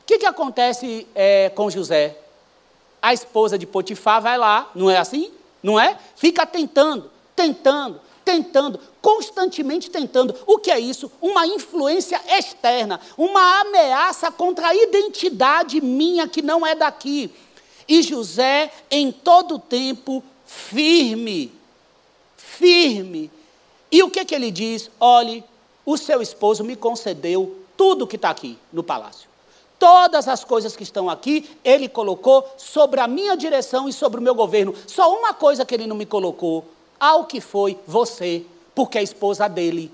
O 0.01 0.05
que, 0.05 0.17
que 0.17 0.25
acontece 0.25 1.07
é, 1.15 1.49
com 1.49 1.69
José? 1.69 2.17
A 3.01 3.13
esposa 3.13 3.57
de 3.57 3.65
Potifar 3.65 4.21
vai 4.21 4.38
lá, 4.38 4.69
não 4.73 4.89
é 4.89 4.97
assim? 4.97 5.32
Não 5.61 5.79
é? 5.79 5.97
Fica 6.15 6.45
tentando, 6.45 7.11
tentando, 7.35 8.01
tentando, 8.23 8.79
constantemente 9.01 9.89
tentando. 9.89 10.35
O 10.45 10.57
que 10.57 10.69
é 10.69 10.79
isso? 10.79 11.11
Uma 11.21 11.47
influência 11.47 12.21
externa, 12.27 12.99
uma 13.17 13.61
ameaça 13.61 14.31
contra 14.31 14.67
a 14.67 14.75
identidade 14.75 15.79
minha 15.81 16.27
que 16.27 16.41
não 16.41 16.65
é 16.65 16.75
daqui. 16.75 17.31
E 17.87 18.01
José, 18.01 18.71
em 18.91 19.11
todo 19.11 19.57
tempo, 19.57 20.23
firme, 20.45 21.53
firme. 22.35 23.31
E 23.89 24.03
o 24.03 24.09
que, 24.09 24.25
que 24.25 24.35
ele 24.35 24.51
diz? 24.51 24.91
Olhe, 24.99 25.43
o 25.85 25.95
seu 25.97 26.21
esposo 26.21 26.63
me 26.65 26.75
concedeu 26.75 27.63
tudo 27.77 28.05
que 28.05 28.17
está 28.17 28.29
aqui 28.29 28.57
no 28.73 28.83
palácio. 28.83 29.29
Todas 29.80 30.28
as 30.28 30.43
coisas 30.43 30.75
que 30.75 30.84
estão 30.84 31.09
aqui, 31.09 31.49
ele 31.63 31.88
colocou 31.88 32.47
sobre 32.57 32.99
a 32.99 33.07
minha 33.07 33.38
direção 33.38 33.88
e 33.88 33.93
sobre 33.93 34.19
o 34.19 34.23
meu 34.23 34.34
governo. 34.34 34.73
Só 34.88 35.15
uma 35.15 35.34
coisa 35.34 35.65
que 35.65 35.75
ele 35.75 35.86
não 35.86 35.95
me 35.95 36.05
colocou: 36.05 36.65
ao 36.99 37.25
que 37.25 37.39
foi 37.39 37.78
você, 37.86 38.43
porque 38.73 38.97
é 38.97 39.03
esposa 39.03 39.47
dele. 39.47 39.91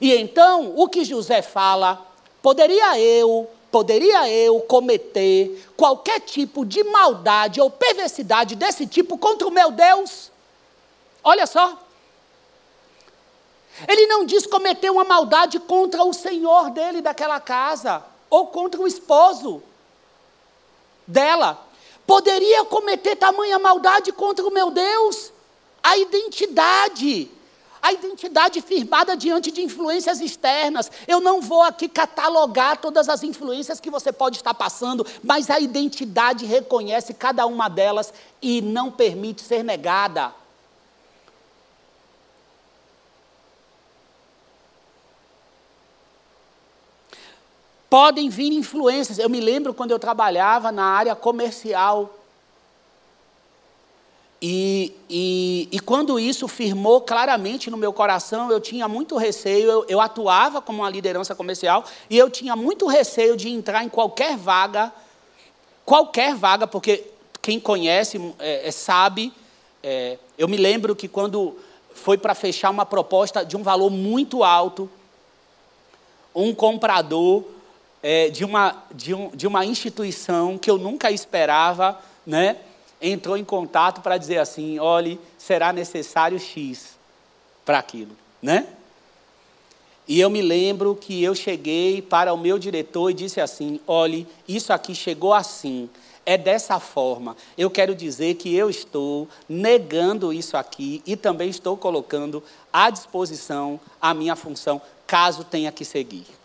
E 0.00 0.14
então, 0.14 0.74
o 0.76 0.88
que 0.88 1.04
José 1.04 1.42
fala, 1.42 2.04
poderia 2.42 2.98
eu, 2.98 3.48
poderia 3.70 4.28
eu 4.30 4.60
cometer 4.60 5.66
qualquer 5.76 6.20
tipo 6.20 6.64
de 6.64 6.82
maldade 6.84 7.60
ou 7.60 7.70
perversidade 7.70 8.54
desse 8.54 8.86
tipo 8.86 9.18
contra 9.18 9.46
o 9.46 9.50
meu 9.50 9.70
Deus? 9.70 10.30
Olha 11.22 11.46
só. 11.46 11.85
Ele 13.86 14.06
não 14.06 14.24
diz 14.24 14.46
cometer 14.46 14.90
uma 14.90 15.04
maldade 15.04 15.58
contra 15.60 16.02
o 16.04 16.12
senhor 16.12 16.70
dele 16.70 17.00
daquela 17.02 17.38
casa, 17.40 18.02
ou 18.30 18.46
contra 18.46 18.80
o 18.80 18.86
esposo 18.86 19.62
dela. 21.06 21.64
Poderia 22.06 22.64
cometer 22.64 23.16
tamanha 23.16 23.58
maldade 23.58 24.12
contra 24.12 24.46
o 24.46 24.50
meu 24.50 24.70
Deus? 24.70 25.32
A 25.82 25.96
identidade, 25.98 27.30
A 27.86 27.92
identidade 27.92 28.60
firmada 28.60 29.16
diante 29.16 29.52
de 29.52 29.62
influências 29.62 30.20
externas. 30.20 30.90
Eu 31.06 31.20
não 31.20 31.40
vou 31.40 31.62
aqui 31.62 31.88
catalogar 31.88 32.78
todas 32.78 33.08
as 33.08 33.22
influências 33.22 33.78
que 33.78 33.90
você 33.90 34.12
pode 34.12 34.38
estar 34.38 34.54
passando, 34.54 35.06
mas 35.22 35.50
a 35.50 35.60
identidade 35.60 36.44
reconhece 36.44 37.14
cada 37.14 37.46
uma 37.46 37.68
delas 37.68 38.12
e 38.42 38.60
não 38.60 38.90
permite 38.90 39.42
ser 39.42 39.62
negada. 39.62 40.34
Podem 47.96 48.28
vir 48.28 48.52
influências. 48.52 49.18
Eu 49.18 49.30
me 49.30 49.40
lembro 49.40 49.72
quando 49.72 49.90
eu 49.90 49.98
trabalhava 49.98 50.70
na 50.70 50.84
área 50.84 51.16
comercial. 51.16 52.14
E, 54.42 54.92
e, 55.08 55.66
e, 55.72 55.80
quando 55.80 56.20
isso 56.20 56.46
firmou 56.46 57.00
claramente 57.00 57.70
no 57.70 57.78
meu 57.78 57.94
coração, 57.94 58.52
eu 58.52 58.60
tinha 58.60 58.86
muito 58.86 59.16
receio, 59.16 59.70
eu, 59.70 59.86
eu, 59.88 59.98
atuava 59.98 60.60
como 60.60 60.82
uma 60.82 60.90
liderança 60.90 61.34
comercial, 61.34 61.86
e 62.10 62.18
eu 62.18 62.28
tinha 62.28 62.54
muito 62.54 62.86
receio 62.86 63.34
de 63.34 63.48
entrar 63.48 63.82
em 63.82 63.88
qualquer 63.88 64.36
vaga, 64.36 64.92
qualquer 65.82 66.34
vaga, 66.34 66.66
porque 66.66 67.02
quem 67.40 67.58
conhece 67.58 68.20
é, 68.38 68.68
é, 68.68 68.70
sabe. 68.70 69.32
É, 69.82 70.18
eu 70.36 70.46
me 70.48 70.58
lembro 70.58 70.94
que 70.94 71.08
quando 71.08 71.56
foi 71.94 72.18
para 72.18 72.34
fechar 72.34 72.68
uma 72.68 72.84
proposta 72.84 73.42
de 73.42 73.56
um 73.56 73.62
valor 73.62 73.88
muito 73.88 74.44
alto, 74.44 74.86
um 76.34 76.54
comprador 76.54 77.55
é, 78.08 78.28
de, 78.28 78.44
uma, 78.44 78.84
de, 78.94 79.12
um, 79.12 79.30
de 79.30 79.48
uma 79.48 79.66
instituição 79.66 80.56
que 80.56 80.70
eu 80.70 80.78
nunca 80.78 81.10
esperava, 81.10 82.00
né? 82.24 82.56
entrou 83.02 83.36
em 83.36 83.44
contato 83.44 84.00
para 84.00 84.16
dizer 84.16 84.38
assim: 84.38 84.78
olhe, 84.78 85.18
será 85.36 85.72
necessário 85.72 86.38
X 86.38 86.96
para 87.64 87.80
aquilo, 87.80 88.16
né? 88.40 88.68
E 90.06 90.20
eu 90.20 90.30
me 90.30 90.40
lembro 90.40 90.94
que 90.94 91.20
eu 91.20 91.34
cheguei 91.34 92.00
para 92.00 92.32
o 92.32 92.38
meu 92.38 92.60
diretor 92.60 93.10
e 93.10 93.14
disse 93.14 93.40
assim: 93.40 93.80
olhe, 93.88 94.24
isso 94.46 94.72
aqui 94.72 94.94
chegou 94.94 95.34
assim, 95.34 95.90
é 96.24 96.38
dessa 96.38 96.78
forma. 96.78 97.36
Eu 97.58 97.68
quero 97.68 97.92
dizer 97.92 98.34
que 98.34 98.54
eu 98.54 98.70
estou 98.70 99.28
negando 99.48 100.32
isso 100.32 100.56
aqui 100.56 101.02
e 101.04 101.16
também 101.16 101.50
estou 101.50 101.76
colocando 101.76 102.40
à 102.72 102.88
disposição 102.88 103.80
a 104.00 104.14
minha 104.14 104.36
função, 104.36 104.80
caso 105.08 105.42
tenha 105.42 105.72
que 105.72 105.84
seguir. 105.84 106.35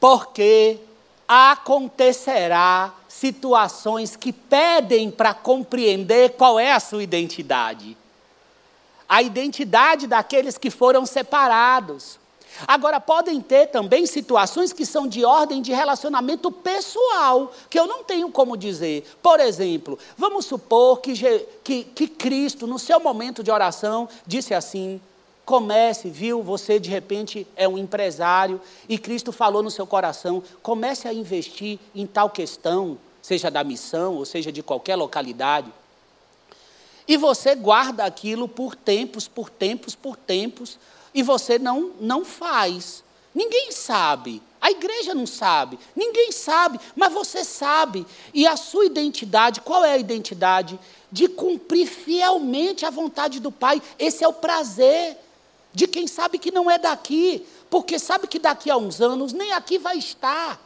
Porque 0.00 0.78
acontecerá 1.26 2.94
situações 3.06 4.16
que 4.16 4.32
pedem 4.32 5.10
para 5.10 5.34
compreender 5.34 6.30
qual 6.30 6.58
é 6.58 6.72
a 6.72 6.80
sua 6.80 7.02
identidade. 7.02 7.96
A 9.08 9.22
identidade 9.22 10.06
daqueles 10.06 10.56
que 10.56 10.70
foram 10.70 11.04
separados. 11.04 12.18
Agora, 12.66 13.00
podem 13.00 13.40
ter 13.40 13.66
também 13.66 14.06
situações 14.06 14.72
que 14.72 14.86
são 14.86 15.06
de 15.06 15.24
ordem 15.24 15.60
de 15.60 15.72
relacionamento 15.72 16.50
pessoal, 16.50 17.52
que 17.68 17.78
eu 17.78 17.86
não 17.86 18.02
tenho 18.02 18.30
como 18.30 18.56
dizer. 18.56 19.04
Por 19.22 19.38
exemplo, 19.38 19.98
vamos 20.16 20.46
supor 20.46 21.00
que, 21.00 21.12
que, 21.62 21.84
que 21.84 22.08
Cristo, 22.08 22.66
no 22.66 22.78
seu 22.78 22.98
momento 22.98 23.42
de 23.42 23.50
oração, 23.50 24.08
disse 24.26 24.54
assim: 24.54 25.00
Comece, 25.48 26.10
viu? 26.10 26.42
Você 26.42 26.78
de 26.78 26.90
repente 26.90 27.46
é 27.56 27.66
um 27.66 27.78
empresário 27.78 28.60
e 28.86 28.98
Cristo 28.98 29.32
falou 29.32 29.62
no 29.62 29.70
seu 29.70 29.86
coração: 29.86 30.42
comece 30.62 31.08
a 31.08 31.14
investir 31.14 31.78
em 31.94 32.06
tal 32.06 32.28
questão, 32.28 32.98
seja 33.22 33.50
da 33.50 33.64
missão 33.64 34.16
ou 34.16 34.26
seja 34.26 34.52
de 34.52 34.62
qualquer 34.62 34.94
localidade. 34.94 35.72
E 37.08 37.16
você 37.16 37.54
guarda 37.54 38.04
aquilo 38.04 38.46
por 38.46 38.76
tempos, 38.76 39.26
por 39.26 39.48
tempos, 39.48 39.94
por 39.94 40.16
tempos, 40.16 40.78
e 41.14 41.22
você 41.22 41.58
não, 41.58 41.92
não 41.98 42.26
faz. 42.26 43.02
Ninguém 43.34 43.72
sabe. 43.72 44.42
A 44.60 44.70
igreja 44.70 45.14
não 45.14 45.26
sabe, 45.26 45.78
ninguém 45.96 46.30
sabe, 46.30 46.78
mas 46.94 47.10
você 47.10 47.42
sabe. 47.42 48.06
E 48.34 48.46
a 48.46 48.54
sua 48.54 48.84
identidade, 48.84 49.62
qual 49.62 49.82
é 49.82 49.92
a 49.92 49.98
identidade? 49.98 50.78
De 51.10 51.26
cumprir 51.26 51.86
fielmente 51.86 52.84
a 52.84 52.90
vontade 52.90 53.40
do 53.40 53.50
Pai. 53.50 53.80
Esse 53.98 54.22
é 54.22 54.28
o 54.28 54.32
prazer 54.34 55.16
de 55.72 55.86
quem 55.86 56.06
sabe 56.06 56.38
que 56.38 56.50
não 56.50 56.70
é 56.70 56.78
daqui, 56.78 57.46
porque 57.70 57.98
sabe 57.98 58.26
que 58.26 58.38
daqui 58.38 58.70
a 58.70 58.76
uns 58.76 59.00
anos 59.00 59.32
nem 59.32 59.52
aqui 59.52 59.78
vai 59.78 59.98
estar. 59.98 60.58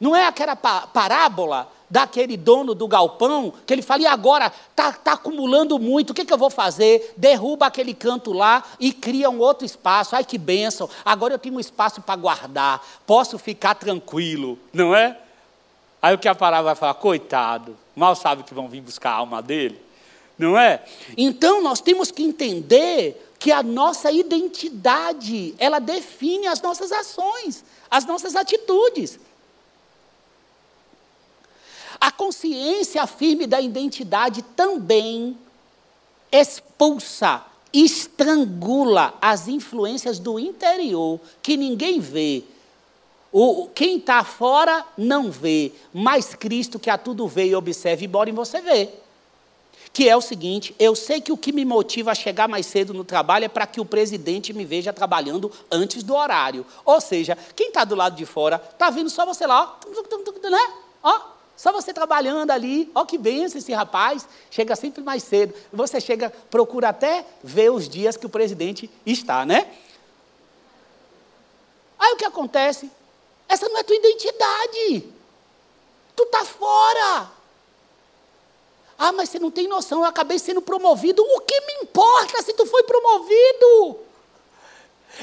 Não 0.00 0.14
é 0.14 0.26
aquela 0.26 0.54
parábola 0.54 1.70
daquele 1.90 2.36
dono 2.36 2.74
do 2.74 2.86
galpão, 2.86 3.52
que 3.66 3.72
ele 3.72 3.82
fala, 3.82 4.02
e 4.02 4.06
agora 4.06 4.52
está 4.70 4.92
tá 4.92 5.12
acumulando 5.12 5.78
muito, 5.78 6.10
o 6.10 6.14
que, 6.14 6.24
que 6.24 6.32
eu 6.32 6.38
vou 6.38 6.50
fazer? 6.50 7.14
Derruba 7.16 7.66
aquele 7.66 7.94
canto 7.94 8.32
lá 8.32 8.62
e 8.78 8.92
cria 8.92 9.30
um 9.30 9.38
outro 9.38 9.64
espaço. 9.64 10.14
Ai 10.14 10.24
que 10.24 10.38
bênção, 10.38 10.88
agora 11.04 11.34
eu 11.34 11.38
tenho 11.38 11.56
um 11.56 11.60
espaço 11.60 12.00
para 12.00 12.14
guardar, 12.14 12.86
posso 13.06 13.38
ficar 13.38 13.74
tranquilo, 13.74 14.58
não 14.72 14.94
é? 14.94 15.18
Aí 16.00 16.14
o 16.14 16.18
que 16.18 16.28
a 16.28 16.34
parábola 16.34 16.74
vai 16.74 16.76
falar? 16.76 16.94
Coitado, 16.94 17.76
mal 17.96 18.14
sabe 18.14 18.44
que 18.44 18.54
vão 18.54 18.68
vir 18.68 18.80
buscar 18.80 19.10
a 19.10 19.14
alma 19.14 19.42
dele 19.42 19.87
não 20.38 20.56
é? 20.56 20.84
Então 21.16 21.60
nós 21.60 21.80
temos 21.80 22.10
que 22.10 22.22
entender 22.22 23.28
que 23.38 23.50
a 23.50 23.62
nossa 23.62 24.10
identidade, 24.10 25.54
ela 25.58 25.78
define 25.78 26.46
as 26.46 26.60
nossas 26.62 26.92
ações, 26.92 27.64
as 27.90 28.04
nossas 28.04 28.36
atitudes. 28.36 29.18
A 32.00 32.12
consciência 32.12 33.04
firme 33.06 33.46
da 33.46 33.60
identidade 33.60 34.42
também 34.42 35.36
expulsa, 36.30 37.44
estrangula 37.72 39.14
as 39.20 39.48
influências 39.48 40.18
do 40.18 40.38
interior 40.38 41.20
que 41.42 41.56
ninguém 41.56 41.98
vê. 41.98 42.44
O, 43.30 43.68
quem 43.74 43.98
está 43.98 44.24
fora 44.24 44.84
não 44.96 45.30
vê, 45.30 45.72
mas 45.92 46.34
Cristo 46.34 46.78
que 46.78 46.88
a 46.88 46.96
tudo 46.96 47.28
vê 47.28 47.46
e 47.46 47.54
observa, 47.54 48.04
embora 48.04 48.30
em 48.30 48.32
você 48.32 48.60
vê 48.60 48.90
que 49.98 50.08
é 50.08 50.16
o 50.16 50.20
seguinte: 50.20 50.76
eu 50.78 50.94
sei 50.94 51.20
que 51.20 51.32
o 51.32 51.36
que 51.36 51.50
me 51.50 51.64
motiva 51.64 52.12
a 52.12 52.14
chegar 52.14 52.46
mais 52.46 52.66
cedo 52.66 52.94
no 52.94 53.02
trabalho 53.02 53.46
é 53.46 53.48
para 53.48 53.66
que 53.66 53.80
o 53.80 53.84
presidente 53.84 54.52
me 54.52 54.64
veja 54.64 54.92
trabalhando 54.92 55.50
antes 55.68 56.04
do 56.04 56.14
horário. 56.14 56.64
Ou 56.84 57.00
seja, 57.00 57.36
quem 57.56 57.66
está 57.66 57.82
do 57.82 57.96
lado 57.96 58.14
de 58.14 58.24
fora 58.24 58.62
está 58.72 58.90
vendo 58.90 59.10
só 59.10 59.26
você 59.26 59.44
lá, 59.44 59.76
ó, 59.84 60.50
né? 60.50 60.72
Ó, 61.02 61.20
só 61.56 61.72
você 61.72 61.92
trabalhando 61.92 62.52
ali, 62.52 62.88
ó 62.94 63.04
que 63.04 63.18
benção 63.18 63.58
esse 63.58 63.72
rapaz, 63.72 64.28
chega 64.52 64.76
sempre 64.76 65.02
mais 65.02 65.24
cedo. 65.24 65.52
Você 65.72 66.00
chega, 66.00 66.30
procura 66.48 66.90
até 66.90 67.26
ver 67.42 67.72
os 67.72 67.88
dias 67.88 68.16
que 68.16 68.24
o 68.24 68.28
presidente 68.28 68.88
está, 69.04 69.44
né? 69.44 69.68
Aí 71.98 72.12
o 72.12 72.16
que 72.16 72.24
acontece? 72.24 72.88
Essa 73.48 73.68
não 73.68 73.78
é 73.78 73.82
tua 73.82 73.96
identidade. 73.96 75.12
Tu 76.14 76.22
está 76.22 76.44
fora. 76.44 77.37
Ah, 78.98 79.12
mas 79.12 79.28
você 79.28 79.38
não 79.38 79.50
tem 79.50 79.68
noção, 79.68 80.00
eu 80.00 80.04
acabei 80.04 80.40
sendo 80.40 80.60
promovido. 80.60 81.22
O 81.22 81.40
que 81.40 81.60
me 81.60 81.84
importa 81.84 82.42
se 82.42 82.52
tu 82.52 82.66
foi 82.66 82.82
promovido? 82.82 84.00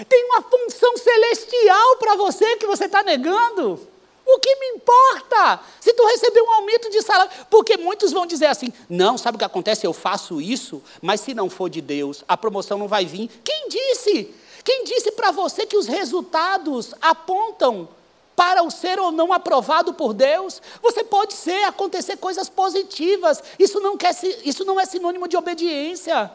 Tem 0.08 0.26
uma 0.26 0.42
função 0.42 0.96
celestial 0.98 1.98
para 1.98 2.16
você 2.16 2.56
que 2.56 2.66
você 2.66 2.86
está 2.86 3.04
negando. 3.04 3.80
O 4.26 4.40
que 4.40 4.56
me 4.56 4.68
importa 4.70 5.60
se 5.80 5.94
tu 5.94 6.04
receber 6.08 6.42
um 6.42 6.52
aumento 6.54 6.90
de 6.90 7.02
salário? 7.02 7.32
Porque 7.50 7.78
muitos 7.78 8.12
vão 8.12 8.26
dizer 8.26 8.48
assim: 8.48 8.74
não, 8.90 9.18
sabe 9.18 9.36
o 9.36 9.40
que 9.40 9.46
acontece? 9.46 9.86
Eu 9.86 9.94
faço 9.94 10.42
isso, 10.42 10.82
mas 11.02 11.22
se 11.22 11.34
não 11.34 11.50
for 11.50 11.70
de 11.70 11.82
Deus, 11.82 12.24
a 12.28 12.36
promoção 12.36 12.78
não 12.78 12.88
vai 12.88 13.06
vir. 13.06 13.30
Quem 13.44 13.68
disse? 13.70 14.34
Quem 14.64 14.84
disse 14.84 15.12
para 15.12 15.30
você 15.32 15.68
que 15.68 15.78
os 15.78 15.86
resultados 15.86 16.96
apontam 17.00 17.88
para 18.36 18.64
o 18.64 18.70
ser 18.70 19.00
ou 19.00 19.12
não 19.12 19.32
aprovado 19.32 19.94
por 19.94 20.14
Deus. 20.14 20.62
Você 20.82 21.04
pode 21.04 21.34
ser, 21.34 21.64
acontecer 21.64 22.18
coisas 22.18 22.50
positivas. 22.50 23.42
Isso 23.58 23.80
não, 23.80 23.98
quer, 23.98 24.16
isso 24.44 24.66
não 24.66 24.80
é 24.80 24.86
sinônimo 24.86 25.28
de 25.28 25.38
obediência. 25.38 26.32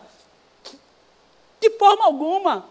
De 1.60 1.70
forma 1.70 2.04
alguma. 2.04 2.64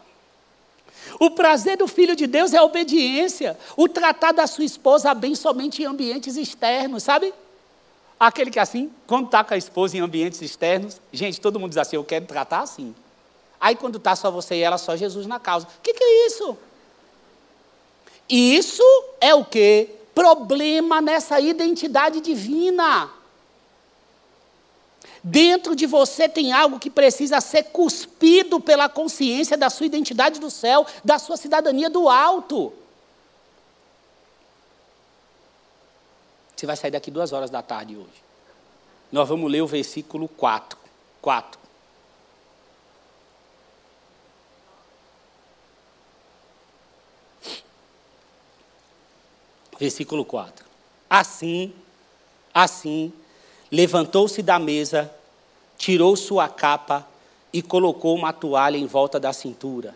O 1.19 1.31
prazer 1.31 1.77
do 1.77 1.87
filho 1.87 2.15
de 2.15 2.27
Deus 2.27 2.53
é 2.53 2.57
a 2.57 2.63
obediência. 2.63 3.57
O 3.77 3.87
tratar 3.87 4.31
da 4.31 4.47
sua 4.47 4.65
esposa 4.65 5.13
bem 5.13 5.35
somente 5.35 5.81
em 5.81 5.85
ambientes 5.85 6.35
externos, 6.35 7.03
sabe? 7.03 7.33
Aquele 8.19 8.51
que 8.51 8.59
assim, 8.59 8.91
quando 9.07 9.27
está 9.27 9.43
com 9.43 9.53
a 9.53 9.57
esposa 9.57 9.95
em 9.95 10.01
ambientes 10.01 10.41
externos, 10.41 10.99
gente, 11.13 11.39
todo 11.39 11.59
mundo 11.59 11.69
diz 11.69 11.77
assim, 11.77 11.95
eu 11.95 12.03
quero 12.03 12.25
tratar 12.25 12.61
assim. 12.61 12.93
Aí 13.61 13.75
quando 13.75 13.97
está 13.97 14.15
só 14.15 14.29
você 14.31 14.55
e 14.55 14.61
ela, 14.61 14.77
só 14.77 14.95
Jesus 14.95 15.25
na 15.25 15.39
causa. 15.39 15.67
O 15.67 15.81
que, 15.81 15.93
que 15.93 16.03
é 16.03 16.27
isso? 16.27 16.57
Isso 18.29 18.83
é 19.19 19.33
o 19.33 19.43
que? 19.43 19.89
Problema 20.13 21.01
nessa 21.01 21.39
identidade 21.39 22.21
divina. 22.21 23.09
Dentro 25.23 25.75
de 25.75 25.85
você 25.85 26.29
tem 26.29 26.53
algo 26.53 26.79
que 26.79 26.89
precisa 26.89 27.41
ser 27.41 27.63
cuspido 27.63 28.59
pela 28.59 28.87
consciência 28.87 29.57
da 29.57 29.69
sua 29.69 29.85
identidade 29.85 30.39
do 30.39 30.49
céu, 30.49 30.85
da 31.03 31.19
sua 31.19 31.35
cidadania 31.35 31.89
do 31.89 32.07
alto. 32.07 32.71
Você 36.55 36.65
vai 36.65 36.75
sair 36.75 36.91
daqui 36.91 37.09
duas 37.09 37.33
horas 37.33 37.49
da 37.49 37.61
tarde 37.61 37.95
hoje. 37.95 38.23
Nós 39.11 39.27
vamos 39.27 39.49
ler 39.51 39.61
o 39.61 39.67
versículo 39.67 40.27
4. 40.27 40.77
4. 41.21 41.59
Versículo 49.79 50.25
4. 50.25 50.65
Assim, 51.09 51.73
assim, 52.53 53.13
levantou-se 53.71 54.41
da 54.43 54.59
mesa, 54.59 55.09
tirou 55.77 56.15
sua 56.15 56.49
capa 56.49 57.07
e 57.53 57.61
colocou 57.61 58.15
uma 58.15 58.33
toalha 58.33 58.77
em 58.77 58.85
volta 58.85 59.19
da 59.19 59.31
cintura. 59.31 59.95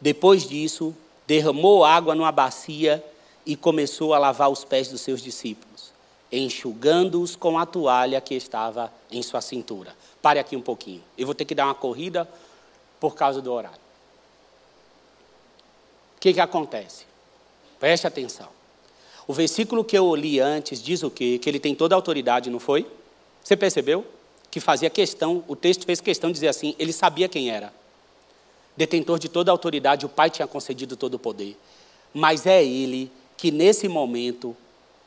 Depois 0.00 0.48
disso, 0.48 0.94
derramou 1.26 1.84
água 1.84 2.14
numa 2.14 2.30
bacia 2.30 3.04
e 3.44 3.56
começou 3.56 4.14
a 4.14 4.18
lavar 4.18 4.50
os 4.50 4.64
pés 4.64 4.88
dos 4.88 5.00
seus 5.00 5.20
discípulos, 5.20 5.92
enxugando-os 6.30 7.34
com 7.34 7.58
a 7.58 7.66
toalha 7.66 8.20
que 8.20 8.34
estava 8.34 8.92
em 9.10 9.22
sua 9.22 9.40
cintura. 9.40 9.94
Pare 10.22 10.38
aqui 10.38 10.56
um 10.56 10.62
pouquinho. 10.62 11.02
Eu 11.18 11.26
vou 11.26 11.34
ter 11.34 11.44
que 11.44 11.54
dar 11.54 11.66
uma 11.66 11.74
corrida 11.74 12.28
por 13.00 13.14
causa 13.14 13.40
do 13.42 13.52
horário. 13.52 13.78
O 16.16 16.20
que, 16.20 16.32
que 16.32 16.40
acontece? 16.40 17.04
Preste 17.78 18.06
atenção. 18.06 18.48
O 19.26 19.32
versículo 19.32 19.84
que 19.84 19.98
eu 19.98 20.14
li 20.14 20.38
antes 20.38 20.82
diz 20.82 21.02
o 21.02 21.10
quê? 21.10 21.38
Que 21.38 21.48
ele 21.48 21.58
tem 21.58 21.74
toda 21.74 21.94
a 21.94 21.98
autoridade, 21.98 22.48
não 22.48 22.60
foi? 22.60 22.86
Você 23.42 23.56
percebeu? 23.56 24.04
Que 24.50 24.60
fazia 24.60 24.88
questão, 24.88 25.44
o 25.48 25.56
texto 25.56 25.84
fez 25.84 26.00
questão 26.00 26.30
de 26.30 26.34
dizer 26.34 26.48
assim: 26.48 26.74
ele 26.78 26.92
sabia 26.92 27.28
quem 27.28 27.50
era. 27.50 27.72
Detentor 28.76 29.18
de 29.18 29.28
toda 29.28 29.50
a 29.50 29.54
autoridade, 29.54 30.06
o 30.06 30.08
Pai 30.08 30.30
tinha 30.30 30.46
concedido 30.46 30.96
todo 30.96 31.14
o 31.14 31.18
poder. 31.18 31.56
Mas 32.12 32.46
é 32.46 32.64
ele 32.64 33.10
que, 33.36 33.50
nesse 33.50 33.88
momento, 33.88 34.56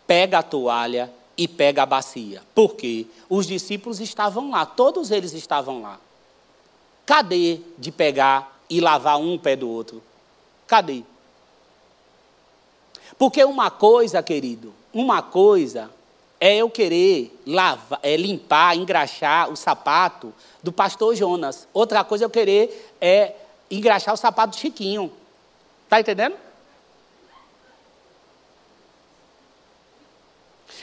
pega 0.06 0.40
a 0.40 0.44
toalha 0.44 1.12
e 1.38 1.48
pega 1.48 1.84
a 1.84 1.86
bacia. 1.86 2.42
Por 2.54 2.76
quê? 2.76 3.06
Os 3.30 3.48
discípulos 3.48 4.00
estavam 4.00 4.52
lá, 4.52 4.66
todos 4.66 5.12
eles 5.12 5.34
estavam 5.34 5.82
lá. 5.82 6.00
Cadê 7.06 7.60
de 7.78 7.92
pegar 7.92 8.60
e 8.70 8.82
lavar 8.82 9.20
um 9.20 9.38
pé 9.38 9.56
do 9.56 9.70
outro? 9.70 10.04
Cadê? 10.68 11.04
Porque 13.20 13.44
uma 13.44 13.70
coisa, 13.70 14.24
querido, 14.24 14.74
uma 14.94 15.22
coisa 15.22 15.92
é 16.40 16.56
eu 16.56 16.70
querer 16.70 17.38
lavar, 17.46 18.00
é 18.02 18.16
limpar, 18.16 18.78
engraxar 18.78 19.52
o 19.52 19.58
sapato 19.58 20.34
do 20.64 20.72
pastor 20.72 21.14
Jonas. 21.16 21.68
Outra 21.74 22.02
coisa 22.06 22.24
é 22.24 22.26
eu 22.26 22.30
querer 22.30 22.94
é 23.02 23.36
engraxar 23.70 24.14
o 24.14 24.18
sapato 24.18 24.56
do 24.56 24.60
Chiquinho. 24.62 25.12
Está 25.84 26.00
entendendo? 26.00 26.38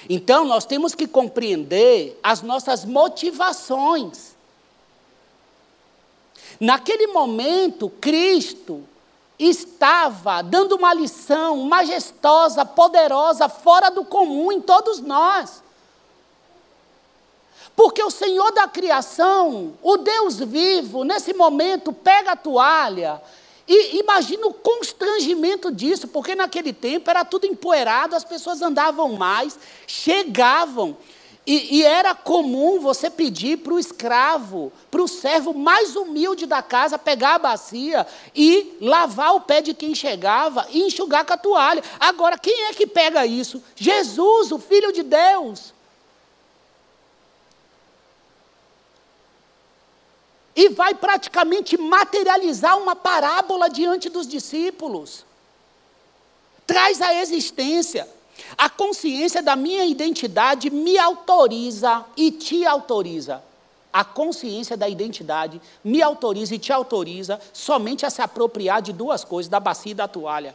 Então 0.06 0.44
nós 0.44 0.66
temos 0.66 0.94
que 0.94 1.06
compreender 1.06 2.20
as 2.22 2.42
nossas 2.42 2.84
motivações. 2.84 4.36
Naquele 6.60 7.06
momento, 7.06 7.88
Cristo 7.88 8.86
estava 9.38 10.42
dando 10.42 10.76
uma 10.76 10.94
lição 10.94 11.58
majestosa, 11.58 12.64
poderosa, 12.64 13.48
fora 13.48 13.90
do 13.90 14.04
comum 14.04 14.50
em 14.50 14.60
todos 14.60 15.00
nós. 15.00 15.62
Porque 17.74 18.02
o 18.02 18.10
Senhor 18.10 18.52
da 18.52 18.66
criação, 18.66 19.74
o 19.82 19.98
Deus 19.98 20.38
vivo, 20.38 21.04
nesse 21.04 21.34
momento 21.34 21.92
pega 21.92 22.32
a 22.32 22.36
toalha 22.36 23.20
e 23.68 23.98
imagina 23.98 24.46
o 24.46 24.54
constrangimento 24.54 25.72
disso, 25.72 26.06
porque 26.08 26.34
naquele 26.34 26.72
tempo 26.72 27.10
era 27.10 27.24
tudo 27.24 27.46
empoeirado, 27.46 28.14
as 28.14 28.24
pessoas 28.24 28.62
andavam 28.62 29.12
mais, 29.14 29.58
chegavam 29.86 30.96
e, 31.46 31.76
e, 31.76 31.84
era 31.84 32.12
comum 32.12 32.80
você 32.80 33.08
pedir 33.08 33.58
para 33.58 33.72
o 33.72 33.78
escravo, 33.78 34.72
para 34.90 35.00
o 35.00 35.06
servo 35.06 35.54
mais 35.54 35.94
humilde 35.94 36.44
da 36.44 36.60
casa, 36.60 36.98
pegar 36.98 37.36
a 37.36 37.38
bacia 37.38 38.04
e 38.34 38.76
lavar 38.80 39.36
o 39.36 39.42
pé 39.42 39.60
de 39.60 39.72
quem 39.72 39.94
chegava 39.94 40.66
e 40.70 40.82
enxugar 40.82 41.24
com 41.24 41.34
a 41.34 41.38
toalha. 41.38 41.84
Agora, 42.00 42.36
quem 42.36 42.64
é 42.64 42.74
que 42.74 42.84
pega 42.84 43.24
isso? 43.24 43.62
Jesus, 43.76 44.50
o 44.50 44.58
Filho 44.58 44.92
de 44.92 45.04
Deus. 45.04 45.72
E 50.56 50.70
vai 50.70 50.96
praticamente 50.96 51.78
materializar 51.78 52.76
uma 52.76 52.96
parábola 52.96 53.70
diante 53.70 54.08
dos 54.08 54.26
discípulos. 54.26 55.24
Traz 56.66 57.00
a 57.00 57.14
existência. 57.14 58.15
A 58.58 58.70
consciência 58.70 59.42
da 59.42 59.54
minha 59.54 59.84
identidade 59.84 60.70
me 60.70 60.98
autoriza 60.98 62.04
e 62.16 62.30
te 62.30 62.64
autoriza. 62.64 63.42
A 63.92 64.04
consciência 64.04 64.76
da 64.76 64.88
identidade 64.88 65.60
me 65.84 66.02
autoriza 66.02 66.54
e 66.54 66.58
te 66.58 66.72
autoriza 66.72 67.40
somente 67.52 68.04
a 68.04 68.10
se 68.10 68.22
apropriar 68.22 68.82
de 68.82 68.92
duas 68.92 69.24
coisas, 69.24 69.48
da 69.48 69.60
bacia 69.60 69.92
e 69.92 69.94
da 69.94 70.08
toalha 70.08 70.54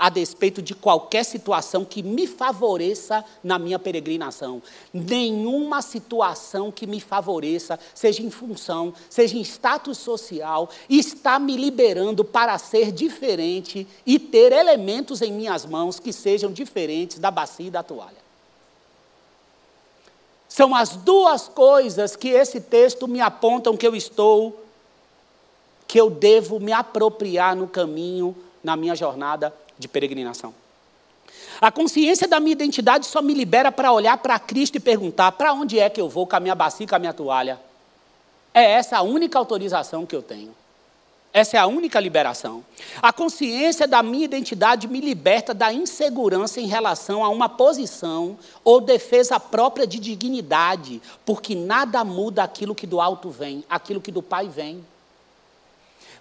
a 0.00 0.08
despeito 0.08 0.62
de 0.62 0.74
qualquer 0.74 1.22
situação 1.26 1.84
que 1.84 2.02
me 2.02 2.26
favoreça 2.26 3.22
na 3.44 3.58
minha 3.58 3.78
peregrinação. 3.78 4.62
Nenhuma 4.94 5.82
situação 5.82 6.72
que 6.72 6.86
me 6.86 7.02
favoreça, 7.02 7.78
seja 7.94 8.22
em 8.22 8.30
função, 8.30 8.94
seja 9.10 9.36
em 9.36 9.42
status 9.42 9.98
social, 9.98 10.70
está 10.88 11.38
me 11.38 11.54
liberando 11.54 12.24
para 12.24 12.56
ser 12.56 12.90
diferente 12.90 13.86
e 14.06 14.18
ter 14.18 14.52
elementos 14.52 15.20
em 15.20 15.30
minhas 15.30 15.66
mãos 15.66 16.00
que 16.00 16.14
sejam 16.14 16.50
diferentes 16.50 17.18
da 17.18 17.30
bacia 17.30 17.66
e 17.66 17.70
da 17.70 17.82
toalha. 17.82 18.30
São 20.48 20.74
as 20.74 20.96
duas 20.96 21.46
coisas 21.46 22.16
que 22.16 22.30
esse 22.30 22.58
texto 22.58 23.06
me 23.06 23.20
apontam 23.20 23.76
que 23.76 23.86
eu 23.86 23.94
estou, 23.94 24.64
que 25.86 26.00
eu 26.00 26.08
devo 26.08 26.58
me 26.58 26.72
apropriar 26.72 27.54
no 27.54 27.68
caminho, 27.68 28.34
na 28.64 28.76
minha 28.76 28.94
jornada 28.94 29.54
de 29.80 29.88
peregrinação. 29.88 30.54
A 31.60 31.72
consciência 31.72 32.28
da 32.28 32.38
minha 32.38 32.52
identidade 32.52 33.06
só 33.06 33.20
me 33.20 33.34
libera 33.34 33.72
para 33.72 33.92
olhar 33.92 34.16
para 34.18 34.38
Cristo 34.38 34.76
e 34.76 34.80
perguntar: 34.80 35.32
para 35.32 35.52
onde 35.52 35.78
é 35.78 35.90
que 35.90 36.00
eu 36.00 36.08
vou 36.08 36.26
com 36.26 36.36
a 36.36 36.40
minha 36.40 36.54
bacia 36.54 36.84
e 36.84 36.88
com 36.88 36.94
a 36.94 36.98
minha 36.98 37.12
toalha? 37.12 37.58
É 38.54 38.62
essa 38.72 38.96
a 38.96 39.02
única 39.02 39.38
autorização 39.38 40.06
que 40.06 40.14
eu 40.14 40.22
tenho. 40.22 40.54
Essa 41.32 41.56
é 41.56 41.60
a 41.60 41.66
única 41.66 42.00
liberação. 42.00 42.64
A 43.00 43.12
consciência 43.12 43.86
da 43.86 44.02
minha 44.02 44.24
identidade 44.24 44.88
me 44.88 45.00
liberta 45.00 45.54
da 45.54 45.72
insegurança 45.72 46.60
em 46.60 46.66
relação 46.66 47.22
a 47.24 47.28
uma 47.28 47.48
posição 47.48 48.36
ou 48.64 48.80
defesa 48.80 49.38
própria 49.38 49.86
de 49.86 50.00
dignidade, 50.00 51.00
porque 51.24 51.54
nada 51.54 52.02
muda 52.02 52.42
aquilo 52.42 52.74
que 52.74 52.86
do 52.86 53.00
alto 53.00 53.30
vem, 53.30 53.64
aquilo 53.70 54.00
que 54.00 54.10
do 54.10 54.22
Pai 54.22 54.48
vem. 54.48 54.84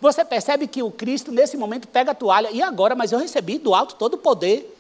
Você 0.02 0.24
percebe 0.24 0.66
que 0.68 0.82
o 0.82 0.92
Cristo, 0.92 1.32
nesse 1.32 1.58
momento, 1.58 1.88
pega 1.88 2.12
a 2.12 2.16
toalha, 2.16 2.50
e 2.52 2.62
agora, 2.62 2.96
mas 2.96 3.12
eu 3.12 3.20
recebi 3.20 3.58
do 3.58 3.76
alto 3.76 3.96
todo 3.96 4.14
o 4.14 4.18
poder. 4.18 4.76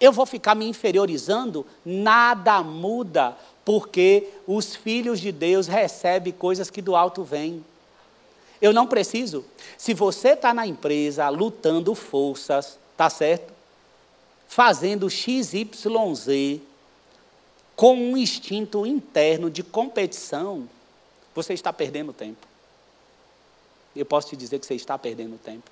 Eu 0.00 0.12
vou 0.12 0.26
ficar 0.26 0.54
me 0.54 0.66
inferiorizando? 0.66 1.64
Nada 1.84 2.62
muda, 2.62 3.36
porque 3.64 4.28
os 4.46 4.74
filhos 4.74 5.20
de 5.20 5.30
Deus 5.30 5.66
recebem 5.66 6.32
coisas 6.32 6.70
que 6.70 6.82
do 6.82 6.96
alto 6.96 7.22
vêm. 7.22 7.64
Eu 8.60 8.72
não 8.72 8.86
preciso. 8.86 9.44
Se 9.76 9.94
você 9.94 10.30
está 10.30 10.52
na 10.52 10.66
empresa 10.66 11.28
lutando 11.28 11.94
forças, 11.94 12.78
tá 12.96 13.08
certo? 13.08 13.52
Fazendo 14.48 15.08
XYZ 15.08 16.60
com 17.76 17.94
um 17.94 18.16
instinto 18.16 18.84
interno 18.84 19.48
de 19.48 19.62
competição, 19.62 20.68
você 21.32 21.54
está 21.54 21.72
perdendo 21.72 22.12
tempo 22.12 22.47
eu 23.98 24.06
posso 24.06 24.28
te 24.28 24.36
dizer 24.36 24.58
que 24.58 24.66
você 24.66 24.74
está 24.74 24.96
perdendo 24.96 25.38
tempo. 25.38 25.70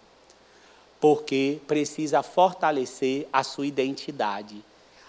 Porque 1.01 1.61
precisa 1.67 2.23
fortalecer 2.23 3.29
a 3.33 3.45
sua 3.45 3.67
identidade. 3.67 4.65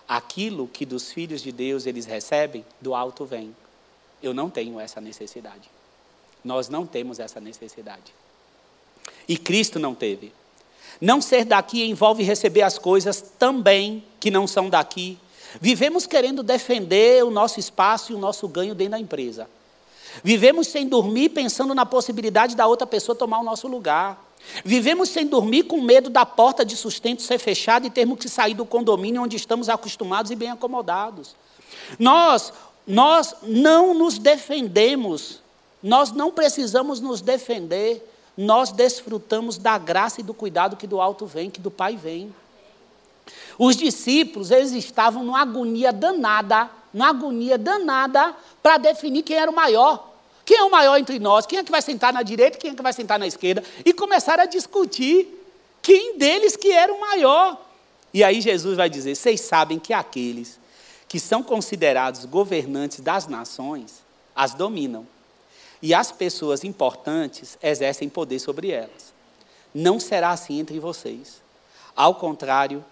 Aquilo 0.08 0.68
que 0.68 0.86
dos 0.86 1.12
filhos 1.12 1.42
de 1.42 1.52
Deus 1.52 1.86
eles 1.86 2.06
recebem, 2.06 2.64
do 2.80 2.94
alto 2.94 3.26
vem. 3.26 3.56
Eu 4.22 4.34
não 4.34 4.50
tenho 4.50 4.80
essa 4.80 5.02
necessidade. 5.02 5.70
Nós 6.44 6.70
não 6.70 6.86
temos 6.86 7.20
essa 7.20 7.40
necessidade. 7.40 8.14
E 9.28 9.38
Cristo 9.38 9.80
não 9.80 9.96
teve. 9.96 10.32
Não 11.02 11.20
ser 11.22 11.46
daqui 11.46 11.84
envolve 11.84 12.24
receber 12.24 12.62
as 12.62 12.78
coisas 12.78 13.22
também 13.22 14.04
que 14.20 14.32
não 14.32 14.48
são 14.48 14.70
daqui. 14.70 15.18
Vivemos 15.60 16.06
querendo 16.06 16.44
defender 16.44 17.24
o 17.24 17.32
nosso 17.32 17.60
espaço 17.60 18.12
e 18.12 18.16
o 18.16 18.20
nosso 18.20 18.48
ganho 18.48 18.76
dentro 18.76 18.92
da 18.92 19.00
empresa. 19.00 19.48
Vivemos 20.24 20.68
sem 20.68 20.88
dormir 20.88 21.30
pensando 21.30 21.74
na 21.76 21.86
possibilidade 21.86 22.56
da 22.56 22.68
outra 22.68 22.88
pessoa 22.88 23.16
tomar 23.16 23.40
o 23.40 23.44
nosso 23.44 23.68
lugar. 23.68 24.26
Vivemos 24.64 25.10
sem 25.10 25.26
dormir 25.26 25.64
com 25.64 25.82
medo 25.82 26.10
da 26.10 26.26
porta 26.26 26.64
de 26.64 26.76
sustento 26.76 27.22
ser 27.22 27.38
fechada 27.38 27.86
e 27.86 27.90
termos 27.90 28.20
que 28.20 28.30
sair 28.30 28.54
do 28.54 28.66
condomínio 28.66 29.22
onde 29.22 29.36
estamos 29.36 29.70
acostumados 29.70 30.32
e 30.32 30.36
bem 30.36 30.50
acomodados. 30.50 31.36
Nós, 32.00 32.54
nós 32.86 33.36
não 33.44 33.94
nos 33.94 34.18
defendemos, 34.18 35.42
nós 35.82 36.12
não 36.12 36.32
precisamos 36.32 37.00
nos 37.00 37.22
defender, 37.22 38.08
nós 38.38 38.72
desfrutamos 38.72 39.58
da 39.58 39.78
graça 39.78 40.22
e 40.22 40.24
do 40.24 40.34
cuidado 40.34 40.78
que 40.78 40.88
do 40.88 41.02
alto 41.02 41.26
vem, 41.26 41.50
que 41.50 41.60
do 41.60 41.72
Pai 41.72 41.98
vem. 41.98 42.34
Os 43.58 43.76
discípulos, 43.76 44.52
eles 44.52 44.72
estavam 44.72 45.24
numa 45.24 45.42
agonia 45.42 45.92
danada, 45.92 46.70
numa 46.94 47.10
agonia 47.10 47.58
danada 47.58 48.36
para 48.62 48.78
definir 48.78 49.24
quem 49.24 49.36
era 49.36 49.50
o 49.50 49.56
maior. 49.56 50.07
Quem 50.48 50.60
é 50.60 50.64
o 50.64 50.72
maior 50.72 50.98
entre 50.98 51.20
nós? 51.20 51.46
Quem 51.46 51.60
é 51.60 51.64
que 51.64 51.70
vai 51.70 51.82
sentar 51.82 52.14
na 52.14 52.24
direita? 52.24 52.58
Quem 52.58 52.72
é 52.72 52.74
que 52.74 52.82
vai 52.82 52.94
sentar 52.94 53.20
na 53.20 53.28
esquerda? 53.28 53.62
E 53.84 53.92
começaram 53.92 54.44
a 54.44 54.46
discutir 54.46 55.28
quem 55.82 56.18
deles 56.18 56.56
que 56.56 56.72
era 56.72 56.94
o 56.94 57.02
maior. 57.02 57.62
E 58.14 58.24
aí 58.24 58.40
Jesus 58.40 58.78
vai 58.78 58.90
dizer: 58.90 59.14
vocês 59.14 59.42
sabem 59.42 59.78
que 59.78 59.92
aqueles 59.92 60.58
que 61.06 61.20
são 61.20 61.44
considerados 61.44 62.24
governantes 62.24 63.02
das 63.02 63.28
nações 63.28 64.02
as 64.34 64.54
dominam. 64.54 65.06
E 65.82 65.94
as 65.94 66.14
pessoas 66.14 66.64
importantes 66.64 67.58
exercem 67.62 68.08
poder 68.08 68.40
sobre 68.40 68.72
elas. 68.72 69.14
Não 69.76 70.00
será 70.00 70.30
assim 70.30 70.62
entre 70.62 70.80
vocês. 70.80 71.42
Ao 71.94 72.16
contrário, 72.16 72.86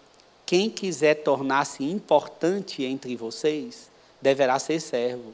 quem 0.46 0.70
quiser 0.70 1.24
tornar-se 1.24 1.86
importante 1.86 2.84
entre 2.84 3.16
vocês, 3.16 3.90
deverá 4.22 4.60
ser 4.60 4.82
servo. 4.82 5.34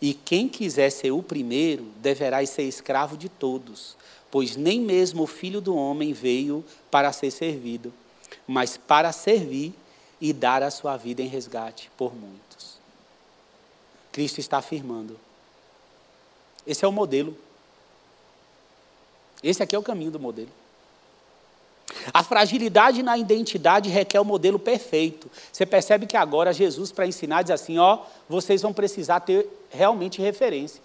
E 0.00 0.12
quem 0.12 0.48
quiser 0.48 0.90
ser 0.90 1.10
o 1.10 1.22
primeiro, 1.22 1.84
deverá 1.96 2.44
ser 2.44 2.64
escravo 2.64 3.16
de 3.16 3.28
todos, 3.28 3.96
pois 4.30 4.56
nem 4.56 4.80
mesmo 4.80 5.22
o 5.22 5.26
filho 5.26 5.60
do 5.60 5.74
homem 5.74 6.12
veio 6.12 6.64
para 6.90 7.12
ser 7.12 7.30
servido, 7.30 7.92
mas 8.46 8.76
para 8.76 9.12
servir 9.12 9.72
e 10.20 10.32
dar 10.32 10.62
a 10.62 10.70
sua 10.70 10.96
vida 10.96 11.22
em 11.22 11.28
resgate 11.28 11.90
por 11.96 12.14
muitos. 12.14 12.78
Cristo 14.12 14.40
está 14.40 14.58
afirmando. 14.58 15.18
Esse 16.66 16.84
é 16.84 16.88
o 16.88 16.92
modelo. 16.92 17.36
Esse 19.42 19.62
aqui 19.62 19.76
é 19.76 19.78
o 19.78 19.82
caminho 19.82 20.10
do 20.10 20.18
modelo. 20.18 20.50
A 22.12 22.22
fragilidade 22.22 23.02
na 23.02 23.16
identidade 23.16 23.88
requer 23.88 24.20
o 24.20 24.24
modelo 24.24 24.58
perfeito. 24.58 25.30
Você 25.52 25.64
percebe 25.64 26.06
que 26.06 26.16
agora 26.16 26.52
Jesus, 26.52 26.90
para 26.92 27.06
ensinar, 27.06 27.42
diz 27.42 27.50
assim: 27.52 27.78
ó, 27.78 28.00
vocês 28.28 28.62
vão 28.62 28.72
precisar 28.72 29.20
ter 29.20 29.48
realmente 29.70 30.20
referência. 30.20 30.82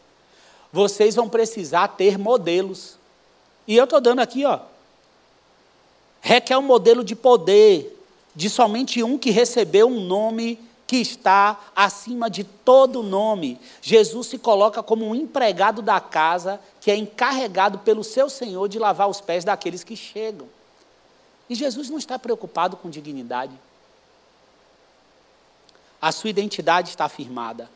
Vocês 0.71 1.15
vão 1.15 1.27
precisar 1.27 1.89
ter 1.89 2.17
modelos. 2.17 2.97
E 3.67 3.75
eu 3.75 3.83
estou 3.83 3.99
dando 3.99 4.19
aqui, 4.19 4.45
ó. 4.45 4.59
Requer 6.21 6.57
um 6.57 6.61
modelo 6.61 7.03
de 7.03 7.15
poder, 7.15 7.99
de 8.35 8.49
somente 8.49 9.03
um 9.03 9.17
que 9.17 9.31
recebeu 9.31 9.87
um 9.87 9.99
nome 9.99 10.59
que 10.85 10.97
está 10.97 11.59
acima 11.75 12.29
de 12.29 12.43
todo 12.43 13.01
nome. 13.01 13.59
Jesus 13.81 14.27
se 14.27 14.37
coloca 14.37 14.83
como 14.83 15.05
um 15.05 15.15
empregado 15.15 15.81
da 15.81 15.99
casa 15.99 16.59
que 16.79 16.91
é 16.91 16.95
encarregado 16.95 17.79
pelo 17.79 18.03
seu 18.03 18.29
Senhor 18.29 18.67
de 18.67 18.77
lavar 18.77 19.09
os 19.09 19.19
pés 19.19 19.43
daqueles 19.43 19.83
que 19.83 19.95
chegam. 19.95 20.47
E 21.51 21.55
Jesus 21.55 21.89
não 21.89 21.97
está 21.97 22.17
preocupado 22.17 22.77
com 22.77 22.89
dignidade. 22.89 23.51
A 26.01 26.09
sua 26.09 26.29
identidade 26.29 26.91
está 26.91 27.03
afirmada. 27.03 27.69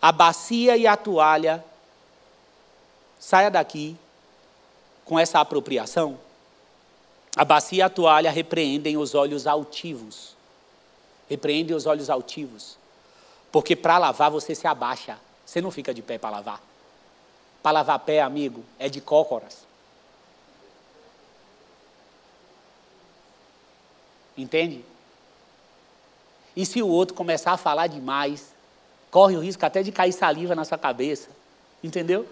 A 0.00 0.10
bacia 0.10 0.74
e 0.74 0.86
a 0.86 0.96
toalha, 0.96 1.62
saia 3.20 3.50
daqui 3.50 3.98
com 5.04 5.18
essa 5.18 5.40
apropriação. 5.40 6.18
A 7.36 7.44
bacia 7.44 7.80
e 7.80 7.82
a 7.82 7.90
toalha 7.90 8.30
repreendem 8.30 8.96
os 8.96 9.14
olhos 9.14 9.46
altivos. 9.46 10.34
Repreendem 11.28 11.76
os 11.76 11.84
olhos 11.84 12.08
altivos. 12.08 12.78
Porque 13.52 13.76
para 13.76 13.98
lavar 13.98 14.30
você 14.30 14.54
se 14.54 14.66
abaixa. 14.66 15.18
Você 15.44 15.60
não 15.60 15.70
fica 15.70 15.92
de 15.92 16.00
pé 16.00 16.16
para 16.16 16.30
lavar. 16.30 16.62
Para 17.62 17.72
lavar 17.72 17.98
pé, 17.98 18.22
amigo, 18.22 18.64
é 18.78 18.88
de 18.88 19.02
cócoras. 19.02 19.67
Entende? 24.38 24.84
E 26.56 26.64
se 26.64 26.80
o 26.80 26.88
outro 26.88 27.14
começar 27.14 27.52
a 27.52 27.56
falar 27.56 27.88
demais, 27.88 28.54
corre 29.10 29.36
o 29.36 29.40
risco 29.40 29.66
até 29.66 29.82
de 29.82 29.90
cair 29.90 30.12
saliva 30.12 30.54
na 30.54 30.64
sua 30.64 30.78
cabeça. 30.78 31.28
Entendeu? 31.82 32.24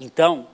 Então, 0.00 0.46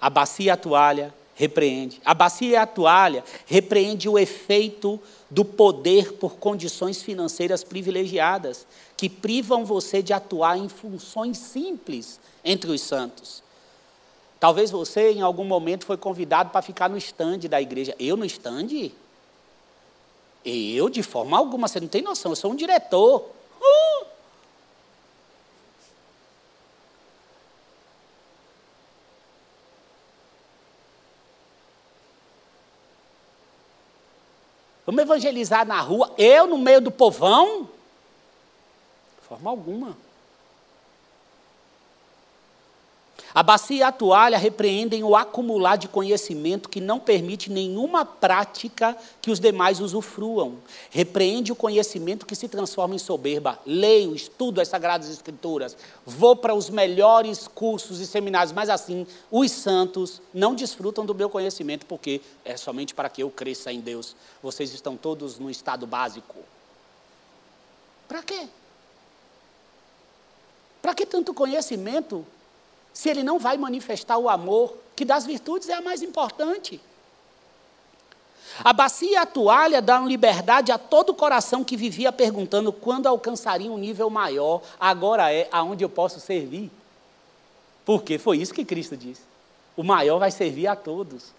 a 0.00 0.10
bacia 0.10 0.46
e 0.46 0.50
a 0.50 0.56
toalha 0.56 1.14
repreende. 1.36 2.00
A 2.04 2.14
bacia 2.14 2.48
e 2.48 2.56
a 2.56 2.66
toalha 2.66 3.22
repreende 3.46 4.08
o 4.08 4.18
efeito 4.18 5.00
do 5.30 5.44
poder 5.44 6.14
por 6.14 6.36
condições 6.36 7.02
financeiras 7.02 7.62
privilegiadas, 7.62 8.66
que 8.96 9.08
privam 9.08 9.64
você 9.64 10.02
de 10.02 10.12
atuar 10.12 10.56
em 10.56 10.68
funções 10.68 11.38
simples 11.38 12.18
entre 12.44 12.70
os 12.70 12.80
santos. 12.80 13.45
Talvez 14.38 14.70
você, 14.70 15.12
em 15.12 15.22
algum 15.22 15.44
momento, 15.44 15.86
foi 15.86 15.96
convidado 15.96 16.50
para 16.50 16.60
ficar 16.60 16.88
no 16.88 16.96
estande 16.96 17.48
da 17.48 17.60
igreja. 17.60 17.94
Eu 17.98 18.16
no 18.16 18.24
estande? 18.24 18.92
Eu, 20.44 20.88
de 20.88 21.02
forma 21.02 21.36
alguma, 21.36 21.66
você 21.66 21.80
não 21.80 21.88
tem 21.88 22.02
noção, 22.02 22.32
eu 22.32 22.36
sou 22.36 22.52
um 22.52 22.56
diretor. 22.56 23.24
Uh! 23.60 24.06
Vamos 34.84 35.02
evangelizar 35.02 35.66
na 35.66 35.80
rua, 35.80 36.14
eu 36.16 36.46
no 36.46 36.58
meio 36.58 36.80
do 36.80 36.92
povão? 36.92 37.68
De 39.20 39.26
forma 39.26 39.50
alguma. 39.50 40.05
A 43.36 43.42
bacia 43.42 43.76
e 43.76 43.82
a 43.82 43.92
toalha 43.92 44.38
repreendem 44.38 45.04
o 45.04 45.14
acumular 45.14 45.76
de 45.76 45.88
conhecimento 45.88 46.70
que 46.70 46.80
não 46.80 46.98
permite 46.98 47.52
nenhuma 47.52 48.02
prática 48.02 48.96
que 49.20 49.30
os 49.30 49.38
demais 49.38 49.78
usufruam. 49.78 50.56
Repreende 50.88 51.52
o 51.52 51.54
conhecimento 51.54 52.24
que 52.24 52.34
se 52.34 52.48
transforma 52.48 52.94
em 52.94 52.98
soberba. 52.98 53.58
Leio, 53.66 54.14
estudo 54.14 54.58
as 54.58 54.68
Sagradas 54.68 55.10
Escrituras, 55.10 55.76
vou 56.06 56.34
para 56.34 56.54
os 56.54 56.70
melhores 56.70 57.46
cursos 57.46 58.00
e 58.00 58.06
seminários, 58.06 58.54
mas 58.54 58.70
assim, 58.70 59.06
os 59.30 59.52
santos 59.52 60.22
não 60.32 60.54
desfrutam 60.54 61.04
do 61.04 61.14
meu 61.14 61.28
conhecimento, 61.28 61.84
porque 61.84 62.22
é 62.42 62.56
somente 62.56 62.94
para 62.94 63.10
que 63.10 63.22
eu 63.22 63.28
cresça 63.28 63.70
em 63.70 63.80
Deus. 63.80 64.16
Vocês 64.42 64.72
estão 64.72 64.96
todos 64.96 65.38
no 65.38 65.50
estado 65.50 65.86
básico. 65.86 66.36
Para 68.08 68.22
quê? 68.22 68.48
Para 70.80 70.94
que 70.94 71.04
tanto 71.04 71.34
conhecimento 71.34 72.24
se 72.96 73.10
ele 73.10 73.22
não 73.22 73.38
vai 73.38 73.58
manifestar 73.58 74.16
o 74.16 74.26
amor, 74.26 74.74
que 74.96 75.04
das 75.04 75.26
virtudes 75.26 75.68
é 75.68 75.74
a 75.74 75.82
mais 75.82 76.00
importante. 76.00 76.80
A 78.64 78.72
bacia 78.72 79.10
e 79.10 79.16
a 79.16 79.26
toalha 79.26 79.82
dão 79.82 80.08
liberdade 80.08 80.72
a 80.72 80.78
todo 80.78 81.10
o 81.10 81.14
coração 81.14 81.62
que 81.62 81.76
vivia 81.76 82.10
perguntando 82.10 82.72
quando 82.72 83.06
alcançaria 83.06 83.70
um 83.70 83.76
nível 83.76 84.08
maior, 84.08 84.62
agora 84.80 85.30
é 85.30 85.46
aonde 85.52 85.84
eu 85.84 85.90
posso 85.90 86.20
servir. 86.20 86.70
Porque 87.84 88.16
foi 88.16 88.38
isso 88.38 88.54
que 88.54 88.64
Cristo 88.64 88.96
disse. 88.96 89.20
O 89.76 89.82
maior 89.82 90.18
vai 90.18 90.30
servir 90.30 90.66
a 90.66 90.74
todos. 90.74 91.34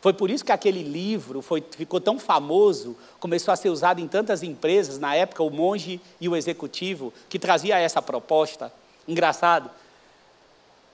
Foi 0.00 0.12
por 0.12 0.30
isso 0.30 0.44
que 0.44 0.52
aquele 0.52 0.84
livro 0.84 1.42
foi, 1.42 1.60
ficou 1.72 2.00
tão 2.00 2.20
famoso, 2.20 2.96
começou 3.18 3.50
a 3.50 3.56
ser 3.56 3.70
usado 3.70 4.00
em 4.00 4.06
tantas 4.06 4.44
empresas, 4.44 5.00
na 5.00 5.16
época, 5.16 5.42
o 5.42 5.50
monge 5.50 6.00
e 6.20 6.28
o 6.28 6.36
executivo, 6.36 7.12
que 7.28 7.36
trazia 7.36 7.80
essa 7.80 8.00
proposta. 8.00 8.72
Engraçado. 9.06 9.70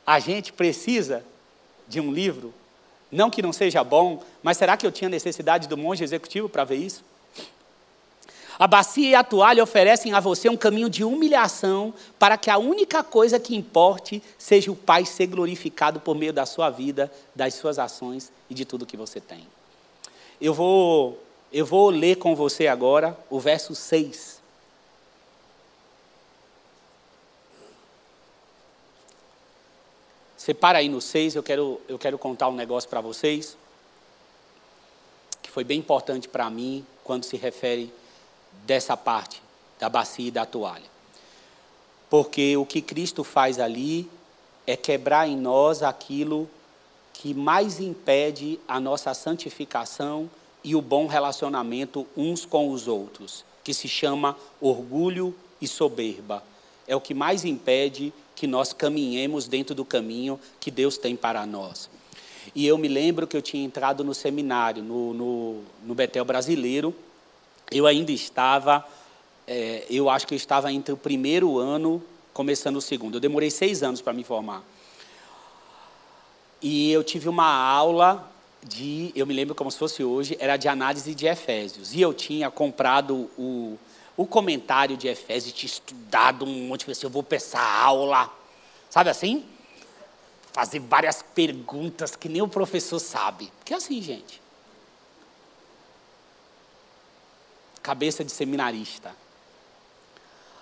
A 0.06 0.18
gente 0.18 0.52
precisa 0.52 1.24
de 1.86 2.00
um 2.00 2.12
livro, 2.12 2.52
não 3.10 3.30
que 3.30 3.42
não 3.42 3.52
seja 3.52 3.84
bom, 3.84 4.22
mas 4.42 4.56
será 4.56 4.76
que 4.76 4.86
eu 4.86 4.92
tinha 4.92 5.08
necessidade 5.08 5.68
do 5.68 5.76
monge 5.76 6.02
executivo 6.02 6.48
para 6.48 6.64
ver 6.64 6.76
isso? 6.76 7.04
A 8.58 8.66
bacia 8.66 9.08
e 9.08 9.14
a 9.14 9.24
toalha 9.24 9.62
oferecem 9.62 10.12
a 10.12 10.20
você 10.20 10.48
um 10.48 10.56
caminho 10.56 10.88
de 10.88 11.02
humilhação 11.02 11.92
para 12.18 12.36
que 12.36 12.50
a 12.50 12.58
única 12.58 13.02
coisa 13.02 13.40
que 13.40 13.56
importe 13.56 14.22
seja 14.38 14.70
o 14.70 14.76
Pai 14.76 15.04
ser 15.04 15.26
glorificado 15.26 16.00
por 16.00 16.14
meio 16.14 16.32
da 16.32 16.44
sua 16.44 16.68
vida, 16.70 17.10
das 17.34 17.54
suas 17.54 17.78
ações 17.78 18.30
e 18.50 18.54
de 18.54 18.64
tudo 18.64 18.86
que 18.86 18.96
você 18.96 19.20
tem. 19.20 19.46
Eu 20.40 20.52
vou, 20.52 21.18
eu 21.52 21.64
vou 21.64 21.88
ler 21.88 22.16
com 22.16 22.34
você 22.34 22.66
agora 22.66 23.16
o 23.30 23.40
verso 23.40 23.74
6 23.74 24.41
Você 30.42 30.52
para 30.52 30.78
aí 30.78 30.88
no 30.88 31.00
6, 31.00 31.36
eu 31.36 31.42
quero, 31.44 31.80
eu 31.86 31.96
quero 31.96 32.18
contar 32.18 32.48
um 32.48 32.56
negócio 32.56 32.90
para 32.90 33.00
vocês, 33.00 33.56
que 35.40 35.48
foi 35.48 35.62
bem 35.62 35.78
importante 35.78 36.28
para 36.28 36.50
mim 36.50 36.84
quando 37.04 37.22
se 37.22 37.36
refere 37.36 37.94
dessa 38.66 38.96
parte 38.96 39.40
da 39.78 39.88
bacia 39.88 40.26
e 40.26 40.30
da 40.32 40.44
toalha. 40.44 40.90
Porque 42.10 42.56
o 42.56 42.66
que 42.66 42.82
Cristo 42.82 43.22
faz 43.22 43.60
ali 43.60 44.10
é 44.66 44.76
quebrar 44.76 45.28
em 45.28 45.36
nós 45.36 45.80
aquilo 45.80 46.50
que 47.12 47.32
mais 47.32 47.78
impede 47.78 48.58
a 48.66 48.80
nossa 48.80 49.14
santificação 49.14 50.28
e 50.64 50.74
o 50.74 50.82
bom 50.82 51.06
relacionamento 51.06 52.04
uns 52.16 52.44
com 52.44 52.68
os 52.70 52.88
outros, 52.88 53.44
que 53.62 53.72
se 53.72 53.86
chama 53.86 54.36
orgulho 54.60 55.36
e 55.60 55.68
soberba. 55.68 56.42
É 56.84 56.96
o 56.96 57.00
que 57.00 57.14
mais 57.14 57.44
impede 57.44 58.12
que 58.34 58.46
nós 58.46 58.72
caminhemos 58.72 59.46
dentro 59.46 59.74
do 59.74 59.84
caminho 59.84 60.38
que 60.58 60.70
Deus 60.70 60.98
tem 60.98 61.14
para 61.16 61.44
nós. 61.46 61.88
E 62.54 62.66
eu 62.66 62.76
me 62.76 62.88
lembro 62.88 63.26
que 63.26 63.36
eu 63.36 63.42
tinha 63.42 63.64
entrado 63.64 64.02
no 64.02 64.14
seminário, 64.14 64.82
no, 64.82 65.14
no, 65.14 65.62
no 65.84 65.94
Betel 65.94 66.24
Brasileiro. 66.24 66.94
Eu 67.70 67.86
ainda 67.86 68.12
estava, 68.12 68.86
é, 69.46 69.84
eu 69.88 70.10
acho 70.10 70.26
que 70.26 70.34
eu 70.34 70.36
estava 70.36 70.72
entre 70.72 70.92
o 70.92 70.96
primeiro 70.96 71.58
ano, 71.58 72.02
começando 72.32 72.76
o 72.76 72.80
segundo. 72.80 73.16
Eu 73.16 73.20
demorei 73.20 73.50
seis 73.50 73.82
anos 73.82 74.00
para 74.00 74.12
me 74.12 74.24
formar. 74.24 74.62
E 76.60 76.92
eu 76.92 77.02
tive 77.02 77.28
uma 77.28 77.46
aula 77.46 78.30
de, 78.62 79.12
eu 79.14 79.26
me 79.26 79.34
lembro 79.34 79.54
como 79.54 79.70
se 79.70 79.78
fosse 79.78 80.04
hoje, 80.04 80.36
era 80.38 80.56
de 80.56 80.68
análise 80.68 81.14
de 81.14 81.26
Efésios. 81.26 81.94
E 81.94 82.00
eu 82.00 82.12
tinha 82.12 82.50
comprado 82.50 83.30
o, 83.38 83.78
o 84.16 84.26
comentário 84.26 84.96
de 84.96 85.08
Efésios, 85.08 85.54
tinha 85.54 85.68
estudado 85.68 86.44
um 86.44 86.68
monte, 86.68 86.84
falei 86.84 86.92
assim, 86.92 87.06
eu 87.06 87.10
vou 87.10 87.26
essa 87.30 87.60
aula. 87.60 88.30
Sabe 88.90 89.10
assim? 89.10 89.46
Fazer 90.52 90.80
várias 90.80 91.22
perguntas 91.22 92.14
que 92.14 92.28
nem 92.28 92.42
o 92.42 92.48
professor 92.48 92.98
sabe. 92.98 93.50
Porque 93.58 93.72
é 93.72 93.76
assim, 93.76 94.02
gente. 94.02 94.40
Cabeça 97.82 98.22
de 98.22 98.30
seminarista. 98.30 99.14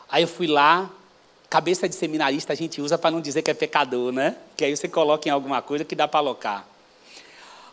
Aí 0.08 0.22
eu 0.22 0.28
fui 0.28 0.46
lá, 0.46 0.90
cabeça 1.48 1.88
de 1.88 1.94
seminarista 1.94 2.52
a 2.52 2.56
gente 2.56 2.80
usa 2.80 2.96
para 2.96 3.10
não 3.10 3.20
dizer 3.20 3.42
que 3.42 3.50
é 3.50 3.54
pecador, 3.54 4.12
né? 4.12 4.36
Que 4.56 4.64
aí 4.64 4.76
você 4.76 4.88
coloca 4.88 5.28
em 5.28 5.32
alguma 5.32 5.60
coisa 5.60 5.84
que 5.84 5.94
dá 5.94 6.06
para 6.06 6.20
alocar. 6.20 6.66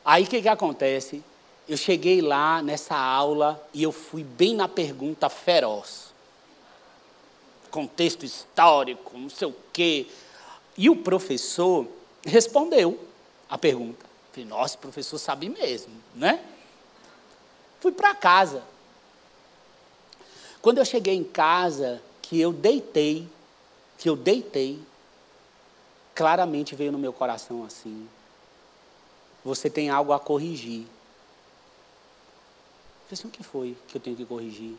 Aí 0.03 0.23
o 0.23 0.27
que, 0.27 0.41
que 0.41 0.47
acontece? 0.47 1.23
Eu 1.67 1.75
cheguei 1.75 2.21
lá 2.21 2.61
nessa 2.61 2.95
aula 2.95 3.61
e 3.73 3.83
eu 3.83 3.91
fui 3.91 4.23
bem 4.23 4.55
na 4.55 4.67
pergunta 4.67 5.29
feroz. 5.29 6.13
Contexto 7.69 8.25
histórico, 8.25 9.17
não 9.17 9.29
sei 9.29 9.49
o 9.49 9.55
quê. 9.73 10.07
E 10.77 10.89
o 10.89 10.95
professor 10.95 11.87
respondeu 12.25 12.97
a 13.49 13.57
pergunta. 13.57 14.05
Falei, 14.31 14.47
nossa, 14.47 14.77
o 14.77 14.79
professor 14.79 15.17
sabe 15.17 15.49
mesmo, 15.49 15.93
né? 16.15 16.43
Fui 17.79 17.91
para 17.91 18.15
casa. 18.15 18.63
Quando 20.61 20.77
eu 20.79 20.85
cheguei 20.85 21.15
em 21.15 21.23
casa, 21.23 22.01
que 22.21 22.39
eu 22.39 22.51
deitei, 22.51 23.27
que 23.97 24.09
eu 24.09 24.15
deitei, 24.15 24.79
claramente 26.13 26.75
veio 26.75 26.91
no 26.91 26.97
meu 26.97 27.13
coração 27.13 27.63
assim: 27.63 28.07
você 29.45 29.69
tem 29.69 29.89
algo 29.89 30.11
a 30.11 30.19
corrigir. 30.19 30.85
Falei 33.07 33.13
assim, 33.13 33.27
o 33.29 33.31
que 33.31 33.41
foi 33.41 33.77
que 33.87 33.95
eu 33.95 34.01
tenho 34.01 34.17
que 34.17 34.25
corrigir? 34.25 34.75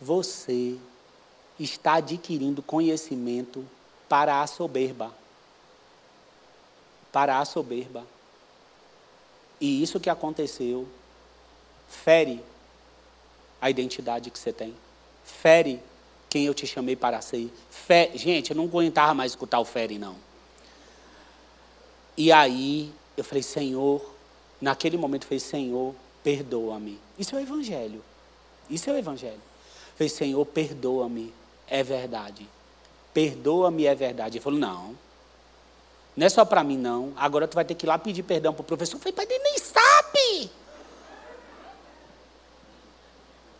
Você 0.00 0.78
está 1.60 1.94
adquirindo 1.94 2.62
conhecimento 2.62 3.68
para 4.08 4.40
a 4.40 4.46
soberba. 4.46 5.12
Para 7.12 7.38
a 7.38 7.44
soberba. 7.44 8.06
E 9.60 9.82
isso 9.82 10.00
que 10.00 10.08
aconteceu 10.08 10.88
fere 11.86 12.42
a 13.60 13.68
identidade 13.68 14.30
que 14.30 14.38
você 14.38 14.54
tem. 14.54 14.74
Fere 15.24 15.82
quem 16.30 16.46
eu 16.46 16.54
te 16.54 16.66
chamei 16.66 16.96
para 16.96 17.20
ser. 17.20 17.52
Gente, 18.14 18.52
eu 18.52 18.56
não 18.56 18.64
aguentava 18.64 19.12
mais 19.12 19.32
escutar 19.32 19.60
o 19.60 19.66
fere, 19.66 19.98
não. 19.98 20.16
E 22.16 22.32
aí 22.32 22.90
eu 23.18 23.22
falei, 23.22 23.42
Senhor, 23.42 24.02
naquele 24.58 24.96
momento 24.96 25.24
eu 25.24 25.28
falei, 25.28 25.40
Senhor, 25.40 25.94
perdoa-me. 26.22 26.98
Isso 27.18 27.34
é 27.34 27.38
o 27.38 27.42
Evangelho. 27.42 28.02
Isso 28.68 28.88
é 28.88 28.92
o 28.92 28.96
Evangelho. 28.96 29.40
Falei, 29.96 30.08
Senhor, 30.08 30.44
perdoa-me. 30.46 31.32
É 31.66 31.82
verdade. 31.82 32.48
Perdoa-me, 33.12 33.86
é 33.86 33.94
verdade. 33.94 34.38
Ele 34.38 34.44
falou, 34.44 34.58
não. 34.58 34.96
Não 36.16 36.26
é 36.26 36.28
só 36.28 36.44
para 36.44 36.62
mim, 36.62 36.76
não. 36.76 37.12
Agora 37.16 37.48
tu 37.48 37.54
vai 37.54 37.64
ter 37.64 37.74
que 37.74 37.86
ir 37.86 37.88
lá 37.88 37.98
pedir 37.98 38.22
perdão 38.22 38.52
para 38.52 38.62
o 38.62 38.64
professor. 38.64 38.96
Eu 38.96 39.00
falei, 39.00 39.12
pai, 39.12 39.26
ele 39.28 39.38
nem 39.42 39.58
sabe. 39.58 40.50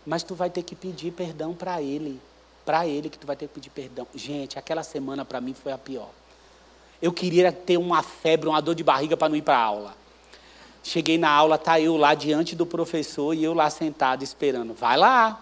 Mas 0.05 0.23
tu 0.23 0.35
vai 0.35 0.51
ter 0.51 0.63
que 0.63 0.75
pedir 0.75 1.13
perdão 1.13 1.55
para 1.55 1.81
ele. 1.81 2.21
Para 2.65 2.87
ele 2.87 3.09
que 3.09 3.19
tu 3.19 3.27
vai 3.27 3.37
ter 3.37 3.49
que 3.49 3.55
pedir 3.55 3.71
perdão. 3.71 4.07
Gente, 4.15 4.59
aquela 4.59 4.83
semana 4.83 5.25
para 5.25 5.41
mim 5.41 5.55
foi 5.55 5.73
a 5.73 5.79
pior. 5.79 6.11
Eu 7.01 7.13
queria 7.13 7.51
ter 7.51 7.77
uma 7.77 8.03
febre, 8.03 8.49
uma 8.49 8.61
dor 8.61 8.75
de 8.75 8.85
barriga 8.85 9.17
para 9.17 9.29
não 9.29 9.37
ir 9.37 9.43
para 9.43 9.57
a 9.57 9.63
aula. 9.63 10.02
Cheguei 10.83 11.17
na 11.17 11.31
aula, 11.31 11.57
tá 11.57 11.81
eu 11.81 11.97
lá 11.97 12.15
diante 12.15 12.57
do 12.57 12.67
professor 12.67 13.35
e 13.35 13.45
eu 13.45 13.55
lá 13.55 13.71
sentado 13.71 14.25
esperando. 14.25 14.75
Vai 14.75 14.97
lá. 14.97 15.41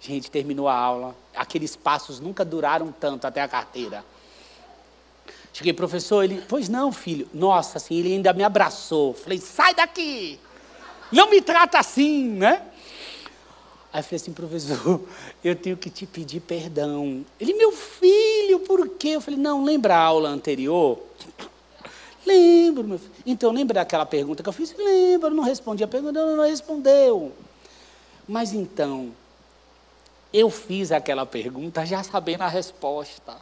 Gente, 0.00 0.30
terminou 0.30 0.68
a 0.68 0.76
aula. 0.76 1.16
Aqueles 1.34 1.74
passos 1.74 2.20
nunca 2.20 2.44
duraram 2.44 2.92
tanto 2.92 3.26
até 3.26 3.40
a 3.40 3.48
carteira. 3.48 4.04
Cheguei, 5.54 5.72
professor, 5.72 6.22
ele, 6.22 6.42
pois 6.48 6.68
não, 6.68 6.92
filho. 6.92 7.28
Nossa, 7.32 7.78
assim, 7.78 7.96
ele 7.96 8.12
ainda 8.12 8.32
me 8.32 8.42
abraçou. 8.42 9.14
Falei, 9.14 9.38
sai 9.38 9.74
daqui. 9.74 10.38
Não 11.10 11.30
me 11.30 11.40
trata 11.40 11.78
assim, 11.78 12.28
né? 12.28 12.60
Aí 13.92 14.02
falei 14.02 14.16
assim, 14.16 14.32
professor, 14.32 15.00
eu 15.44 15.54
tenho 15.54 15.76
que 15.76 15.88
te 15.88 16.04
pedir 16.04 16.40
perdão. 16.40 17.24
Ele, 17.40 17.54
meu 17.54 17.70
filho, 17.70 18.58
por 18.60 18.88
quê? 18.88 19.10
Eu 19.10 19.20
falei, 19.20 19.38
não, 19.38 19.64
lembra 19.64 19.94
a 19.94 20.00
aula 20.00 20.28
anterior? 20.28 20.98
Lembro, 22.26 22.84
meu 22.84 22.98
filho. 22.98 23.12
Então, 23.26 23.52
lembra 23.52 23.74
daquela 23.74 24.06
pergunta 24.06 24.42
que 24.42 24.48
eu 24.48 24.52
fiz? 24.52 24.74
Lembro, 24.76 25.30
não 25.30 25.44
respondi 25.44 25.84
a 25.84 25.88
pergunta, 25.88 26.24
não, 26.24 26.36
não 26.36 26.44
respondeu. 26.44 27.32
Mas 28.26 28.52
então, 28.52 29.12
eu 30.32 30.50
fiz 30.50 30.90
aquela 30.90 31.26
pergunta 31.26 31.84
já 31.84 32.02
sabendo 32.02 32.42
a 32.42 32.48
resposta. 32.48 33.36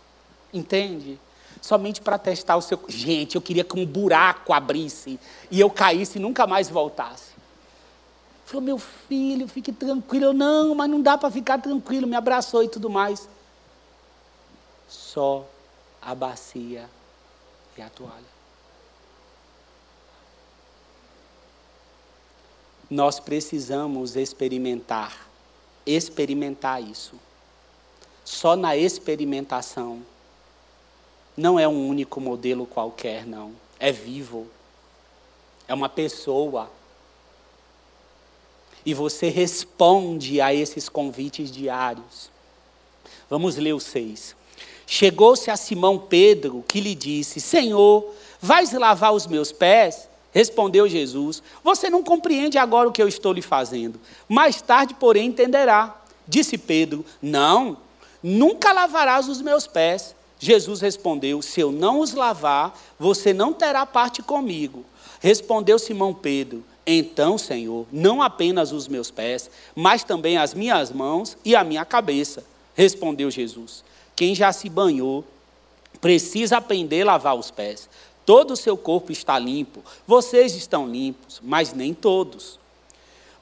Entende? 0.52 1.18
Somente 1.60 2.00
para 2.00 2.18
testar 2.18 2.56
o 2.56 2.60
seu. 2.60 2.78
Gente, 2.88 3.36
eu 3.36 3.42
queria 3.42 3.64
que 3.64 3.78
um 3.78 3.86
buraco 3.86 4.52
abrisse 4.52 5.18
e 5.50 5.60
eu 5.60 5.70
caísse 5.70 6.18
e 6.18 6.20
nunca 6.20 6.46
mais 6.46 6.68
voltasse. 6.68 7.32
Falou, 8.44 8.62
meu 8.62 8.78
filho, 8.78 9.46
fique 9.48 9.72
tranquilo. 9.72 10.26
Eu, 10.26 10.32
não, 10.32 10.74
mas 10.74 10.90
não 10.90 11.00
dá 11.00 11.16
para 11.16 11.30
ficar 11.30 11.58
tranquilo. 11.58 12.06
Me 12.06 12.16
abraçou 12.16 12.62
e 12.62 12.68
tudo 12.68 12.90
mais. 12.90 13.28
Só 14.88 15.46
a 16.02 16.14
bacia 16.14 16.90
e 17.78 17.80
a 17.80 17.88
toalha. 17.88 18.31
Nós 22.92 23.18
precisamos 23.18 24.16
experimentar, 24.16 25.26
experimentar 25.86 26.82
isso. 26.82 27.14
Só 28.22 28.54
na 28.54 28.76
experimentação. 28.76 30.02
Não 31.34 31.58
é 31.58 31.66
um 31.66 31.88
único 31.88 32.20
modelo 32.20 32.66
qualquer, 32.66 33.26
não. 33.26 33.52
É 33.80 33.90
vivo. 33.90 34.46
É 35.66 35.72
uma 35.72 35.88
pessoa 35.88 36.70
e 38.84 38.92
você 38.92 39.30
responde 39.30 40.38
a 40.42 40.52
esses 40.52 40.86
convites 40.90 41.50
diários. 41.50 42.28
Vamos 43.30 43.56
ler 43.56 43.72
o 43.72 43.80
6. 43.80 44.36
Chegou-se 44.86 45.50
a 45.50 45.56
Simão 45.56 45.98
Pedro, 45.98 46.62
que 46.68 46.78
lhe 46.78 46.94
disse: 46.94 47.40
Senhor, 47.40 48.12
vais 48.38 48.70
lavar 48.72 49.14
os 49.14 49.26
meus 49.26 49.50
pés? 49.50 50.11
Respondeu 50.32 50.88
Jesus: 50.88 51.42
Você 51.62 51.88
não 51.88 52.02
compreende 52.02 52.58
agora 52.58 52.88
o 52.88 52.92
que 52.92 53.02
eu 53.02 53.08
estou 53.08 53.32
lhe 53.32 53.42
fazendo. 53.42 54.00
Mais 54.28 54.60
tarde, 54.60 54.94
porém, 54.94 55.28
entenderá. 55.28 56.02
Disse 56.26 56.58
Pedro: 56.58 57.04
Não, 57.20 57.76
nunca 58.22 58.72
lavarás 58.72 59.28
os 59.28 59.40
meus 59.40 59.66
pés. 59.66 60.14
Jesus 60.38 60.80
respondeu: 60.80 61.40
Se 61.42 61.60
eu 61.60 61.70
não 61.70 62.00
os 62.00 62.14
lavar, 62.14 62.76
você 62.98 63.32
não 63.32 63.52
terá 63.52 63.86
parte 63.86 64.22
comigo. 64.22 64.84
Respondeu 65.20 65.78
Simão 65.78 66.12
Pedro: 66.12 66.64
então, 66.86 67.38
Senhor, 67.38 67.86
não 67.92 68.20
apenas 68.20 68.72
os 68.72 68.88
meus 68.88 69.10
pés, 69.10 69.48
mas 69.74 70.02
também 70.02 70.36
as 70.36 70.52
minhas 70.52 70.90
mãos 70.90 71.36
e 71.44 71.54
a 71.54 71.62
minha 71.62 71.84
cabeça. 71.84 72.44
Respondeu 72.74 73.30
Jesus. 73.30 73.84
Quem 74.16 74.34
já 74.34 74.52
se 74.52 74.68
banhou 74.68 75.24
precisa 76.00 76.56
aprender 76.56 77.02
a 77.02 77.12
lavar 77.12 77.36
os 77.36 77.50
pés. 77.50 77.88
Todo 78.24 78.52
o 78.52 78.56
seu 78.56 78.76
corpo 78.76 79.10
está 79.10 79.38
limpo. 79.38 79.82
Vocês 80.06 80.54
estão 80.54 80.86
limpos, 80.88 81.40
mas 81.42 81.72
nem 81.72 81.92
todos. 81.92 82.58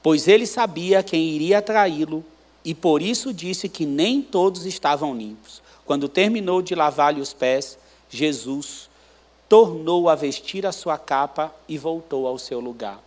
Pois 0.02 0.26
ele 0.26 0.46
sabia 0.46 1.02
quem 1.02 1.28
iria 1.28 1.60
traí-lo 1.60 2.24
e 2.64 2.74
por 2.74 3.02
isso 3.02 3.32
disse 3.32 3.68
que 3.68 3.84
nem 3.84 4.22
todos 4.22 4.64
estavam 4.64 5.14
limpos. 5.14 5.62
Quando 5.84 6.08
terminou 6.08 6.62
de 6.62 6.74
lavar-lhe 6.74 7.20
os 7.20 7.32
pés, 7.32 7.78
Jesus 8.08 8.88
tornou 9.48 10.08
a 10.08 10.14
vestir 10.14 10.64
a 10.64 10.72
sua 10.72 10.96
capa 10.96 11.52
e 11.68 11.76
voltou 11.76 12.26
ao 12.26 12.38
seu 12.38 12.60
lugar. 12.60 13.00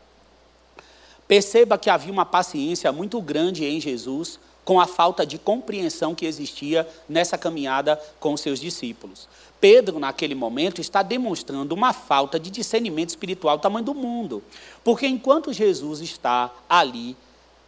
Perceba 1.28 1.78
que 1.78 1.90
havia 1.90 2.12
uma 2.12 2.26
paciência 2.26 2.92
muito 2.92 3.22
grande 3.22 3.66
em 3.66 3.80
Jesus 3.80 4.40
com 4.66 4.80
a 4.80 4.88
falta 4.88 5.26
de 5.26 5.38
compreensão 5.38 6.14
que 6.14 6.26
existia 6.26 6.88
nessa 7.08 7.38
caminhada 7.38 8.00
com 8.20 8.36
seus 8.38 8.60
discípulos. 8.60 9.28
Pedro, 9.64 9.98
naquele 9.98 10.36
momento, 10.36 10.82
está 10.82 11.02
demonstrando 11.02 11.74
uma 11.74 11.94
falta 11.94 12.38
de 12.38 12.52
discernimento 12.52 13.12
espiritual 13.12 13.56
do 13.56 13.62
tamanho 13.62 13.86
do 13.86 13.94
mundo. 13.94 14.44
Porque 14.84 15.08
enquanto 15.08 15.54
Jesus 15.54 16.02
está 16.02 16.52
ali 16.68 17.16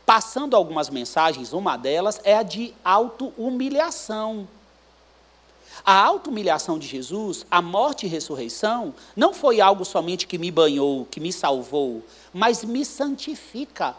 passando 0.06 0.58
algumas 0.58 0.89
mensagens, 0.89 1.54
uma 1.54 1.78
delas 1.78 2.20
é 2.26 2.36
a 2.36 2.43
de 2.43 2.74
auto-humilhação. 2.84 4.46
A 5.86 5.93
auto-humilhação 6.04 6.78
de 6.78 6.86
Jesus, 6.86 7.46
a 7.50 7.62
morte 7.62 8.06
e 8.06 8.10
ressurreição, 8.10 8.93
não 9.16 9.34
foi 9.34 9.62
algo 9.62 9.86
somente 9.86 10.28
que 10.28 10.38
me 10.38 10.52
banhou, 10.52 11.08
que 11.10 11.22
me 11.22 11.32
salvou, 11.32 12.04
mas 12.34 12.66
me 12.66 12.84
santifica. 12.84 13.96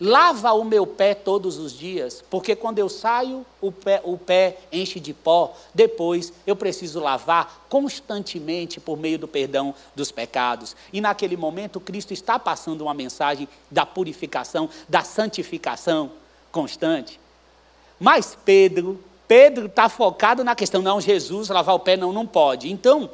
Lava 0.00 0.52
o 0.52 0.64
meu 0.64 0.86
pé 0.86 1.14
todos 1.14 1.58
os 1.58 1.72
dias, 1.72 2.22
porque 2.28 2.54
quando 2.54 2.78
eu 2.78 2.88
saio, 2.88 3.44
o 3.60 3.72
pé, 3.72 4.00
o 4.04 4.18
pé 4.18 4.58
enche 4.70 5.00
de 5.00 5.14
pó, 5.14 5.54
depois 5.74 6.32
eu 6.46 6.54
preciso 6.54 7.00
lavar 7.00 7.66
constantemente 7.68 8.78
por 8.78 8.98
meio 8.98 9.18
do 9.18 9.28
perdão 9.28 9.74
dos 9.94 10.10
pecados. 10.10 10.76
E 10.92 11.00
naquele 11.00 11.36
momento, 11.36 11.80
Cristo 11.80 12.12
está 12.12 12.38
passando 12.38 12.82
uma 12.82 12.94
mensagem 12.94 13.48
da 13.70 13.86
purificação, 13.86 14.68
da 14.88 15.02
santificação 15.02 16.10
constante. 16.52 17.18
Mas 17.98 18.36
Pedro, 18.44 19.02
Pedro 19.26 19.66
está 19.66 19.88
focado 19.88 20.44
na 20.44 20.54
questão, 20.54 20.82
não, 20.82 21.00
Jesus, 21.00 21.48
lavar 21.48 21.74
o 21.74 21.80
pé, 21.80 21.96
não, 21.96 22.12
não 22.12 22.26
pode. 22.26 22.70
Então, 22.70 23.10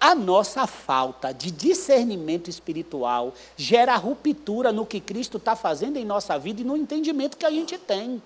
a 0.00 0.14
nossa 0.14 0.66
falta 0.66 1.32
de 1.32 1.50
discernimento 1.50 2.48
espiritual 2.48 3.34
gera 3.56 3.96
ruptura 3.96 4.72
no 4.72 4.86
que 4.86 5.00
Cristo 5.00 5.38
está 5.38 5.56
fazendo 5.56 5.96
em 5.96 6.04
nossa 6.04 6.38
vida 6.38 6.60
e 6.60 6.64
no 6.64 6.76
entendimento 6.76 7.36
que 7.36 7.46
a 7.46 7.50
gente 7.50 7.76
tem. 7.76 8.22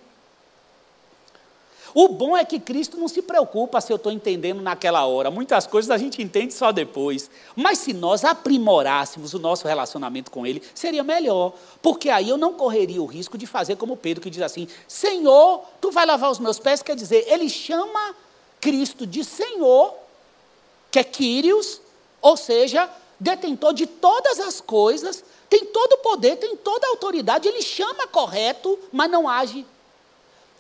O 1.95 2.09
bom 2.09 2.37
é 2.37 2.45
que 2.45 2.59
Cristo 2.59 2.97
não 2.97 3.07
se 3.07 3.21
preocupa 3.21 3.81
se 3.81 3.93
eu 3.93 3.97
estou 3.97 4.11
entendendo 4.11 4.63
naquela 4.63 5.05
hora. 5.05 5.31
Muitas 5.31 5.67
coisas 5.67 5.91
a 5.91 5.99
gente 5.99 6.23
entende 6.23 6.55
só 6.55 6.73
depois. 6.73 7.31
Mas 7.55 7.79
se 7.79 7.93
nós 7.93 8.25
aprimorássemos 8.25 9.35
o 9.35 9.39
nosso 9.39 9.69
relacionamento 9.69 10.31
com 10.31 10.47
Ele, 10.47 10.63
seria 10.75 11.03
melhor. 11.03 11.53
Porque 11.83 12.09
aí 12.09 12.31
eu 12.31 12.39
não 12.39 12.55
correria 12.55 13.03
o 13.03 13.07
risco 13.07 13.37
de 13.37 13.47
fazer 13.47 13.77
como 13.77 13.97
Pedro, 13.97 14.23
que 14.23 14.31
diz 14.31 14.41
assim: 14.41 14.67
Senhor, 14.89 15.65
tu 15.81 15.91
vai 15.91 16.07
lavar 16.07 16.31
os 16.31 16.39
meus 16.39 16.59
pés. 16.59 16.83
Quer 16.83 16.97
dizer, 16.97 17.27
ele 17.29 17.51
chama 17.51 18.15
Cristo 18.59 19.07
de 19.07 19.23
Senhor 19.23 20.02
que 20.93 20.99
é 20.99 21.05
Quírios, 21.05 21.81
ou 22.21 22.37
seja, 22.37 22.89
detentor 23.19 23.73
de 23.73 23.87
todas 23.87 24.39
as 24.39 24.61
coisas, 24.61 25.25
tem 25.49 25.65
todo 25.65 25.95
o 25.95 25.99
poder, 25.99 26.37
tem 26.37 26.55
toda 26.55 26.87
a 26.87 26.91
autoridade, 26.91 27.49
ele 27.49 27.63
chama 27.63 28.07
correto, 28.07 28.79
mas 28.93 29.11
não 29.11 29.29
age. 29.29 29.67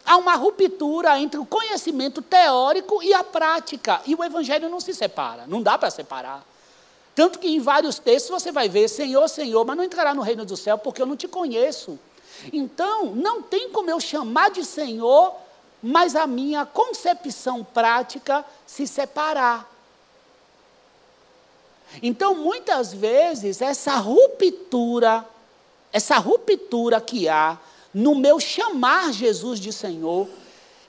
Há 0.04 0.16
uma 0.16 0.34
ruptura 0.34 1.20
entre 1.20 1.38
o 1.38 1.46
conhecimento 1.46 2.20
teórico 2.22 3.02
e 3.02 3.12
a 3.12 3.22
prática, 3.22 4.00
e 4.06 4.14
o 4.14 4.24
evangelho 4.24 4.68
não 4.68 4.80
se 4.80 4.94
separa, 4.94 5.46
não 5.46 5.62
dá 5.62 5.76
para 5.76 5.90
separar. 5.90 6.44
Tanto 7.14 7.38
que 7.38 7.48
em 7.48 7.60
vários 7.60 7.98
textos 7.98 8.30
você 8.30 8.50
vai 8.50 8.68
ver 8.68 8.88
Senhor, 8.88 9.28
Senhor, 9.28 9.64
mas 9.66 9.76
não 9.76 9.84
entrará 9.84 10.14
no 10.14 10.22
reino 10.22 10.46
do 10.46 10.56
céu 10.56 10.78
porque 10.78 11.02
eu 11.02 11.06
não 11.06 11.16
te 11.16 11.28
conheço. 11.28 11.98
Então, 12.52 13.14
não 13.14 13.42
tem 13.42 13.68
como 13.68 13.90
eu 13.90 14.00
chamar 14.00 14.50
de 14.50 14.64
Senhor, 14.64 15.34
mas 15.82 16.16
a 16.16 16.26
minha 16.26 16.64
concepção 16.64 17.62
prática 17.62 18.44
se 18.66 18.86
separar. 18.86 19.71
Então, 22.00 22.34
muitas 22.34 22.92
vezes, 22.92 23.60
essa 23.60 23.96
ruptura, 23.96 25.26
essa 25.92 26.16
ruptura 26.18 27.00
que 27.00 27.28
há 27.28 27.58
no 27.92 28.14
meu 28.14 28.40
chamar 28.40 29.12
Jesus 29.12 29.60
de 29.60 29.72
Senhor 29.72 30.28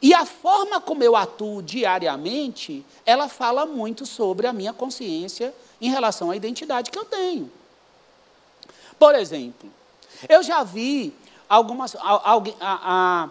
e 0.02 0.14
a 0.14 0.26
forma 0.26 0.80
como 0.82 1.04
eu 1.04 1.16
atuo 1.16 1.62
diariamente, 1.62 2.86
ela 3.06 3.28
fala 3.28 3.66
muito 3.66 4.06
sobre 4.06 4.48
a 4.48 4.54
minha 4.54 4.74
consciência 4.74 5.54
em 5.80 5.90
relação 5.90 6.30
à 6.30 6.36
identidade 6.36 6.92
que 6.92 7.00
eu 7.00 7.06
tenho. 7.06 7.52
Por 9.00 9.16
exemplo, 9.16 9.70
eu 10.30 10.44
já 10.44 10.64
vi 10.64 11.14
algumas, 11.48 11.96
alguém, 11.96 12.56
a, 12.60 12.80
a, 12.84 13.30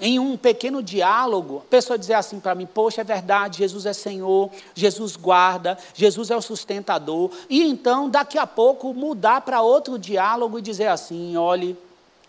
em 0.00 0.18
um 0.18 0.36
pequeno 0.36 0.82
diálogo, 0.82 1.58
a 1.58 1.70
pessoa 1.70 1.98
dizer 1.98 2.14
assim 2.14 2.40
para 2.40 2.54
mim: 2.54 2.66
Poxa, 2.66 3.02
é 3.02 3.04
verdade, 3.04 3.58
Jesus 3.58 3.86
é 3.86 3.92
Senhor, 3.92 4.50
Jesus 4.74 5.16
guarda, 5.16 5.78
Jesus 5.94 6.30
é 6.30 6.36
o 6.36 6.42
sustentador. 6.42 7.30
E 7.48 7.62
então, 7.62 8.08
daqui 8.08 8.38
a 8.38 8.46
pouco, 8.46 8.94
mudar 8.94 9.42
para 9.42 9.60
outro 9.62 9.98
diálogo 9.98 10.58
e 10.58 10.62
dizer 10.62 10.88
assim: 10.88 11.36
Olhe, 11.36 11.76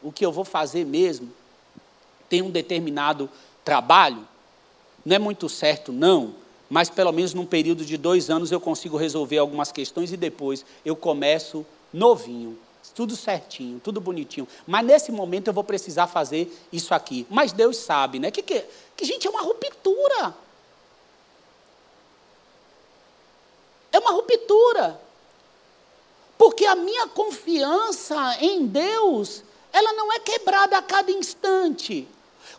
o 0.02 0.12
que 0.12 0.26
eu 0.26 0.32
vou 0.32 0.44
fazer 0.44 0.86
mesmo 0.86 1.30
tem 2.30 2.42
um 2.42 2.50
determinado 2.50 3.30
trabalho, 3.64 4.28
não 5.06 5.16
é 5.16 5.20
muito 5.20 5.48
certo, 5.48 5.92
não, 5.92 6.34
mas 6.70 6.90
pelo 6.90 7.12
menos 7.12 7.34
num 7.34 7.46
período 7.46 7.86
de 7.86 7.98
dois 7.98 8.30
anos 8.30 8.52
eu 8.52 8.60
consigo 8.60 8.98
resolver 8.98 9.38
algumas 9.38 9.72
questões 9.72 10.12
e 10.12 10.18
depois 10.18 10.66
eu 10.84 10.96
começo 10.96 11.66
novinho 11.94 12.58
tudo 12.94 13.16
certinho, 13.16 13.80
tudo 13.80 14.00
bonitinho. 14.00 14.48
Mas 14.66 14.86
nesse 14.86 15.12
momento 15.12 15.48
eu 15.48 15.54
vou 15.54 15.64
precisar 15.64 16.08
fazer 16.08 16.52
isso 16.72 16.94
aqui. 16.94 17.26
Mas 17.30 17.52
Deus 17.52 17.78
sabe, 17.78 18.20
né? 18.20 18.32
Que, 18.32 18.42
que, 18.42 18.64
que 18.96 19.06
gente, 19.06 19.28
é 19.28 19.30
uma 19.30 19.42
ruptura. 19.42 20.36
É 23.92 24.00
uma 24.00 24.12
ruptura. 24.12 25.00
Porque 26.38 26.66
a 26.66 26.76
minha 26.76 27.08
confiança 27.08 28.38
em 28.42 28.66
Deus, 28.66 29.44
ela 29.72 29.94
não 29.94 30.12
é 30.12 30.20
quebrada 30.20 30.78
a 30.78 30.82
cada 30.82 31.12
instante. 31.12 32.08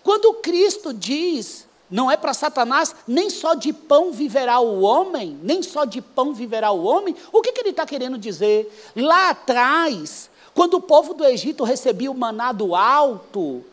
Quando 0.03 0.35
Cristo 0.35 0.93
diz, 0.93 1.67
não 1.95 2.11
é 2.11 2.17
para 2.17 2.35
Satanás, 2.35 2.93
nem 3.07 3.31
só 3.31 3.55
de 3.55 3.73
pão 3.73 4.11
viverá 4.11 4.59
o 4.59 4.81
homem, 4.81 5.39
nem 5.45 5.63
só 5.63 5.85
de 5.85 6.03
pão 6.03 6.35
viverá 6.35 6.73
o 6.73 6.83
homem. 6.83 7.15
O 7.31 7.41
que, 7.41 7.53
que 7.53 7.61
ele 7.61 7.69
está 7.69 7.87
querendo 7.87 8.19
dizer? 8.19 8.91
Lá 8.97 9.31
atrás, 9.31 10.29
quando 10.53 10.75
o 10.75 10.81
povo 10.81 11.15
do 11.15 11.25
Egito 11.25 11.63
recebia 11.63 12.11
o 12.11 12.19
maná 12.19 12.51
do 12.51 12.75
alto, 12.75 13.65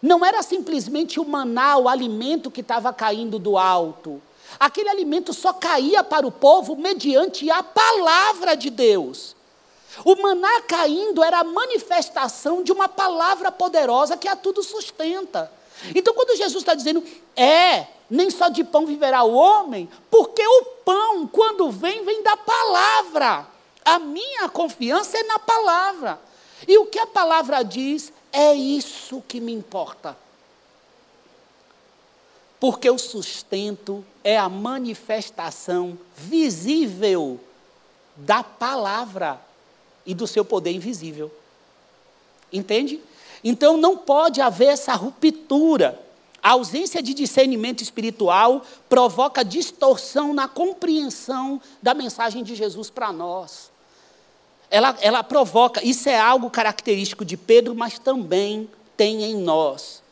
não 0.00 0.24
era 0.24 0.42
simplesmente 0.42 1.20
o 1.20 1.28
maná, 1.28 1.76
o 1.76 1.86
alimento 1.86 2.50
que 2.50 2.62
estava 2.62 2.94
caindo 2.94 3.38
do 3.38 3.58
alto. 3.58 4.22
Aquele 4.58 4.88
alimento 4.88 5.34
só 5.34 5.52
caía 5.52 6.02
para 6.02 6.26
o 6.26 6.32
povo 6.32 6.76
mediante 6.76 7.50
a 7.50 7.62
palavra 7.62 8.56
de 8.56 8.70
Deus. 8.70 9.36
O 10.02 10.16
maná 10.16 10.62
caindo 10.62 11.22
era 11.22 11.40
a 11.40 11.44
manifestação 11.44 12.62
de 12.62 12.72
uma 12.72 12.88
palavra 12.88 13.52
poderosa 13.52 14.16
que 14.16 14.28
a 14.28 14.34
tudo 14.34 14.62
sustenta. 14.62 15.52
Então, 15.94 16.14
quando 16.14 16.36
Jesus 16.36 16.62
está 16.62 16.74
dizendo, 16.74 17.02
é, 17.34 17.86
nem 18.08 18.30
só 18.30 18.48
de 18.48 18.64
pão 18.64 18.86
viverá 18.86 19.22
o 19.22 19.34
homem, 19.34 19.88
porque 20.10 20.46
o 20.46 20.64
pão, 20.84 21.26
quando 21.26 21.70
vem, 21.70 22.04
vem 22.04 22.22
da 22.22 22.36
palavra. 22.36 23.46
A 23.84 23.98
minha 23.98 24.48
confiança 24.48 25.18
é 25.18 25.22
na 25.24 25.38
palavra. 25.38 26.20
E 26.66 26.78
o 26.78 26.86
que 26.86 26.98
a 26.98 27.06
palavra 27.06 27.62
diz 27.62 28.12
é 28.32 28.54
isso 28.54 29.22
que 29.28 29.40
me 29.40 29.52
importa. 29.52 30.16
Porque 32.58 32.88
o 32.90 32.98
sustento 32.98 34.04
é 34.24 34.36
a 34.36 34.48
manifestação 34.48 35.98
visível 36.16 37.38
da 38.16 38.42
palavra 38.42 39.40
e 40.06 40.14
do 40.14 40.26
seu 40.26 40.44
poder 40.44 40.70
invisível. 40.70 41.30
Entende? 42.52 43.00
Então 43.42 43.76
não 43.76 43.96
pode 43.96 44.40
haver 44.40 44.68
essa 44.68 44.94
ruptura. 44.94 46.00
A 46.42 46.50
ausência 46.50 47.02
de 47.02 47.12
discernimento 47.12 47.82
espiritual 47.82 48.62
provoca 48.88 49.44
distorção 49.44 50.32
na 50.32 50.46
compreensão 50.46 51.60
da 51.82 51.92
mensagem 51.92 52.44
de 52.44 52.54
Jesus 52.54 52.88
para 52.88 53.12
nós. 53.12 53.70
Ela, 54.70 54.96
ela 55.00 55.24
provoca, 55.24 55.84
isso 55.84 56.08
é 56.08 56.18
algo 56.18 56.50
característico 56.50 57.24
de 57.24 57.36
Pedro, 57.36 57.74
mas 57.74 57.98
também 57.98 58.70
tem 58.96 59.24
em 59.24 59.36
nós. 59.36 60.02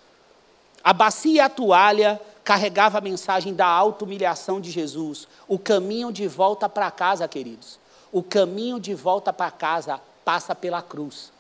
A 0.83 0.93
bacia 0.93 1.35
e 1.35 1.41
a 1.41 1.49
toalha 1.49 2.21
carregava 2.45 2.99
a 2.99 3.01
mensagem 3.01 3.55
da 3.55 3.67
auto-humilhação 3.67 4.61
de 4.61 4.71
Jesus. 4.71 5.27
O 5.49 5.59
caminho 5.59 6.13
de 6.13 6.29
volta 6.29 6.69
para 6.69 6.91
casa, 6.91 7.27
queridos. 7.27 7.79
O 8.13 8.23
caminho 8.23 8.79
de 8.79 8.95
volta 8.95 9.33
para 9.33 9.51
casa 9.51 10.01
passa 10.25 10.55
pela 10.55 10.83
cruz. 10.83 11.33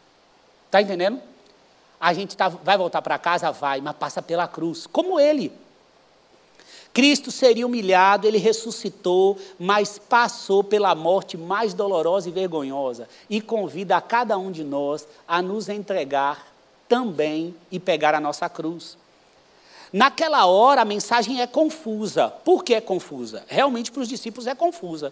Está 0.66 0.80
entendendo? 0.80 1.20
A 2.04 2.12
gente 2.12 2.36
tá, 2.36 2.50
vai 2.50 2.76
voltar 2.76 3.00
para 3.00 3.16
casa? 3.16 3.50
Vai, 3.50 3.80
mas 3.80 3.96
passa 3.96 4.20
pela 4.20 4.46
cruz. 4.46 4.86
Como 4.86 5.18
ele. 5.18 5.50
Cristo 6.92 7.30
seria 7.30 7.64
humilhado, 7.64 8.28
ele 8.28 8.36
ressuscitou, 8.36 9.38
mas 9.58 9.98
passou 9.98 10.62
pela 10.62 10.94
morte 10.94 11.38
mais 11.38 11.72
dolorosa 11.72 12.28
e 12.28 12.32
vergonhosa 12.32 13.08
e 13.30 13.40
convida 13.40 13.96
a 13.96 14.02
cada 14.02 14.36
um 14.36 14.52
de 14.52 14.62
nós 14.62 15.08
a 15.26 15.40
nos 15.40 15.70
entregar 15.70 16.46
também 16.86 17.54
e 17.72 17.80
pegar 17.80 18.14
a 18.14 18.20
nossa 18.20 18.50
cruz. 18.50 18.98
Naquela 19.90 20.44
hora 20.44 20.82
a 20.82 20.84
mensagem 20.84 21.40
é 21.40 21.46
confusa. 21.46 22.28
Por 22.28 22.62
que 22.62 22.74
é 22.74 22.82
confusa? 22.82 23.44
Realmente 23.46 23.90
para 23.90 24.02
os 24.02 24.08
discípulos 24.08 24.46
é 24.46 24.54
confusa. 24.54 25.10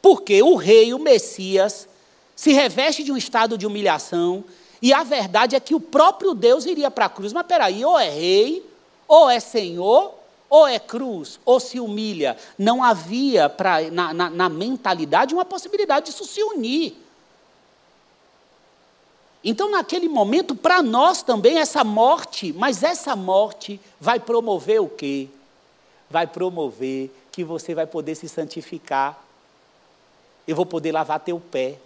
Porque 0.00 0.42
o 0.42 0.54
rei, 0.54 0.94
o 0.94 0.98
Messias, 0.98 1.86
se 2.34 2.54
reveste 2.54 3.04
de 3.04 3.12
um 3.12 3.18
estado 3.18 3.58
de 3.58 3.66
humilhação, 3.66 4.44
e 4.80 4.92
a 4.92 5.02
verdade 5.02 5.56
é 5.56 5.60
que 5.60 5.74
o 5.74 5.80
próprio 5.80 6.34
Deus 6.34 6.66
iria 6.66 6.90
para 6.90 7.06
a 7.06 7.08
cruz. 7.08 7.32
Mas 7.32 7.46
peraí, 7.46 7.84
ou 7.84 7.98
é 7.98 8.08
rei, 8.08 8.64
ou 9.08 9.30
é 9.30 9.40
senhor, 9.40 10.14
ou 10.48 10.66
é 10.66 10.78
cruz, 10.78 11.40
ou 11.44 11.58
se 11.58 11.80
humilha. 11.80 12.36
Não 12.58 12.82
havia 12.82 13.48
pra, 13.48 13.80
na, 13.90 14.14
na, 14.14 14.30
na 14.30 14.48
mentalidade 14.48 15.34
uma 15.34 15.44
possibilidade 15.44 16.06
disso 16.06 16.24
se 16.24 16.42
unir. 16.42 16.96
Então, 19.42 19.70
naquele 19.70 20.08
momento, 20.08 20.54
para 20.54 20.82
nós 20.82 21.22
também, 21.22 21.58
essa 21.58 21.84
morte, 21.84 22.52
mas 22.54 22.82
essa 22.82 23.14
morte 23.14 23.78
vai 24.00 24.18
promover 24.18 24.80
o 24.80 24.88
quê? 24.88 25.28
Vai 26.08 26.26
promover 26.26 27.10
que 27.30 27.44
você 27.44 27.74
vai 27.74 27.86
poder 27.86 28.14
se 28.14 28.28
santificar. 28.28 29.22
Eu 30.48 30.56
vou 30.56 30.64
poder 30.64 30.92
lavar 30.92 31.20
teu 31.20 31.38
pé. 31.38 31.78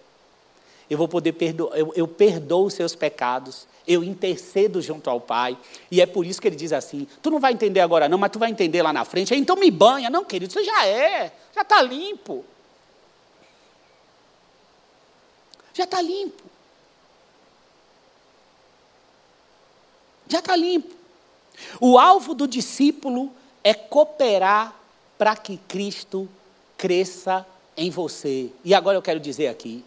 Eu 0.91 0.97
vou 0.97 1.09
poder 1.09 1.33
perdoar, 1.33 1.77
eu, 1.77 1.93
eu 1.95 2.09
perdoo 2.09 2.67
os 2.67 2.75
seus 2.75 2.95
pecados, 2.95 3.67
eu 3.87 4.03
intercedo 4.03 4.81
junto 4.81 5.09
ao 5.11 5.21
Pai. 5.21 5.57
E 5.91 6.01
é 6.01 6.07
por 6.07 6.27
isso 6.27 6.41
que 6.41 6.49
ele 6.49 6.57
diz 6.57 6.73
assim: 6.73 7.07
tu 7.23 7.31
não 7.31 7.41
vai 7.41 7.53
entender 7.53 7.81
agora, 7.81 8.09
não, 8.09 8.19
mas 8.19 8.31
tu 8.31 8.39
vai 8.39 8.51
entender 8.51 8.83
lá 8.83 8.93
na 8.93 9.05
frente. 9.05 9.35
Então 9.35 9.57
me 9.57 9.71
banha. 9.71 10.11
Não, 10.11 10.25
querido, 10.25 10.53
você 10.53 10.65
já 10.65 10.87
é, 10.87 11.33
já 11.55 11.63
está 11.63 11.83
limpo. 11.83 12.45
Já 15.75 15.85
está 15.85 16.03
limpo. 16.03 16.43
Já 20.27 20.41
está 20.41 20.57
limpo. 20.57 20.95
O 21.81 21.99
alvo 21.99 22.35
do 22.35 22.47
discípulo 22.47 23.33
é 23.63 23.75
cooperar 23.75 24.75
para 25.17 25.37
que 25.37 25.57
Cristo 25.69 26.29
cresça 26.77 27.47
em 27.77 27.91
você. 27.91 28.51
E 28.65 28.75
agora 28.75 28.97
eu 28.97 29.03
quero 29.03 29.21
dizer 29.21 29.49
aqui: 29.49 29.85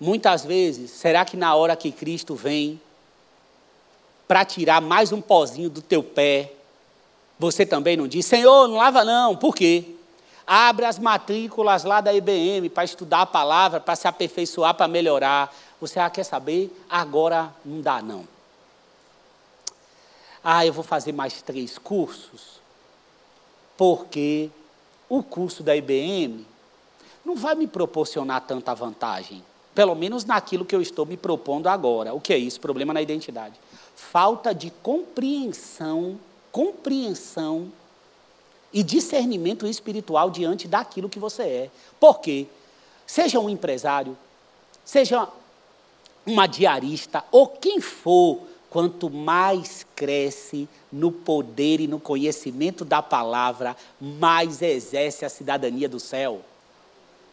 muitas 0.00 0.44
vezes, 0.44 0.90
será 0.90 1.24
que 1.24 1.36
na 1.36 1.54
hora 1.54 1.76
que 1.76 1.90
Cristo 1.90 2.34
vem 2.34 2.80
para 4.26 4.44
tirar 4.44 4.80
mais 4.80 5.12
um 5.12 5.20
pozinho 5.20 5.70
do 5.70 5.80
teu 5.80 6.02
pé, 6.02 6.52
você 7.38 7.64
também 7.64 7.96
não 7.96 8.06
diz, 8.06 8.26
Senhor, 8.26 8.68
não 8.68 8.76
lava 8.76 9.04
não, 9.04 9.36
por 9.36 9.54
quê? 9.54 9.94
Abre 10.46 10.86
as 10.86 10.98
matrículas 10.98 11.84
lá 11.84 12.00
da 12.00 12.12
IBM 12.12 12.68
para 12.70 12.84
estudar 12.84 13.22
a 13.22 13.26
palavra, 13.26 13.80
para 13.80 13.94
se 13.94 14.08
aperfeiçoar, 14.08 14.74
para 14.74 14.88
melhorar. 14.88 15.54
Você 15.78 16.00
ah, 16.00 16.08
quer 16.08 16.24
saber? 16.24 16.74
Agora 16.88 17.54
não 17.64 17.82
dá 17.82 18.00
não. 18.00 18.26
Ah, 20.42 20.64
eu 20.64 20.72
vou 20.72 20.82
fazer 20.82 21.12
mais 21.12 21.42
três 21.42 21.76
cursos, 21.76 22.60
porque 23.76 24.50
o 25.08 25.22
curso 25.22 25.62
da 25.62 25.76
IBM 25.76 26.46
não 27.24 27.36
vai 27.36 27.54
me 27.54 27.66
proporcionar 27.66 28.40
tanta 28.40 28.74
vantagem. 28.74 29.44
Pelo 29.78 29.94
menos 29.94 30.24
naquilo 30.24 30.64
que 30.64 30.74
eu 30.74 30.82
estou 30.82 31.06
me 31.06 31.16
propondo 31.16 31.68
agora. 31.68 32.12
O 32.12 32.20
que 32.20 32.32
é 32.32 32.36
isso? 32.36 32.60
Problema 32.60 32.92
na 32.92 33.00
identidade. 33.00 33.54
Falta 33.94 34.52
de 34.52 34.72
compreensão, 34.82 36.18
compreensão 36.50 37.70
e 38.72 38.82
discernimento 38.82 39.68
espiritual 39.68 40.30
diante 40.30 40.66
daquilo 40.66 41.08
que 41.08 41.20
você 41.20 41.42
é. 41.44 41.70
Por 42.00 42.18
quê? 42.18 42.48
Seja 43.06 43.38
um 43.38 43.48
empresário, 43.48 44.18
seja 44.84 45.28
uma 46.26 46.48
diarista 46.48 47.22
ou 47.30 47.46
quem 47.46 47.80
for, 47.80 48.40
quanto 48.68 49.08
mais 49.08 49.86
cresce 49.94 50.68
no 50.90 51.12
poder 51.12 51.78
e 51.78 51.86
no 51.86 52.00
conhecimento 52.00 52.84
da 52.84 53.00
palavra, 53.00 53.76
mais 54.00 54.60
exerce 54.60 55.24
a 55.24 55.28
cidadania 55.28 55.88
do 55.88 56.00
céu. 56.00 56.40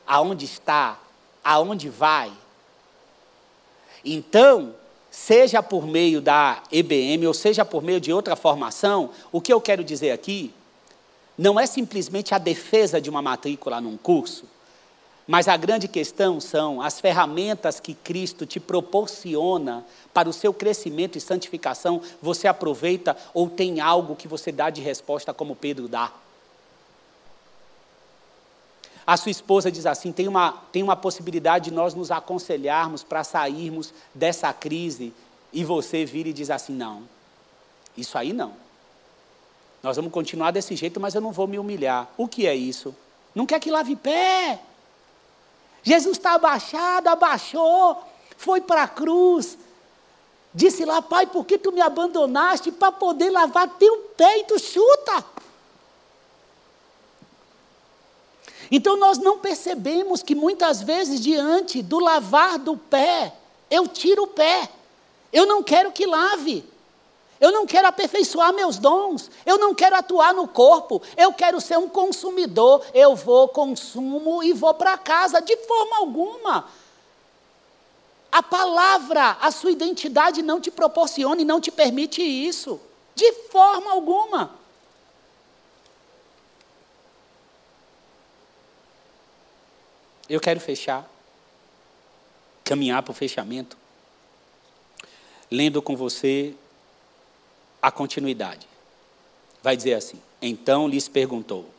Aonde 0.05 0.45
está? 0.45 0.99
Aonde 1.45 1.87
vai? 1.87 2.33
Então, 4.03 4.73
seja 5.11 5.63
por 5.63 5.85
meio 5.85 6.19
da 6.19 6.63
EBM 6.71 7.25
ou 7.27 7.33
seja 7.33 7.63
por 7.63 7.83
meio 7.83 8.01
de 8.01 8.11
outra 8.11 8.35
formação, 8.35 9.11
o 9.31 9.39
que 9.39 9.53
eu 9.53 9.61
quero 9.61 9.83
dizer 9.83 10.11
aqui 10.11 10.51
não 11.37 11.59
é 11.59 11.65
simplesmente 11.65 12.33
a 12.33 12.37
defesa 12.37 12.99
de 12.99 13.09
uma 13.09 13.21
matrícula 13.21 13.79
num 13.79 13.95
curso, 13.95 14.45
mas 15.27 15.47
a 15.47 15.55
grande 15.57 15.87
questão 15.87 16.39
são 16.39 16.81
as 16.81 16.99
ferramentas 16.99 17.79
que 17.79 17.93
Cristo 17.93 18.45
te 18.45 18.59
proporciona 18.59 19.85
para 20.13 20.29
o 20.29 20.33
seu 20.33 20.53
crescimento 20.53 21.17
e 21.17 21.21
santificação. 21.21 22.01
Você 22.21 22.47
aproveita 22.47 23.17
ou 23.33 23.49
tem 23.49 23.79
algo 23.79 24.15
que 24.15 24.27
você 24.27 24.51
dá 24.51 24.69
de 24.69 24.81
resposta, 24.81 25.33
como 25.33 25.55
Pedro 25.55 25.87
dá? 25.87 26.11
A 29.05 29.17
sua 29.17 29.31
esposa 29.31 29.71
diz 29.71 29.85
assim: 29.85 30.11
tem 30.11 30.27
uma, 30.27 30.51
tem 30.71 30.81
uma 30.81 30.95
possibilidade 30.95 31.65
de 31.69 31.75
nós 31.75 31.93
nos 31.93 32.11
aconselharmos 32.11 33.03
para 33.03 33.23
sairmos 33.23 33.93
dessa 34.13 34.51
crise, 34.51 35.13
e 35.53 35.63
você 35.63 36.05
vira 36.05 36.29
e 36.29 36.33
diz 36.33 36.49
assim: 36.49 36.73
não, 36.73 37.03
isso 37.95 38.17
aí 38.17 38.33
não. 38.33 38.53
Nós 39.83 39.97
vamos 39.97 40.11
continuar 40.11 40.49
desse 40.49 40.75
jeito, 40.75 40.99
mas 40.99 41.13
eu 41.13 41.21
não 41.21 41.31
vou 41.31 41.47
me 41.47 41.59
humilhar. 41.59 42.07
O 42.17 42.27
que 42.27 42.47
é 42.47 42.55
isso? 42.55 42.95
Não 43.35 43.45
quer 43.45 43.59
que 43.59 43.69
lave 43.69 43.95
pé. 43.95 44.59
Jesus 45.83 46.17
está 46.17 46.33
abaixado, 46.33 47.07
abaixou, 47.07 48.01
foi 48.35 48.59
para 48.59 48.83
a 48.83 48.87
cruz. 48.87 49.55
Disse 50.51 50.85
lá, 50.85 51.01
pai, 51.01 51.27
por 51.27 51.45
que 51.45 51.59
tu 51.59 51.71
me 51.71 51.81
abandonaste 51.81 52.71
para 52.71 52.91
poder 52.91 53.29
lavar 53.29 53.67
teu 53.77 53.97
pé 54.17 54.39
e 54.39 54.43
tu 54.45 54.57
chuta? 54.57 55.23
Então 58.71 58.97
nós 58.97 59.17
não 59.17 59.39
percebemos 59.39 60.23
que 60.23 60.35
muitas 60.35 60.81
vezes, 60.81 61.19
diante 61.19 61.81
do 61.81 61.99
lavar 61.99 62.57
do 62.57 62.77
pé, 62.77 63.33
eu 63.69 63.87
tiro 63.87 64.23
o 64.23 64.27
pé. 64.27 64.69
Eu 65.31 65.45
não 65.45 65.61
quero 65.61 65.91
que 65.91 66.05
lave. 66.05 66.63
Eu 67.39 67.51
não 67.51 67.65
quero 67.65 67.87
aperfeiçoar 67.87 68.53
meus 68.53 68.77
dons, 68.77 69.29
eu 69.45 69.57
não 69.57 69.75
quero 69.75 69.95
atuar 69.95 70.33
no 70.33 70.47
corpo, 70.47 71.01
eu 71.17 71.33
quero 71.33 71.59
ser 71.59 71.77
um 71.77 71.89
consumidor. 71.89 72.83
Eu 72.93 73.15
vou, 73.15 73.49
consumo 73.49 74.41
e 74.41 74.53
vou 74.53 74.73
para 74.73 74.97
casa, 74.97 75.41
de 75.41 75.57
forma 75.57 75.97
alguma. 75.97 76.65
A 78.31 78.41
palavra, 78.41 79.37
a 79.41 79.51
sua 79.51 79.71
identidade 79.71 80.41
não 80.41 80.59
te 80.59 80.71
proporciona 80.71 81.41
e 81.41 81.45
não 81.45 81.59
te 81.59 81.71
permite 81.71 82.21
isso, 82.21 82.79
de 83.13 83.31
forma 83.49 83.91
alguma. 83.91 84.51
Eu 90.27 90.39
quero 90.39 90.59
fechar, 90.59 91.09
caminhar 92.63 93.03
para 93.03 93.11
o 93.11 93.15
fechamento, 93.15 93.77
lendo 95.51 95.81
com 95.81 95.95
você 95.95 96.53
a 97.81 97.91
continuidade. 97.91 98.67
Vai 99.61 99.77
dizer 99.77 99.93
assim: 99.93 100.19
Então 100.41 100.87
lhes 100.87 101.07
perguntou: 101.07 101.69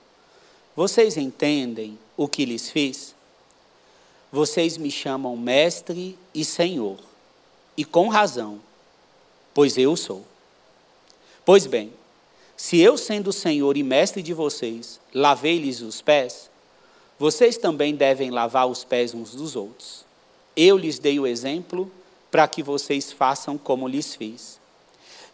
Vocês 0.76 1.16
entendem 1.16 1.98
o 2.16 2.28
que 2.28 2.44
lhes 2.44 2.70
fiz? 2.70 3.14
Vocês 4.30 4.76
me 4.76 4.90
chamam 4.90 5.36
mestre 5.36 6.16
e 6.34 6.44
senhor, 6.44 6.98
e 7.76 7.84
com 7.84 8.08
razão, 8.08 8.60
pois 9.54 9.76
eu 9.78 9.96
sou. 9.96 10.24
Pois 11.44 11.66
bem, 11.66 11.92
se 12.56 12.80
eu, 12.80 12.96
sendo 12.96 13.32
senhor 13.32 13.76
e 13.76 13.82
mestre 13.82 14.22
de 14.22 14.32
vocês, 14.32 15.00
lavei-lhes 15.12 15.80
os 15.80 16.00
pés, 16.00 16.50
vocês 17.18 17.56
também 17.56 17.94
devem 17.94 18.30
lavar 18.30 18.66
os 18.68 18.84
pés 18.84 19.14
uns 19.14 19.34
dos 19.34 19.56
outros. 19.56 20.04
Eu 20.56 20.76
lhes 20.76 20.98
dei 20.98 21.18
o 21.18 21.26
exemplo 21.26 21.90
para 22.30 22.46
que 22.46 22.62
vocês 22.62 23.12
façam 23.12 23.56
como 23.56 23.88
lhes 23.88 24.14
fiz. 24.14 24.58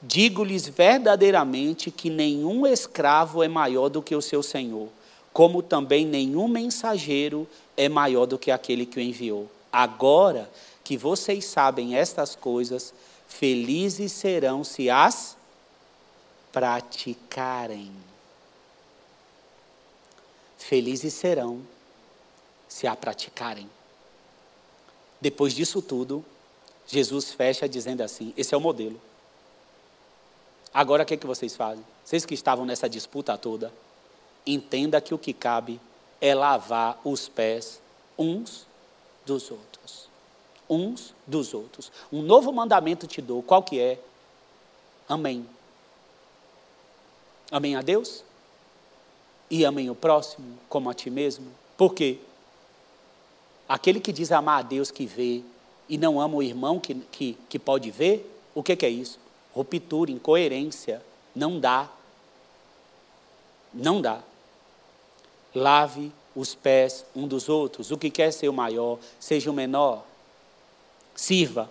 Digo-lhes 0.01 0.69
verdadeiramente 0.69 1.91
que 1.91 2.11
nenhum 2.11 2.67
escravo 2.67 3.43
é 3.43 3.49
maior 3.49 3.89
do 3.89 4.03
que 4.03 4.15
o 4.15 4.23
seu 4.23 4.43
senhor, 4.43 4.89
como 5.33 5.63
também 5.63 6.05
nenhum 6.05 6.49
mensageiro 6.49 7.47
é 7.77 7.89
maior 7.89 8.27
do 8.27 8.39
que 8.39 8.51
aquele 8.51 8.85
que 8.85 8.99
o 8.99 9.03
enviou. 9.03 9.49
Agora 9.73 10.51
que 10.85 10.97
vocês 10.97 11.45
sabem 11.45 11.97
estas 11.97 12.35
coisas, 12.35 12.93
felizes 13.29 14.13
serão 14.13 14.63
se 14.63 14.91
as 14.91 15.37
praticarem. 16.53 17.91
Felizes 20.63 21.13
serão 21.13 21.61
se 22.69 22.87
a 22.87 22.95
praticarem. 22.95 23.69
Depois 25.21 25.55
disso 25.55 25.83
tudo, 25.83 26.25
Jesus 26.87 27.33
fecha 27.33 27.69
dizendo 27.69 28.01
assim: 28.01 28.33
esse 28.37 28.55
é 28.55 28.57
o 28.57 28.61
modelo. 28.61 29.01
Agora 30.73 31.03
o 31.03 31.07
que, 31.07 31.15
é 31.15 31.17
que 31.17 31.27
vocês 31.27 31.57
fazem? 31.57 31.85
Vocês 32.05 32.25
que 32.25 32.35
estavam 32.35 32.65
nessa 32.65 32.89
disputa 32.89 33.37
toda, 33.37 33.73
entenda 34.47 35.01
que 35.01 35.13
o 35.13 35.19
que 35.19 35.33
cabe 35.33 35.81
é 36.21 36.33
lavar 36.33 36.99
os 37.05 37.29
pés 37.29 37.81
uns 38.17 38.65
dos 39.27 39.51
outros. 39.51 40.09
Uns 40.71 41.13
dos 41.27 41.53
outros. 41.53 41.91
Um 42.11 42.23
novo 42.23 42.53
mandamento 42.53 43.07
te 43.07 43.21
dou. 43.21 43.43
Qual 43.43 43.63
que 43.65 43.81
é? 43.81 43.99
Amém. 45.09 45.47
Amém 47.51 47.75
a 47.75 47.83
Deus? 47.83 48.25
E 49.53 49.66
amém 49.66 49.91
o 49.91 49.95
próximo 49.95 50.59
como 50.66 50.89
a 50.89 50.95
ti 50.95 51.11
mesmo? 51.11 51.47
Por 51.77 51.93
quê? 51.93 52.19
Aquele 53.69 54.01
que 54.01 54.11
diz 54.11 54.33
amar 54.33 54.61
a 54.61 54.62
Deus 54.62 54.91
que 54.91 55.05
vê 55.05 55.43
e 55.87 55.99
não 55.99 56.19
ama 56.19 56.37
o 56.37 56.43
irmão 56.43 56.81
que, 56.81 56.95
que, 56.95 57.37
que 57.51 57.59
pode 57.59 57.91
ver, 57.91 58.35
o 58.55 58.62
que, 58.62 58.74
que 58.74 58.87
é 58.87 58.89
isso? 58.89 59.20
ruptura, 59.55 60.11
incoerência. 60.11 61.03
Não 61.35 61.61
dá. 61.61 61.87
Não 63.74 64.01
dá. 64.01 64.23
Lave 65.55 66.11
os 66.35 66.55
pés 66.55 67.05
um 67.15 67.29
dos 67.29 67.51
outros. 67.51 67.91
O 67.91 67.99
que 67.99 68.09
quer 68.09 68.33
ser 68.33 68.49
o 68.49 68.55
maior, 68.55 68.99
seja 69.20 69.51
o 69.51 69.55
menor. 69.55 70.03
Sirva. 71.15 71.69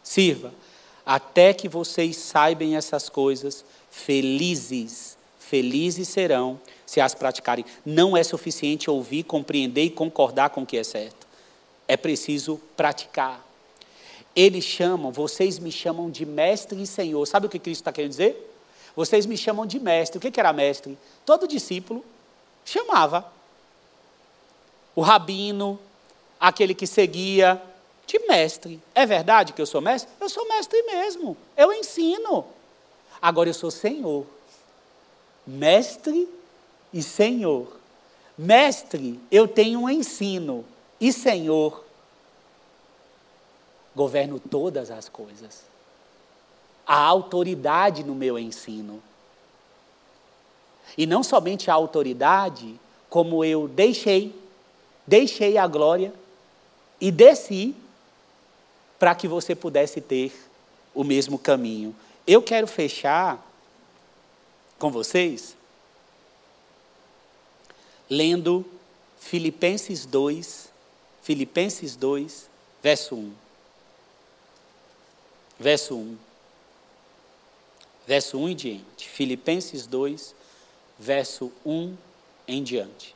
Sirva. 0.00 0.54
Até 1.04 1.52
que 1.52 1.68
vocês 1.68 2.16
saibam 2.16 2.76
essas 2.76 3.08
coisas, 3.08 3.64
felizes, 3.90 5.17
felizes 5.48 6.08
serão 6.08 6.60
se 6.84 7.00
as 7.00 7.14
praticarem. 7.14 7.64
Não 7.84 8.16
é 8.16 8.22
suficiente 8.22 8.90
ouvir, 8.90 9.22
compreender 9.22 9.84
e 9.84 9.90
concordar 9.90 10.50
com 10.50 10.62
o 10.62 10.66
que 10.66 10.76
é 10.76 10.84
certo. 10.84 11.26
é 11.86 11.96
preciso 11.96 12.60
praticar. 12.76 13.42
Eles 14.36 14.62
chamam, 14.62 15.10
vocês 15.10 15.58
me 15.58 15.72
chamam 15.72 16.10
de 16.10 16.26
mestre 16.26 16.82
e 16.82 16.86
senhor. 16.86 17.24
Sabe 17.26 17.46
o 17.46 17.48
que 17.48 17.58
Cristo 17.58 17.80
está 17.80 17.90
querendo 17.90 18.10
dizer? 18.10 18.54
Vocês 18.94 19.24
me 19.24 19.38
chamam 19.38 19.64
de 19.64 19.80
mestre. 19.80 20.18
O 20.18 20.20
que 20.20 20.38
era 20.38 20.52
mestre? 20.52 20.98
Todo 21.24 21.48
discípulo 21.48 22.04
chamava. 22.62 23.26
O 24.94 25.00
rabino, 25.00 25.80
aquele 26.38 26.74
que 26.74 26.86
seguia, 26.86 27.60
de 28.06 28.18
mestre. 28.28 28.82
É 28.94 29.06
verdade 29.06 29.54
que 29.54 29.62
eu 29.62 29.66
sou 29.66 29.80
mestre? 29.80 30.10
Eu 30.20 30.28
sou 30.28 30.46
mestre 30.46 30.82
mesmo. 30.82 31.36
Eu 31.56 31.72
ensino. 31.72 32.44
Agora 33.20 33.48
eu 33.48 33.54
sou 33.54 33.70
senhor. 33.70 34.26
Mestre 35.48 36.28
e 36.92 37.02
senhor. 37.02 37.80
Mestre, 38.36 39.18
eu 39.32 39.48
tenho 39.48 39.80
um 39.80 39.88
ensino. 39.88 40.62
E 41.00 41.10
senhor, 41.10 41.86
governo 43.96 44.38
todas 44.38 44.90
as 44.90 45.08
coisas. 45.08 45.64
A 46.86 47.00
autoridade 47.02 48.04
no 48.04 48.14
meu 48.14 48.38
ensino. 48.38 49.02
E 50.98 51.06
não 51.06 51.22
somente 51.22 51.70
a 51.70 51.74
autoridade, 51.74 52.78
como 53.08 53.42
eu 53.42 53.66
deixei, 53.68 54.38
deixei 55.06 55.56
a 55.56 55.66
glória 55.66 56.12
e 57.00 57.10
desci 57.10 57.74
para 58.98 59.14
que 59.14 59.26
você 59.26 59.54
pudesse 59.54 60.02
ter 60.02 60.30
o 60.94 61.02
mesmo 61.02 61.38
caminho. 61.38 61.96
Eu 62.26 62.42
quero 62.42 62.66
fechar 62.66 63.47
com 64.78 64.90
vocês 64.90 65.56
lendo 68.08 68.64
Filipenses 69.20 70.06
2, 70.06 70.72
Filipenses 71.22 71.94
2, 71.96 72.48
verso 72.82 73.14
1 73.16 73.48
verso 75.58 75.96
1. 75.96 76.18
Verso 78.06 78.38
1 78.38 78.48
em 78.48 78.56
diante. 78.56 79.08
Filipenses 79.08 79.86
2, 79.86 80.34
verso 80.98 81.52
1 81.64 81.96
em 82.46 82.62
diante. 82.62 83.14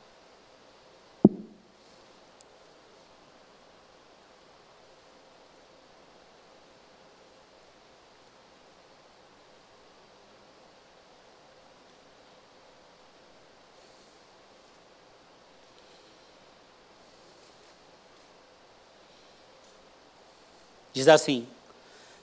Diz 21.03 21.09
assim: 21.09 21.49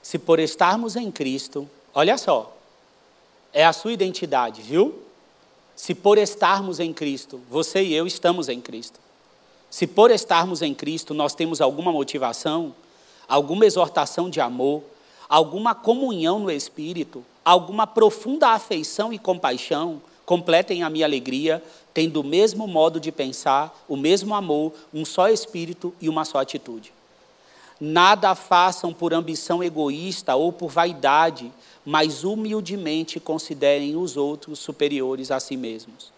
se 0.00 0.18
por 0.18 0.38
estarmos 0.38 0.96
em 0.96 1.10
Cristo, 1.10 1.68
olha 1.92 2.16
só, 2.16 2.56
é 3.52 3.62
a 3.62 3.74
sua 3.74 3.92
identidade, 3.92 4.62
viu? 4.62 5.02
Se 5.76 5.94
por 5.94 6.16
estarmos 6.16 6.80
em 6.80 6.90
Cristo, 6.90 7.42
você 7.50 7.82
e 7.82 7.92
eu 7.92 8.06
estamos 8.06 8.48
em 8.48 8.58
Cristo. 8.58 8.98
Se 9.68 9.86
por 9.86 10.10
estarmos 10.10 10.62
em 10.62 10.72
Cristo 10.72 11.12
nós 11.12 11.34
temos 11.34 11.60
alguma 11.60 11.92
motivação, 11.92 12.74
alguma 13.28 13.66
exortação 13.66 14.30
de 14.30 14.40
amor, 14.40 14.82
alguma 15.28 15.74
comunhão 15.74 16.38
no 16.38 16.50
Espírito, 16.50 17.22
alguma 17.44 17.86
profunda 17.86 18.48
afeição 18.48 19.12
e 19.12 19.18
compaixão, 19.18 20.00
completem 20.24 20.82
a 20.82 20.88
minha 20.88 21.04
alegria, 21.04 21.62
tendo 21.92 22.22
o 22.22 22.24
mesmo 22.24 22.66
modo 22.66 22.98
de 22.98 23.12
pensar, 23.12 23.78
o 23.86 23.94
mesmo 23.94 24.34
amor, 24.34 24.72
um 24.94 25.04
só 25.04 25.28
Espírito 25.28 25.94
e 26.00 26.08
uma 26.08 26.24
só 26.24 26.38
atitude. 26.38 26.94
Nada 27.80 28.34
façam 28.34 28.92
por 28.92 29.14
ambição 29.14 29.64
egoísta 29.64 30.34
ou 30.34 30.52
por 30.52 30.70
vaidade, 30.70 31.50
mas 31.84 32.24
humildemente 32.24 33.18
considerem 33.18 33.96
os 33.96 34.18
outros 34.18 34.58
superiores 34.58 35.30
a 35.30 35.40
si 35.40 35.56
mesmos. 35.56 36.12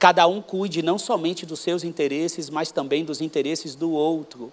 Cada 0.00 0.26
um 0.26 0.42
cuide 0.42 0.82
não 0.82 0.98
somente 0.98 1.46
dos 1.46 1.60
seus 1.60 1.84
interesses, 1.84 2.50
mas 2.50 2.72
também 2.72 3.04
dos 3.04 3.20
interesses 3.20 3.76
do 3.76 3.92
outro. 3.92 4.52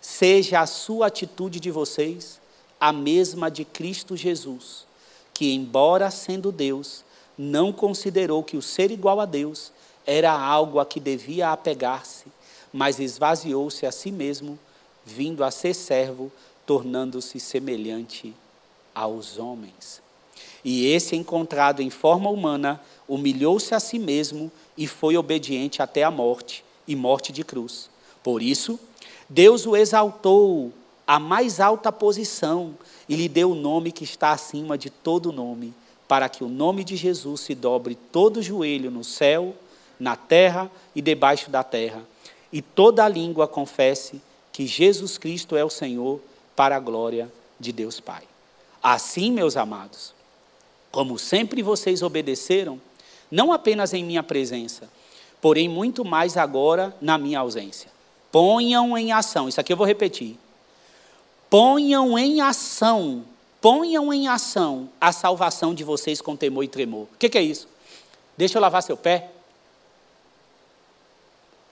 Seja 0.00 0.60
a 0.60 0.66
sua 0.66 1.08
atitude 1.08 1.60
de 1.60 1.70
vocês 1.70 2.40
a 2.80 2.92
mesma 2.92 3.50
de 3.50 3.64
Cristo 3.64 4.16
Jesus, 4.16 4.86
que, 5.34 5.52
embora 5.52 6.10
sendo 6.10 6.50
Deus, 6.50 7.04
não 7.36 7.72
considerou 7.72 8.42
que 8.42 8.56
o 8.56 8.62
ser 8.62 8.90
igual 8.90 9.20
a 9.20 9.26
Deus 9.26 9.70
era 10.06 10.32
algo 10.32 10.80
a 10.80 10.86
que 10.86 10.98
devia 10.98 11.52
apegar-se, 11.52 12.24
mas 12.72 12.98
esvaziou-se 12.98 13.84
a 13.84 13.92
si 13.92 14.10
mesmo 14.10 14.58
vindo 15.04 15.42
a 15.44 15.50
ser 15.50 15.74
servo, 15.74 16.30
tornando-se 16.66 17.40
semelhante 17.40 18.34
aos 18.94 19.38
homens. 19.38 20.02
E 20.64 20.86
esse, 20.86 21.16
encontrado 21.16 21.80
em 21.80 21.90
forma 21.90 22.28
humana, 22.28 22.80
humilhou-se 23.08 23.74
a 23.74 23.80
si 23.80 23.98
mesmo 23.98 24.50
e 24.76 24.86
foi 24.86 25.16
obediente 25.16 25.82
até 25.82 26.02
a 26.02 26.10
morte 26.10 26.64
e 26.86 26.94
morte 26.94 27.32
de 27.32 27.42
cruz. 27.42 27.88
Por 28.22 28.42
isso, 28.42 28.78
Deus 29.28 29.66
o 29.66 29.76
exaltou 29.76 30.72
à 31.06 31.18
mais 31.18 31.60
alta 31.60 31.90
posição 31.90 32.74
e 33.08 33.16
lhe 33.16 33.28
deu 33.28 33.52
o 33.52 33.54
nome 33.54 33.90
que 33.90 34.04
está 34.04 34.32
acima 34.32 34.76
de 34.76 34.90
todo 34.90 35.32
nome, 35.32 35.74
para 36.06 36.28
que 36.28 36.44
o 36.44 36.48
nome 36.48 36.84
de 36.84 36.96
Jesus 36.96 37.40
se 37.40 37.54
dobre 37.54 37.94
todo 37.94 38.42
joelho 38.42 38.90
no 38.90 39.02
céu, 39.02 39.54
na 39.98 40.16
terra 40.16 40.70
e 40.94 41.00
debaixo 41.00 41.50
da 41.50 41.62
terra, 41.62 42.02
e 42.52 42.60
toda 42.60 43.08
língua 43.08 43.46
confesse 43.46 44.20
que 44.52 44.66
Jesus 44.66 45.18
Cristo 45.18 45.56
é 45.56 45.64
o 45.64 45.70
Senhor 45.70 46.20
para 46.56 46.76
a 46.76 46.80
glória 46.80 47.30
de 47.58 47.72
Deus 47.72 48.00
Pai. 48.00 48.22
Assim, 48.82 49.30
meus 49.30 49.56
amados, 49.56 50.14
como 50.90 51.18
sempre 51.18 51.62
vocês 51.62 52.02
obedeceram, 52.02 52.80
não 53.30 53.52
apenas 53.52 53.94
em 53.94 54.04
minha 54.04 54.22
presença, 54.22 54.88
porém 55.40 55.68
muito 55.68 56.04
mais 56.04 56.36
agora 56.36 56.94
na 57.00 57.16
minha 57.16 57.38
ausência. 57.38 57.90
Ponham 58.32 58.96
em 58.96 59.12
ação, 59.12 59.48
isso 59.48 59.60
aqui 59.60 59.72
eu 59.72 59.76
vou 59.76 59.86
repetir. 59.86 60.36
Ponham 61.48 62.18
em 62.18 62.40
ação, 62.40 63.24
ponham 63.60 64.12
em 64.12 64.28
ação 64.28 64.88
a 65.00 65.12
salvação 65.12 65.74
de 65.74 65.84
vocês 65.84 66.20
com 66.20 66.36
temor 66.36 66.64
e 66.64 66.68
tremor. 66.68 67.04
O 67.12 67.18
que, 67.18 67.28
que 67.28 67.38
é 67.38 67.42
isso? 67.42 67.68
Deixa 68.36 68.56
eu 68.56 68.62
lavar 68.62 68.82
seu 68.82 68.96
pé. 68.96 69.30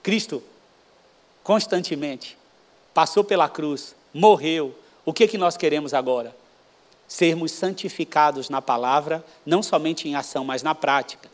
Cristo, 0.03 0.43
constantemente, 1.43 2.37
passou 2.99 3.23
pela 3.23 3.47
cruz, 3.47 3.95
morreu. 4.13 4.75
O 5.05 5.13
que, 5.13 5.25
que 5.25 5.37
nós 5.37 5.55
queremos 5.55 5.93
agora? 5.93 6.35
Sermos 7.07 7.53
santificados 7.53 8.49
na 8.49 8.61
palavra, 8.61 9.23
não 9.45 9.63
somente 9.63 10.09
em 10.09 10.15
ação, 10.15 10.43
mas 10.43 10.63
na 10.63 10.75
prática. 10.75 11.31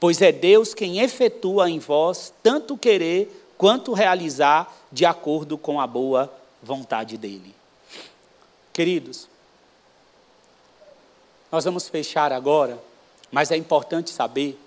Pois 0.00 0.20
é 0.20 0.32
Deus 0.32 0.74
quem 0.74 0.98
efetua 0.98 1.70
em 1.70 1.78
vós 1.78 2.34
tanto 2.42 2.76
querer 2.76 3.52
quanto 3.56 3.92
realizar 3.92 4.76
de 4.90 5.06
acordo 5.06 5.56
com 5.56 5.80
a 5.80 5.86
boa 5.86 6.34
vontade 6.60 7.16
dEle. 7.16 7.54
Queridos, 8.72 9.28
nós 11.52 11.64
vamos 11.64 11.88
fechar 11.88 12.32
agora, 12.32 12.76
mas 13.30 13.52
é 13.52 13.56
importante 13.56 14.10
saber 14.10 14.60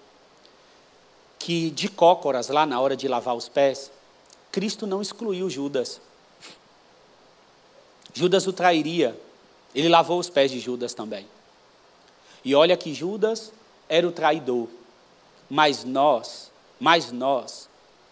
que 1.37 1.69
de 1.71 1.89
cócoras, 1.89 2.47
lá 2.47 2.65
na 2.65 2.79
hora 2.79 2.95
de 2.95 3.09
lavar 3.09 3.35
os 3.35 3.49
pés, 3.49 3.91
Cristo 4.49 4.87
não 4.87 5.01
excluiu 5.01 5.49
Judas. 5.49 5.99
Judas 8.13 8.47
o 8.47 8.53
trairia. 8.53 9.19
Ele 9.73 9.89
lavou 9.89 10.19
os 10.19 10.29
pés 10.29 10.51
de 10.51 10.59
Judas 10.59 10.93
também. 10.93 11.25
E 12.43 12.53
olha 12.55 12.75
que 12.75 12.93
Judas 12.93 13.51
era 13.87 14.07
o 14.07 14.11
traidor. 14.11 14.67
Mas 15.49 15.83
nós, 15.83 16.51
mas 16.79 17.11
nós, 17.11 17.69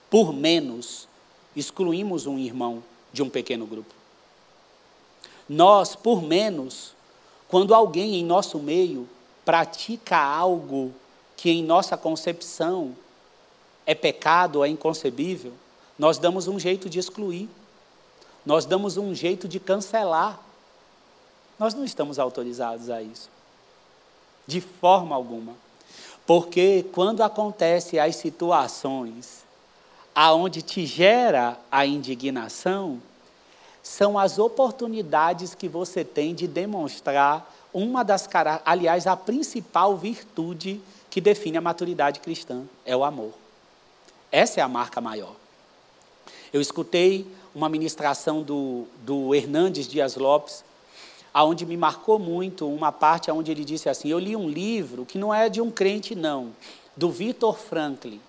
por 0.10 0.34
menos, 0.34 1.08
excluímos 1.56 2.26
um 2.26 2.38
irmão 2.38 2.84
de 3.12 3.24
um 3.24 3.30
pequeno 3.30 3.66
grupo. 3.66 3.94
Nós, 5.48 5.96
por 5.96 6.22
menos, 6.22 6.94
quando 7.48 7.74
alguém 7.74 8.16
em 8.16 8.24
nosso 8.24 8.60
meio 8.60 9.10
pratica 9.44 10.18
algo 10.18 10.94
que 11.36 11.50
em 11.50 11.64
nossa 11.64 11.98
concepção 11.98 12.96
é 13.86 13.96
pecado, 13.96 14.64
é 14.64 14.68
inconcebível, 14.68 15.54
nós 15.98 16.18
damos 16.18 16.48
um 16.48 16.60
jeito 16.60 16.90
de 16.90 17.00
excluir 17.00 17.50
nós 18.46 18.66
damos 18.66 18.98
um 18.98 19.14
jeito 19.14 19.48
de 19.48 19.60
cancelar. 19.60 20.40
Nós 21.58 21.74
não 21.74 21.84
estamos 21.84 22.20
autorizados 22.20 22.90
a 22.90 23.02
isso. 23.02 23.30
De 24.48 24.62
forma 24.62 25.16
alguma. 25.16 25.54
Porque 26.26 26.86
quando 26.94 27.22
acontecem 27.22 28.00
as 28.00 28.16
situações 28.16 29.44
aonde 30.14 30.62
te 30.62 30.86
gera 30.86 31.58
a 31.72 31.86
indignação, 31.86 33.02
são 33.82 34.20
as 34.20 34.38
oportunidades 34.38 35.56
que 35.56 35.68
você 35.68 36.04
tem 36.04 36.36
de 36.36 36.48
demonstrar 36.48 37.50
uma 37.74 38.04
das 38.04 38.28
aliás, 38.66 39.08
a 39.08 39.16
principal 39.16 39.96
virtude 39.96 40.82
que 41.10 41.22
define 41.22 41.58
a 41.58 41.62
maturidade 41.62 42.20
cristã 42.20 42.64
é 42.86 42.96
o 42.96 43.04
amor. 43.04 43.34
Essa 44.32 44.60
é 44.60 44.64
a 44.64 44.68
marca 44.68 45.00
maior. 45.00 45.36
Eu 46.52 46.62
escutei 46.62 47.28
uma 47.54 47.70
ministração 47.70 48.42
do, 48.42 48.86
do 49.04 49.34
Hernandes 49.34 49.88
Dias 49.88 50.16
Lopes, 50.16 50.64
aonde 51.34 51.66
me 51.66 51.78
marcou 51.78 52.20
muito 52.20 52.68
uma 52.68 52.92
parte 52.92 53.32
onde 53.32 53.52
ele 53.52 53.66
disse 53.66 53.90
assim: 53.90 54.10
Eu 54.10 54.20
li 54.20 54.36
um 54.36 54.50
livro 54.50 55.06
que 55.06 55.18
não 55.18 55.34
é 55.34 55.50
de 55.50 55.62
um 55.62 55.72
crente, 55.72 56.16
não, 56.16 56.52
do 56.96 57.10
Victor 57.10 57.58
Franklin, 57.58 58.22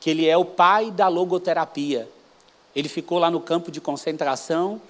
que 0.00 0.10
ele 0.10 0.26
é 0.26 0.36
o 0.36 0.44
pai 0.44 0.90
da 0.90 1.08
logoterapia. 1.08 2.08
Ele 2.74 2.88
ficou 2.88 3.18
lá 3.18 3.30
no 3.30 3.40
campo 3.40 3.70
de 3.70 3.80
concentração 3.80 4.80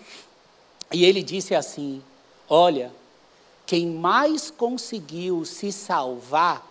e 0.93 1.05
ele 1.05 1.23
disse 1.23 1.55
assim: 1.55 2.03
Olha, 2.49 2.93
quem 3.67 3.87
mais 3.87 4.51
conseguiu 4.51 5.45
se 5.45 5.73
salvar 5.73 6.69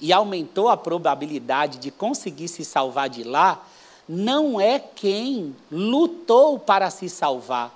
e 0.00 0.12
aumentou 0.12 0.68
a 0.68 0.76
probabilidade 0.76 1.78
de 1.78 1.90
conseguir 1.90 2.48
se 2.48 2.64
salvar 2.64 3.08
de 3.08 3.22
lá, 3.22 3.64
não 4.08 4.60
é 4.60 4.78
quem 4.78 5.54
lutou 5.70 6.58
para 6.58 6.90
se 6.90 7.08
salvar, 7.08 7.72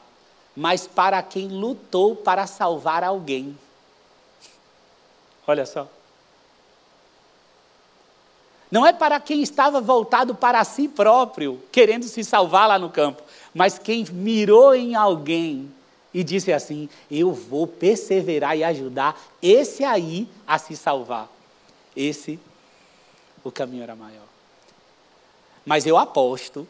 mas 0.55 0.87
para 0.87 1.23
quem 1.23 1.49
lutou 1.49 2.15
para 2.15 2.47
salvar 2.47 3.03
alguém. 3.03 3.57
Olha 5.47 5.65
só. 5.65 5.89
Não 8.71 8.85
é 8.85 8.93
para 8.93 9.19
quem 9.19 9.43
estava 9.43 9.81
voltado 9.81 10.35
para 10.35 10.63
si 10.63 10.89
próprio, 10.89 11.63
querendo 11.73 12.05
se 12.05 12.23
salvar 12.23 12.69
lá 12.69 12.79
no 12.79 12.91
campo, 12.91 13.23
mas 13.55 13.79
quem 13.79 14.05
mirou 14.05 14.75
em 14.75 14.95
alguém 14.95 15.73
e 16.13 16.23
disse 16.23 16.53
assim: 16.53 16.89
Eu 17.11 17.33
vou 17.33 17.67
perseverar 17.67 18.57
e 18.59 18.65
ajudar 18.65 19.19
esse 19.41 19.85
aí 19.85 20.29
a 20.47 20.59
se 20.59 20.77
salvar. 20.77 21.29
Esse, 21.97 22.39
o 23.43 23.51
caminho 23.51 23.83
era 23.83 23.97
maior. 23.97 24.28
Mas 25.69 25.85
eu 25.85 25.99
aposto 25.99 26.67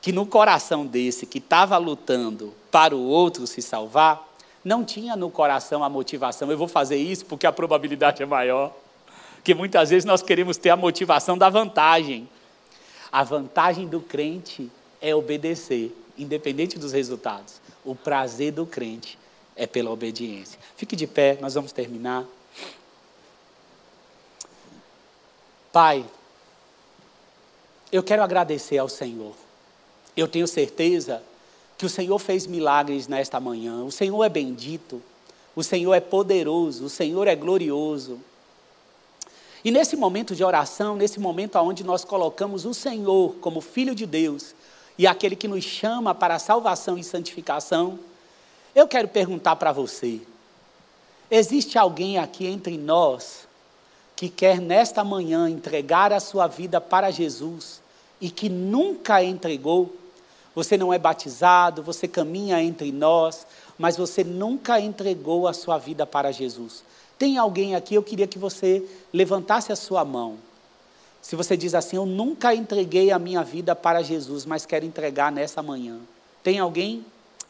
que 0.00 0.10
no 0.10 0.24
coração 0.24 0.86
desse 0.86 1.26
que 1.26 1.36
estava 1.36 1.76
lutando 1.76 2.54
para 2.70 2.96
o 2.96 3.06
outro 3.06 3.46
se 3.46 3.60
salvar, 3.60 4.26
não 4.64 4.86
tinha 4.86 5.14
no 5.14 5.30
coração 5.30 5.84
a 5.84 5.90
motivação, 5.90 6.50
eu 6.50 6.56
vou 6.56 6.66
fazer 6.66 6.96
isso 6.96 7.26
porque 7.26 7.46
a 7.46 7.52
probabilidade 7.52 8.22
é 8.22 8.26
maior. 8.26 8.72
Porque 9.34 9.54
muitas 9.54 9.90
vezes 9.90 10.06
nós 10.06 10.22
queremos 10.22 10.56
ter 10.56 10.70
a 10.70 10.78
motivação 10.78 11.36
da 11.36 11.50
vantagem. 11.50 12.26
A 13.12 13.22
vantagem 13.22 13.86
do 13.86 14.00
crente 14.00 14.72
é 14.98 15.14
obedecer, 15.14 15.94
independente 16.16 16.78
dos 16.78 16.94
resultados. 16.94 17.60
O 17.84 17.94
prazer 17.94 18.50
do 18.50 18.64
crente 18.64 19.18
é 19.54 19.66
pela 19.66 19.90
obediência. 19.90 20.58
Fique 20.74 20.96
de 20.96 21.06
pé, 21.06 21.36
nós 21.38 21.52
vamos 21.52 21.70
terminar. 21.70 22.24
Pai, 25.70 26.02
eu 27.96 28.02
quero 28.02 28.22
agradecer 28.22 28.78
ao 28.78 28.88
Senhor. 28.88 29.32
Eu 30.14 30.28
tenho 30.28 30.46
certeza 30.46 31.22
que 31.78 31.86
o 31.86 31.88
Senhor 31.88 32.18
fez 32.18 32.46
milagres 32.46 33.08
nesta 33.08 33.40
manhã. 33.40 33.84
O 33.84 33.90
Senhor 33.90 34.22
é 34.22 34.28
bendito, 34.28 35.02
o 35.54 35.62
Senhor 35.62 35.94
é 35.94 36.00
poderoso, 36.00 36.84
o 36.84 36.90
Senhor 36.90 37.26
é 37.26 37.34
glorioso. 37.34 38.20
E 39.64 39.70
nesse 39.70 39.96
momento 39.96 40.34
de 40.34 40.44
oração, 40.44 40.94
nesse 40.94 41.18
momento 41.18 41.56
onde 41.58 41.82
nós 41.82 42.04
colocamos 42.04 42.66
o 42.66 42.74
Senhor 42.74 43.34
como 43.40 43.60
Filho 43.60 43.94
de 43.94 44.04
Deus 44.04 44.54
e 44.98 45.06
aquele 45.06 45.34
que 45.34 45.48
nos 45.48 45.64
chama 45.64 46.14
para 46.14 46.34
a 46.34 46.38
salvação 46.38 46.96
e 46.98 47.04
santificação, 47.04 47.98
eu 48.74 48.86
quero 48.86 49.08
perguntar 49.08 49.56
para 49.56 49.72
você: 49.72 50.20
existe 51.30 51.78
alguém 51.78 52.18
aqui 52.18 52.46
entre 52.46 52.76
nós 52.76 53.48
que 54.14 54.28
quer 54.28 54.60
nesta 54.60 55.02
manhã 55.02 55.48
entregar 55.48 56.12
a 56.12 56.20
sua 56.20 56.46
vida 56.46 56.80
para 56.80 57.10
Jesus 57.10 57.85
e 58.20 58.30
que 58.30 58.48
nunca 58.48 59.22
entregou? 59.22 59.94
Você 60.54 60.76
não 60.76 60.92
é 60.92 60.98
batizado, 60.98 61.82
você 61.82 62.08
caminha 62.08 62.62
entre 62.62 62.90
nós, 62.90 63.46
mas 63.78 63.96
você 63.96 64.24
nunca 64.24 64.80
entregou 64.80 65.46
a 65.46 65.52
sua 65.52 65.76
vida 65.78 66.06
para 66.06 66.32
Jesus. 66.32 66.82
Tem 67.18 67.38
alguém 67.38 67.74
aqui, 67.74 67.94
eu 67.94 68.02
queria 68.02 68.26
que 68.26 68.38
você 68.38 68.86
levantasse 69.12 69.72
a 69.72 69.76
sua 69.76 70.04
mão. 70.04 70.38
Se 71.20 71.34
você 71.34 71.56
diz 71.56 71.74
assim, 71.74 71.96
eu 71.96 72.06
nunca 72.06 72.54
entreguei 72.54 73.10
a 73.10 73.18
minha 73.18 73.42
vida 73.42 73.74
para 73.74 74.02
Jesus, 74.02 74.46
mas 74.46 74.64
quero 74.64 74.86
entregar 74.86 75.32
nessa 75.32 75.62
manhã. 75.62 75.98
Tem 76.42 76.58
alguém? 76.58 77.04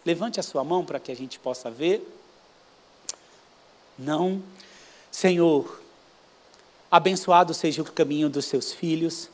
Levante 0.04 0.40
a 0.40 0.42
sua 0.42 0.64
mão 0.64 0.84
para 0.84 0.98
que 0.98 1.12
a 1.12 1.16
gente 1.16 1.38
possa 1.38 1.70
ver. 1.70 2.06
Não. 3.98 4.42
Senhor, 5.10 5.80
abençoado 6.90 7.52
seja 7.52 7.82
o 7.82 7.84
caminho 7.84 8.30
dos 8.30 8.46
seus 8.46 8.72
filhos. 8.72 9.28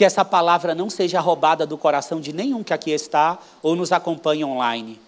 Que 0.00 0.04
essa 0.06 0.24
palavra 0.24 0.74
não 0.74 0.88
seja 0.88 1.20
roubada 1.20 1.66
do 1.66 1.76
coração 1.76 2.22
de 2.22 2.32
nenhum 2.32 2.64
que 2.64 2.72
aqui 2.72 2.90
está 2.90 3.38
ou 3.62 3.76
nos 3.76 3.92
acompanha 3.92 4.46
online. 4.46 4.98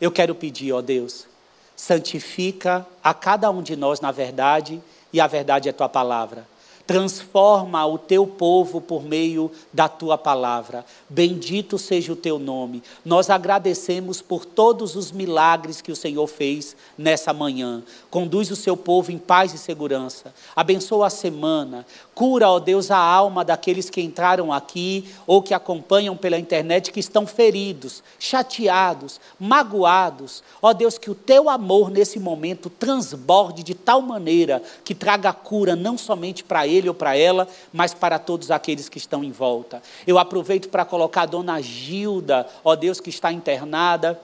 Eu 0.00 0.10
quero 0.10 0.34
pedir, 0.34 0.72
ó 0.72 0.80
Deus, 0.82 1.28
santifica 1.76 2.84
a 3.00 3.14
cada 3.14 3.48
um 3.48 3.62
de 3.62 3.76
nós 3.76 4.00
na 4.00 4.10
verdade, 4.10 4.82
e 5.12 5.20
a 5.20 5.28
verdade 5.28 5.68
é 5.68 5.72
tua 5.72 5.88
palavra. 5.88 6.48
Transforma 6.90 7.86
o 7.86 7.96
teu 7.96 8.26
povo 8.26 8.80
por 8.80 9.04
meio 9.04 9.48
da 9.72 9.88
tua 9.88 10.18
palavra. 10.18 10.84
Bendito 11.08 11.78
seja 11.78 12.12
o 12.12 12.16
teu 12.16 12.36
nome. 12.36 12.82
Nós 13.04 13.30
agradecemos 13.30 14.20
por 14.20 14.44
todos 14.44 14.96
os 14.96 15.12
milagres 15.12 15.80
que 15.80 15.92
o 15.92 15.96
Senhor 15.96 16.26
fez 16.26 16.74
nessa 16.98 17.32
manhã. 17.32 17.84
Conduz 18.10 18.50
o 18.50 18.56
seu 18.56 18.76
povo 18.76 19.12
em 19.12 19.18
paz 19.18 19.54
e 19.54 19.58
segurança. 19.58 20.34
Abençoa 20.56 21.06
a 21.06 21.10
semana. 21.10 21.86
Cura, 22.12 22.50
ó 22.50 22.58
Deus, 22.58 22.90
a 22.90 22.98
alma 22.98 23.44
daqueles 23.44 23.88
que 23.88 24.02
entraram 24.02 24.52
aqui 24.52 25.04
ou 25.28 25.40
que 25.40 25.54
acompanham 25.54 26.16
pela 26.16 26.40
internet 26.40 26.90
que 26.90 26.98
estão 26.98 27.24
feridos, 27.24 28.02
chateados, 28.18 29.20
magoados. 29.38 30.42
Ó 30.60 30.72
Deus, 30.72 30.98
que 30.98 31.08
o 31.08 31.14
teu 31.14 31.48
amor 31.48 31.88
nesse 31.88 32.18
momento 32.18 32.68
transborde 32.68 33.62
de 33.62 33.76
tal 33.76 34.02
maneira 34.02 34.60
que 34.84 34.92
traga 34.92 35.32
cura 35.32 35.76
não 35.76 35.96
somente 35.96 36.42
para 36.42 36.66
ele 36.80 36.88
ou 36.88 36.94
para 36.94 37.16
ela, 37.16 37.46
mas 37.72 37.94
para 37.94 38.18
todos 38.18 38.50
aqueles 38.50 38.88
que 38.88 38.98
estão 38.98 39.22
em 39.22 39.30
volta. 39.30 39.80
Eu 40.06 40.18
aproveito 40.18 40.68
para 40.68 40.84
colocar 40.84 41.22
a 41.22 41.26
dona 41.26 41.60
Gilda, 41.60 42.46
ó 42.64 42.74
Deus, 42.74 43.00
que 43.00 43.10
está 43.10 43.32
internada 43.32 44.20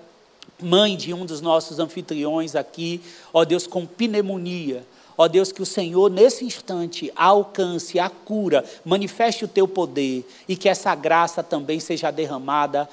mãe 0.60 0.96
de 0.96 1.12
um 1.12 1.26
dos 1.26 1.40
nossos 1.40 1.78
anfitriões 1.78 2.54
aqui, 2.54 3.00
ó 3.32 3.44
Deus, 3.44 3.66
com 3.66 3.86
pneumonia. 3.86 4.84
Ó 5.18 5.28
Deus, 5.28 5.50
que 5.50 5.62
o 5.62 5.66
Senhor, 5.66 6.10
nesse 6.10 6.44
instante, 6.44 7.10
alcance 7.16 7.98
a 7.98 8.10
cura, 8.10 8.64
manifeste 8.84 9.46
o 9.46 9.48
teu 9.48 9.66
poder 9.66 10.26
e 10.46 10.54
que 10.54 10.68
essa 10.68 10.94
graça 10.94 11.42
também 11.42 11.80
seja 11.80 12.10
derramada 12.10 12.86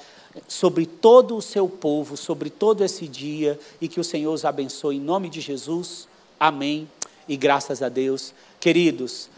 sobre 0.48 0.86
todo 0.86 1.36
o 1.36 1.42
seu 1.42 1.68
povo, 1.68 2.16
sobre 2.16 2.48
todo 2.48 2.82
esse 2.82 3.06
dia 3.06 3.58
e 3.80 3.88
que 3.88 4.00
o 4.00 4.04
Senhor 4.04 4.32
os 4.32 4.44
abençoe 4.44 4.96
em 4.96 5.00
nome 5.00 5.28
de 5.28 5.40
Jesus. 5.40 6.08
Amém. 6.40 6.88
E 7.28 7.36
graças 7.36 7.82
a 7.82 7.90
Deus. 7.90 8.32
Queridos, 8.58 9.28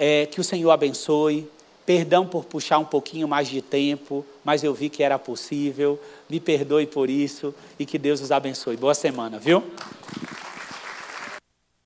é, 0.00 0.24
que 0.24 0.40
o 0.40 0.44
Senhor 0.44 0.70
abençoe. 0.70 1.46
Perdão 1.84 2.26
por 2.26 2.44
puxar 2.46 2.78
um 2.78 2.84
pouquinho 2.84 3.28
mais 3.28 3.48
de 3.48 3.60
tempo, 3.60 4.24
mas 4.42 4.64
eu 4.64 4.72
vi 4.72 4.88
que 4.88 5.02
era 5.02 5.18
possível. 5.18 6.00
Me 6.28 6.40
perdoe 6.40 6.86
por 6.86 7.10
isso 7.10 7.54
e 7.78 7.84
que 7.84 7.98
Deus 7.98 8.22
os 8.22 8.32
abençoe. 8.32 8.76
Boa 8.76 8.94
semana, 8.94 9.38
viu? 9.38 9.62